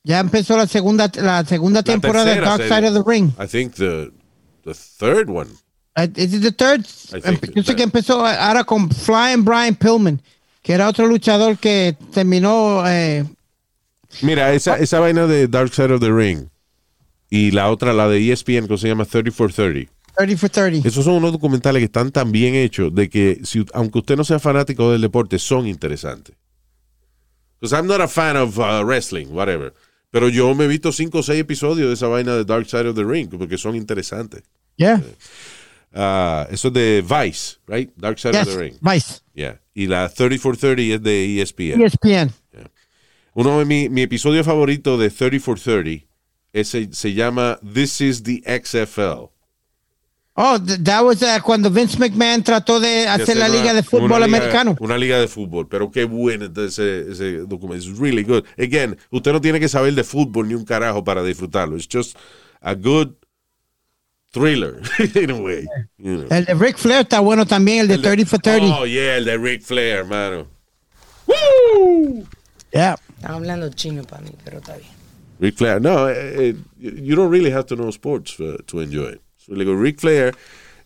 [0.04, 2.62] Ya empezó la segunda la segunda La temporada de Dark.
[2.64, 3.30] Side of the Ring.
[3.42, 4.12] I think the,
[4.64, 5.48] the third one.
[5.96, 6.84] Uh, Is it the third?
[7.54, 10.20] Yo sé que empezó ahora con Flying Brian Pillman,
[10.62, 13.24] que era otro luchador que terminó eh,
[14.20, 16.48] Mira, esa, esa vaina de Dark Side of the Ring
[17.30, 19.90] y la otra, la de ESPN, que se llama 30 for 30.
[20.16, 20.88] 30 for 30.
[20.88, 24.24] Esos son unos documentales que están tan bien hechos de que, si, aunque usted no
[24.24, 26.36] sea fanático del deporte, son interesantes.
[27.60, 29.72] Because I'm not a fan of uh, wrestling, whatever.
[30.10, 32.88] Pero yo me he visto cinco o seis episodios de esa vaina de Dark Side
[32.88, 34.42] of the Ring porque son interesantes.
[34.76, 35.02] Yeah.
[35.94, 37.90] Ah, eso es de Vice, right?
[37.96, 38.74] Dark Side Yes, of the Ring.
[38.80, 39.22] Vice.
[39.34, 39.60] Yeah.
[39.74, 41.80] Y la 30 for 30 es de ESPN.
[41.80, 42.30] ESPN.
[43.34, 46.04] Uno de mi, mi episodio favorito de 30 for 30
[46.52, 49.31] ese, se llama This is the XFL.
[50.34, 53.82] Oh, th- that was uh, cuando Vince McMahon trató de hacer la una- liga de
[53.82, 54.76] fútbol una liga- americano.
[54.80, 57.86] Una liga de fútbol, pero qué bueno ese, ese documento.
[57.86, 58.44] It's really good.
[58.58, 61.76] Again, usted no tiene que saber de fútbol ni un carajo para disfrutarlo.
[61.76, 62.16] It's just
[62.62, 63.14] a good
[64.32, 64.80] thriller,
[65.14, 65.66] in a way.
[65.98, 66.26] you know.
[66.30, 68.74] El de Ric Flair está bueno también, el de 30 for 30.
[68.78, 70.46] Oh, yeah, el de Ric Flair, hermano.
[71.26, 72.24] Woo!
[72.72, 72.96] Yeah.
[73.16, 74.88] Están hablando chino para mí, pero está bien.
[75.40, 75.80] Ric Flair.
[75.82, 76.14] No, eh,
[76.50, 79.20] eh, you don't really have to know sports uh, to enjoy it.
[79.44, 80.34] So, le digo, Ric Flair,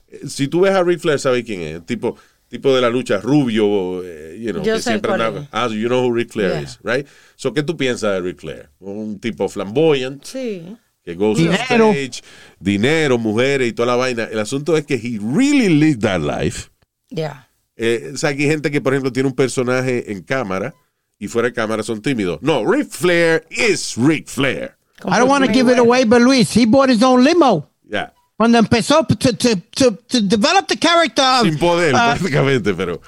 [0.09, 1.85] eh, si tú ves a Ric Flair, ¿sabes quién es?
[1.87, 2.17] Tipo,
[2.49, 5.41] tipo de la lucha, rubio, eh, you know, Yo que sé siempre andaba.
[5.41, 5.49] es.
[5.53, 6.63] Ah, so you know who Ric Flair Yeah.
[6.63, 7.07] is, right?
[7.37, 8.71] So, ¿qué tú piensas de Ric Flair?
[8.81, 10.77] Un tipo flamboyant, Sí.
[11.05, 11.91] que goes on Dinero.
[11.93, 12.23] stage,
[12.61, 14.25] dinero, mujeres y toda la vaina.
[14.25, 16.71] El asunto es que he really lived that life.
[17.11, 17.49] Ya.
[17.77, 20.75] Eh, o sea, que hay gente que, por ejemplo, tiene un personaje en cámara
[21.19, 22.39] y fuera de cámara son tímidos.
[22.43, 24.77] No, Ric Flair is Ric Flair.
[25.05, 27.71] I don't want to give it away, but Luis, he bought his own limo.
[27.85, 28.13] Ya.
[28.37, 33.01] Cuando empezó to, to, to, to develop the character of, Sin poder, uh, prácticamente, pero.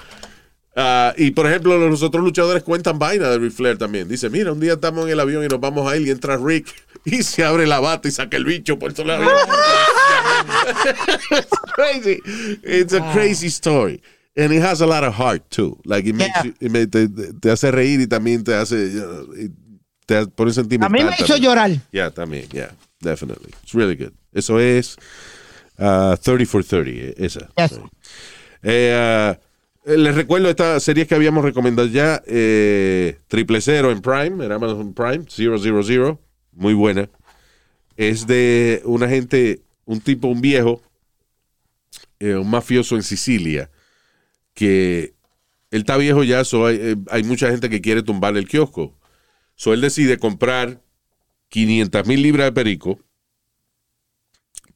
[0.75, 4.07] ah, y por ejemplo, los otros luchadores cuentan vaina de Ric Flair también.
[4.07, 6.35] Dice: Mira, un día estamos en el avión y nos vamos a ir y entra
[6.37, 6.67] Rick
[7.05, 9.23] y se abre la bata y saca el bicho por todo lado.
[11.31, 12.19] It's crazy.
[12.63, 14.01] It's a crazy story.
[14.37, 15.77] And it has a lot of heart too.
[15.85, 16.43] Like it makes Yeah.
[16.45, 18.91] you- it ma- te, te- te hace reír y también te hace.
[18.91, 19.51] you know, it-
[20.05, 20.87] te pone sentimental.
[20.87, 21.43] a mí me hizo también.
[21.43, 21.71] llorar.
[21.91, 23.53] Yeah, también, yeah, definitely.
[23.63, 24.13] It's really good.
[24.33, 24.97] Eso es
[25.77, 27.49] uh, 30 for 30, eh, esa.
[27.57, 27.79] Yes.
[28.63, 29.35] Eh,
[29.85, 34.51] eh, les recuerdo esta serie que habíamos recomendado ya, eh, Triple Cero en Prime, en
[34.51, 36.19] Amazon Prime, 000,
[36.51, 37.09] muy buena.
[37.95, 40.81] Es de una gente, un tipo, un viejo,
[42.19, 43.69] eh, un mafioso en Sicilia,
[44.53, 45.13] que
[45.71, 48.95] él está viejo ya, so hay, hay mucha gente que quiere tumbarle el kiosco.
[49.55, 50.81] So él decide comprar
[51.49, 52.99] 500 mil libras de perico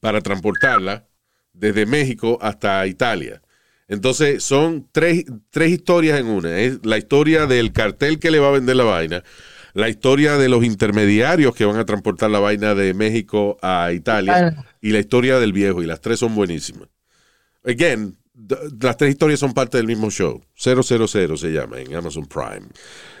[0.00, 1.08] para transportarla
[1.52, 3.40] desde México hasta Italia.
[3.88, 6.58] Entonces son tres, tres historias en una.
[6.58, 9.22] Es la historia del cartel que le va a vender la vaina,
[9.72, 14.66] la historia de los intermediarios que van a transportar la vaina de México a Italia
[14.80, 15.82] y la historia del viejo.
[15.82, 16.88] Y las tres son buenísimas.
[17.64, 18.16] Again,
[18.80, 20.42] las tres historias son parte del mismo show.
[20.56, 22.68] 000 se llama en Amazon Prime.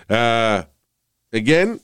[0.08, 0.68] Ah,
[1.32, 1.80] again,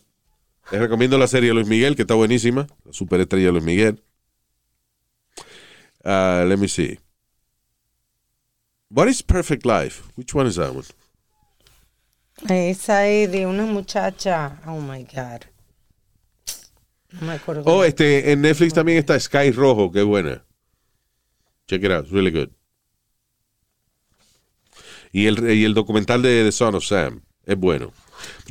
[0.70, 2.66] les recomiendo la serie de Luis Miguel, que está buenísima.
[2.84, 4.02] La superestrella de Luis Miguel.
[6.04, 6.98] Uh, let me see.
[8.88, 10.02] What is Perfect Life?
[10.16, 10.86] Which one is that one?
[12.48, 14.60] Esa es de una muchacha.
[14.66, 15.44] Oh my God.
[17.12, 17.62] No me acuerdo.
[17.66, 20.44] Oh, este, en Netflix también está Sky Rojo, qué buena.
[21.68, 22.04] Check it out.
[22.04, 22.50] It's really good.
[25.12, 27.92] Y el, y el documental de The Son of Sam es bueno.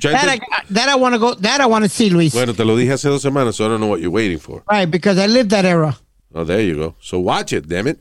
[0.01, 1.33] That gente- I, that I want to go.
[1.35, 2.33] That I want to see, Luis.
[2.33, 4.63] bueno, te lo dije hace dos semanas, so I don't know what you're waiting for.
[4.69, 5.97] Right, because I lived that era.
[6.33, 6.95] Oh, there you go.
[7.01, 7.99] So watch it, damn it.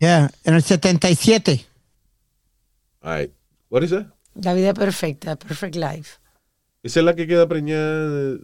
[0.00, 1.64] Yeah, en el 77.
[3.02, 3.30] All right.
[3.68, 4.06] What is that?
[4.34, 6.18] La vida perfecta, perfect life.
[6.82, 8.38] Esa es la que queda preñada.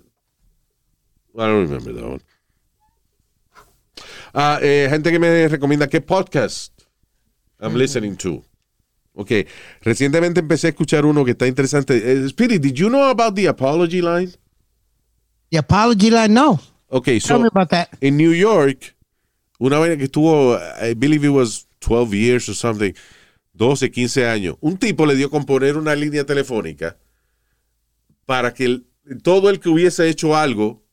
[1.36, 2.20] I don't remember that one.
[4.34, 6.72] Ah, eh, gente que me recomienda qué podcast
[7.60, 8.44] I'm listening to.
[9.20, 9.32] Ok,
[9.80, 11.96] recientemente empecé a escuchar uno que está interesante.
[11.96, 14.30] Eh, Spirit, did you know about the apology line?
[15.50, 16.60] The apology line, no.
[16.88, 17.88] Okay, Tell so me about that.
[18.00, 18.94] in New York,
[19.58, 22.92] una vaina que estuvo, I believe it was 12 years or something,
[23.54, 26.96] 12, 15 años, un tipo le dio con poner una línea telefónica
[28.24, 28.86] para que el-
[29.24, 30.84] todo el que hubiese hecho algo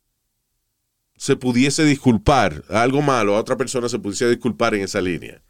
[1.16, 5.44] se pudiese disculpar, algo malo, a otra persona se pudiese disculpar en esa línea,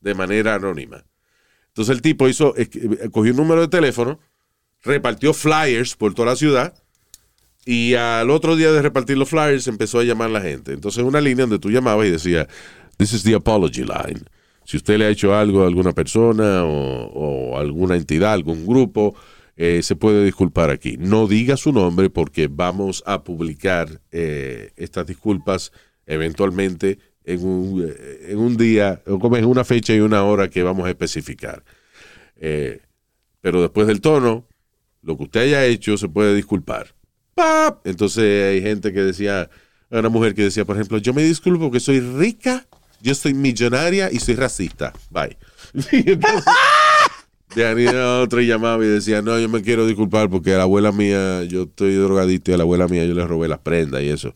[0.00, 1.04] de manera anónima.
[1.70, 2.68] Entonces el tipo hizo, eh,
[3.10, 4.18] cogió un número de teléfono,
[4.82, 6.74] repartió flyers por toda la ciudad
[7.64, 10.72] y al otro día de repartir los flyers empezó a llamar la gente.
[10.72, 12.48] Entonces una línea donde tú llamabas y decía,
[12.96, 14.22] this is the apology line.
[14.64, 19.16] Si usted le ha hecho algo a alguna persona o, o alguna entidad, algún grupo,
[19.62, 20.96] eh, se puede disculpar aquí.
[20.98, 25.70] No diga su nombre porque vamos a publicar eh, estas disculpas
[26.06, 30.48] eventualmente en un, eh, en un día, o como en una fecha y una hora
[30.48, 31.62] que vamos a especificar.
[32.36, 32.80] Eh,
[33.40, 34.46] pero después del tono,
[35.02, 36.94] lo que usted haya hecho se puede disculpar.
[37.84, 39.48] Entonces hay gente que decía,
[39.88, 42.66] una mujer que decía, por ejemplo, yo me disculpo porque soy rica,
[43.00, 44.92] yo soy millonaria y soy racista.
[45.10, 45.36] Bye.
[45.92, 46.44] Y entonces,
[47.54, 51.44] de ahí otro llamaba y decía, no, yo me quiero disculpar porque la abuela mía,
[51.44, 54.34] yo estoy drogadito y a la abuela mía yo le robé las prendas y eso.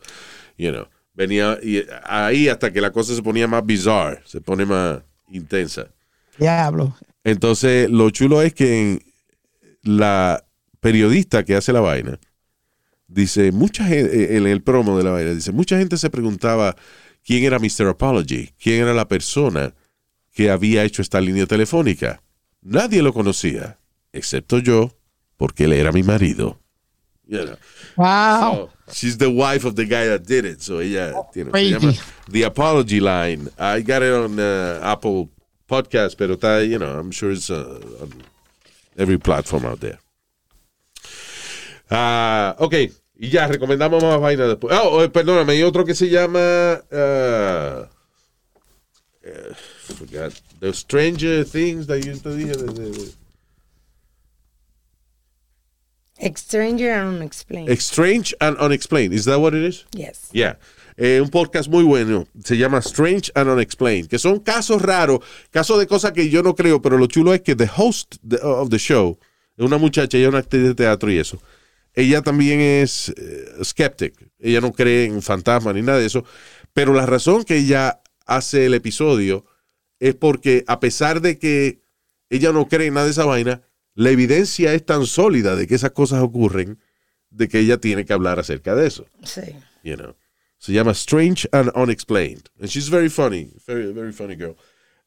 [0.56, 4.66] You know, venía y ahí hasta que la cosa se ponía más bizarre, se pone
[4.66, 5.00] más
[5.30, 5.86] intensa.
[6.38, 6.96] Diablo.
[7.22, 9.00] Entonces, lo chulo es que
[9.82, 10.44] la
[10.80, 12.18] periodista que hace la vaina
[13.06, 16.76] dice, mucha gente, en el promo de la vaina, dice, mucha gente se preguntaba
[17.24, 17.88] quién era Mr.
[17.88, 19.72] Apology, quién era la persona
[20.32, 22.22] que había hecho esta línea telefónica.
[22.60, 23.78] Nadie lo conocía,
[24.12, 24.96] excepto yo,
[25.36, 26.60] porque él era mi marido.
[27.26, 27.56] You know.
[27.96, 28.54] Wow.
[28.54, 30.62] So, she's the wife of the guy that did it.
[30.62, 31.72] So ella tiene, se Crazy.
[31.72, 31.92] llama
[32.28, 33.48] The Apology Line.
[33.58, 35.30] I got it on uh, Apple
[35.68, 38.22] Podcast, pero está, you know, I'm sure it's uh, on
[38.96, 39.98] every platform out there.
[41.90, 42.72] Ah, ok,
[43.16, 44.76] y ya, recomendamos más vainas después.
[44.76, 46.80] Oh, oh, perdóname, hay otro que se llama.
[46.90, 47.86] uh,
[49.22, 49.54] eh,
[49.94, 50.32] forgot.
[50.60, 53.14] The Stranger Things that yo te dije.
[56.36, 57.80] Stranger and Unexplained.
[57.80, 59.12] Strange and Unexplained.
[59.12, 59.84] Is that what it is?
[59.92, 60.28] yes.
[60.32, 60.56] Yeah.
[60.96, 62.26] Eh, un podcast muy bueno.
[62.44, 64.08] Se llama Strange and Unexplained.
[64.08, 65.20] Que son casos raros,
[65.50, 68.70] casos de cosas que yo no creo, pero lo chulo es que the host of
[68.70, 69.18] the show
[69.56, 71.40] es una muchacha, ella es una actriz de teatro y eso.
[71.94, 74.14] Ella también es eh, skeptic.
[74.38, 76.24] Ella no cree en fantasmas ni nada de eso.
[76.72, 79.44] Pero la razón que ella hace el episodio
[80.00, 81.82] es porque a pesar de que
[82.30, 83.62] ella no cree en nada de esa vaina,
[83.94, 86.78] la evidencia es tan sólida de que esas cosas ocurren
[87.30, 89.06] de que ella tiene que hablar acerca de eso.
[89.24, 89.42] Sí.
[89.82, 90.16] You know.
[90.58, 92.48] Se llama Strange and Unexplained.
[92.58, 93.50] And she's very funny.
[93.66, 94.56] Very, very funny girl.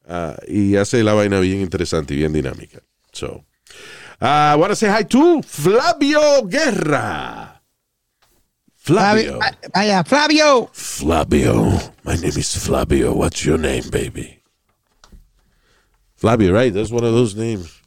[0.06, 2.80] Ah, y hace la vaina bien interesante y bien dinámica.
[3.12, 3.44] So,
[4.20, 7.60] I want to say hi to Flavio Guerra.
[8.76, 9.38] Flavio.
[9.38, 9.58] Flavio.
[9.74, 10.70] Vaya, Flavio.
[10.72, 11.92] Flavio.
[12.04, 13.12] My name is Flavio.
[13.12, 14.42] What's your name, baby?
[16.16, 16.72] Flavio, right?
[16.72, 17.77] That's one of those names.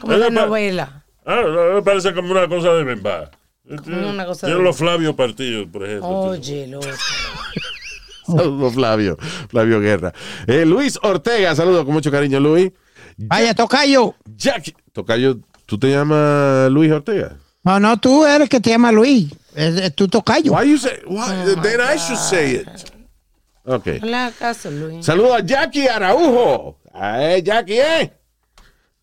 [0.00, 1.04] Como a mí de me pa- novela.
[1.24, 3.30] Ah, no, me parece como una cosa de Bemba.
[3.68, 6.08] Una cosa Tiene de- los Flavio partidos, por ejemplo.
[6.08, 6.86] Oye, loco.
[8.26, 9.16] Saludos, Flavio.
[9.48, 10.12] Flavio Guerra.
[10.46, 12.72] Eh, Luis Ortega, saludos con mucho cariño, Luis.
[13.16, 14.14] Vaya, tocayo.
[14.36, 14.74] Jackie.
[14.92, 17.36] Tocayo, ¿tú te llamas Luis Ortega?
[17.62, 19.32] No, no, tú eres que te llama Luis.
[19.54, 20.52] Es, es tu tocayo.
[20.52, 22.68] Why you say, why, then I should say it.
[23.64, 23.86] Ok.
[24.02, 25.04] Hagas caso, Luis.
[25.06, 26.78] Saludos a Jackie Araujo.
[26.94, 28.12] Eh, Jackie, eh.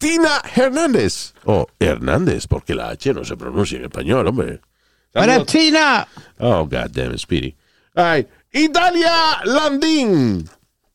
[0.04, 1.34] Tina Hernández.
[1.46, 4.60] O Hernández, porque la H no se pronuncia en español, hombre.
[5.14, 5.46] Para.
[5.46, 6.06] Tina.
[6.40, 7.56] Oh, God damn it, Speedy.
[7.96, 10.50] Ay, Italia Landín.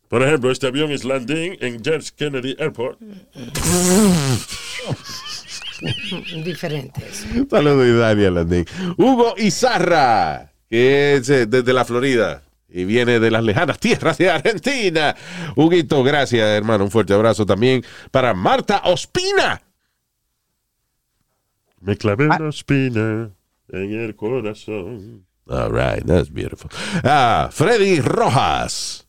[0.09, 3.01] Por ejemplo, este avión es landing en James Kennedy Airport.
[6.44, 7.24] Diferentes.
[7.48, 8.66] Saludos, Italia Landín.
[8.98, 14.31] Hugo Izarra, que es eh, desde la Florida y viene de las lejanas tierras de
[14.31, 15.16] Argentina.
[15.57, 16.85] Huguito, gracias, hermano.
[16.85, 19.62] Un fuerte abrazo también para Marta Ospina.
[21.81, 23.31] Me clavé una espina
[23.69, 25.24] en el corazón.
[25.49, 26.70] All right, that's beautiful.
[27.05, 29.07] Ah, Freddy Rojas.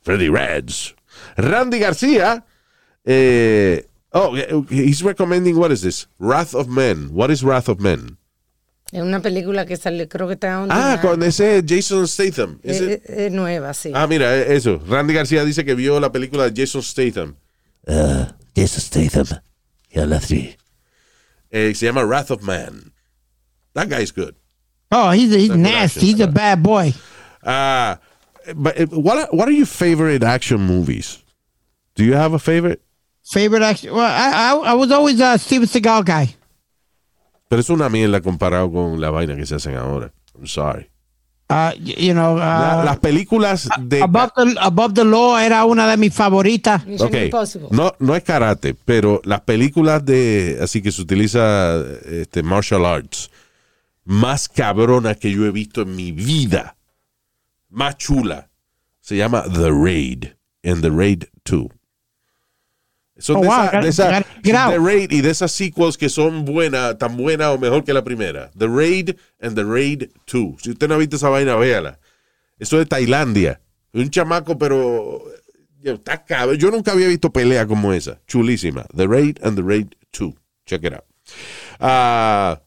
[0.00, 0.94] Freddy Reds.
[1.36, 2.44] Randy García.
[3.04, 4.34] eh, oh,
[4.68, 6.06] he's recommending, what is this?
[6.18, 7.10] Wrath of Men.
[7.12, 8.16] What is Wrath of Men?
[8.92, 12.60] Es una película que salió, creo que está Ah, con ese Jason Statham.
[12.62, 13.90] es, Ese- es nueva, sí.
[13.94, 14.80] Ah, mira, eh, eso.
[14.86, 17.34] Randy García dice que vio la película de Jason Statham.
[17.86, 19.26] Uh, Jason Statham.
[19.90, 20.56] Ya la vi.
[21.50, 22.92] Eh, se llama Wrath of Man.
[23.74, 24.34] That guy's good.
[24.92, 25.98] Oh, he's, he's That's nasty.
[26.00, 26.94] action, He's a bad boy.
[27.42, 27.96] Uh,
[28.54, 31.18] but what are, what are your favorite action movies?
[31.96, 32.82] Do you have a favorite?
[33.24, 33.92] Favorite action?
[33.92, 36.34] Well, I, I, I was always a Steven Seagal guy.
[37.48, 40.12] Pero es una mierda comparado con la vaina que se hacen ahora.
[40.34, 40.88] I'm sorry.
[41.48, 44.02] Uh, y- you know, uh, La- las películas de...
[44.02, 46.84] Above the, Above the Law era una de mis favoritas.
[46.84, 47.68] Mission Ok, Impossible.
[47.70, 50.58] No, no es karate, pero las películas de...
[50.60, 53.30] Así que se utiliza este, martial arts.
[54.04, 56.76] Más cabrona que yo he visto en mi vida.
[57.70, 58.48] Más chula.
[59.00, 60.24] Se llama The Raid.
[60.64, 61.66] En The Raid 2.
[63.18, 64.24] Son Oh, de wow, esa- de esa-.
[64.42, 68.04] The Raid y de esas sequels que son buenas, tan buenas o mejor que la
[68.04, 68.50] primera.
[68.58, 69.10] The Raid
[69.40, 70.62] and The Raid 2.
[70.62, 71.98] Si usted no ha visto esa vaina, véala.
[72.58, 73.60] Eso de Tailandia.
[73.92, 75.22] Un chamaco, pero.
[75.82, 78.20] yo, nunca había visto pelea como esa.
[78.26, 78.84] Chulísima.
[78.94, 79.86] The Raid and The Raid
[80.18, 80.34] 2.
[80.66, 81.04] Check it out.
[81.80, 82.60] Ah,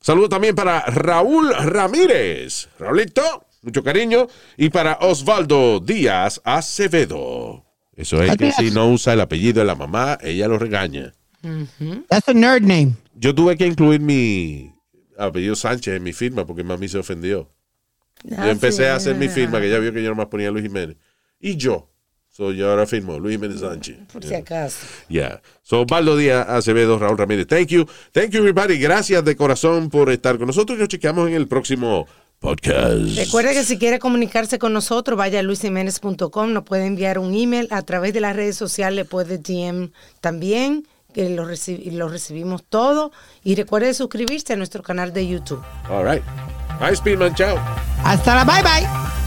[0.00, 2.68] saludo también para Raúl Ramírez.
[2.78, 4.26] Raulito, mucho cariño.
[4.56, 7.63] Y para Osvaldo Díaz Acevedo.
[7.96, 11.12] Eso es que si no usa el apellido de la mamá, ella lo regaña.
[12.08, 12.94] That's a nerd name.
[13.14, 14.72] Yo tuve que incluir mi
[15.16, 17.50] apellido Sánchez en mi firma porque mami se ofendió.
[18.24, 20.96] yo empecé a hacer mi firma, que ya vio que yo nomás ponía Luis Jiménez.
[21.40, 21.90] Y yo.
[22.30, 23.96] So, yo ahora firmo Luis Jiménez Sánchez.
[24.12, 24.78] Por si acaso.
[25.08, 25.40] Yeah.
[25.62, 27.46] So, Osvaldo Díaz Acevedo, Raúl Ramírez.
[27.46, 27.86] Thank you.
[28.10, 28.76] Thank you, everybody.
[28.78, 32.08] Gracias de corazón por estar con nosotros nos chequeamos en el próximo
[32.44, 33.16] podcast.
[33.16, 37.66] Recuerda que si quiere comunicarse con nosotros, vaya a luisiménez.com, nos puede enviar un email
[37.70, 39.90] a través de las redes sociales, puede DM
[40.20, 43.12] también, que lo, reci- lo recibimos todo.
[43.42, 45.62] Y recuerde suscribirse a nuestro canal de YouTube.
[45.88, 46.22] All right.
[46.80, 47.34] Bye, Speedman.
[47.34, 47.56] Chao.
[48.04, 49.23] Hasta la bye bye.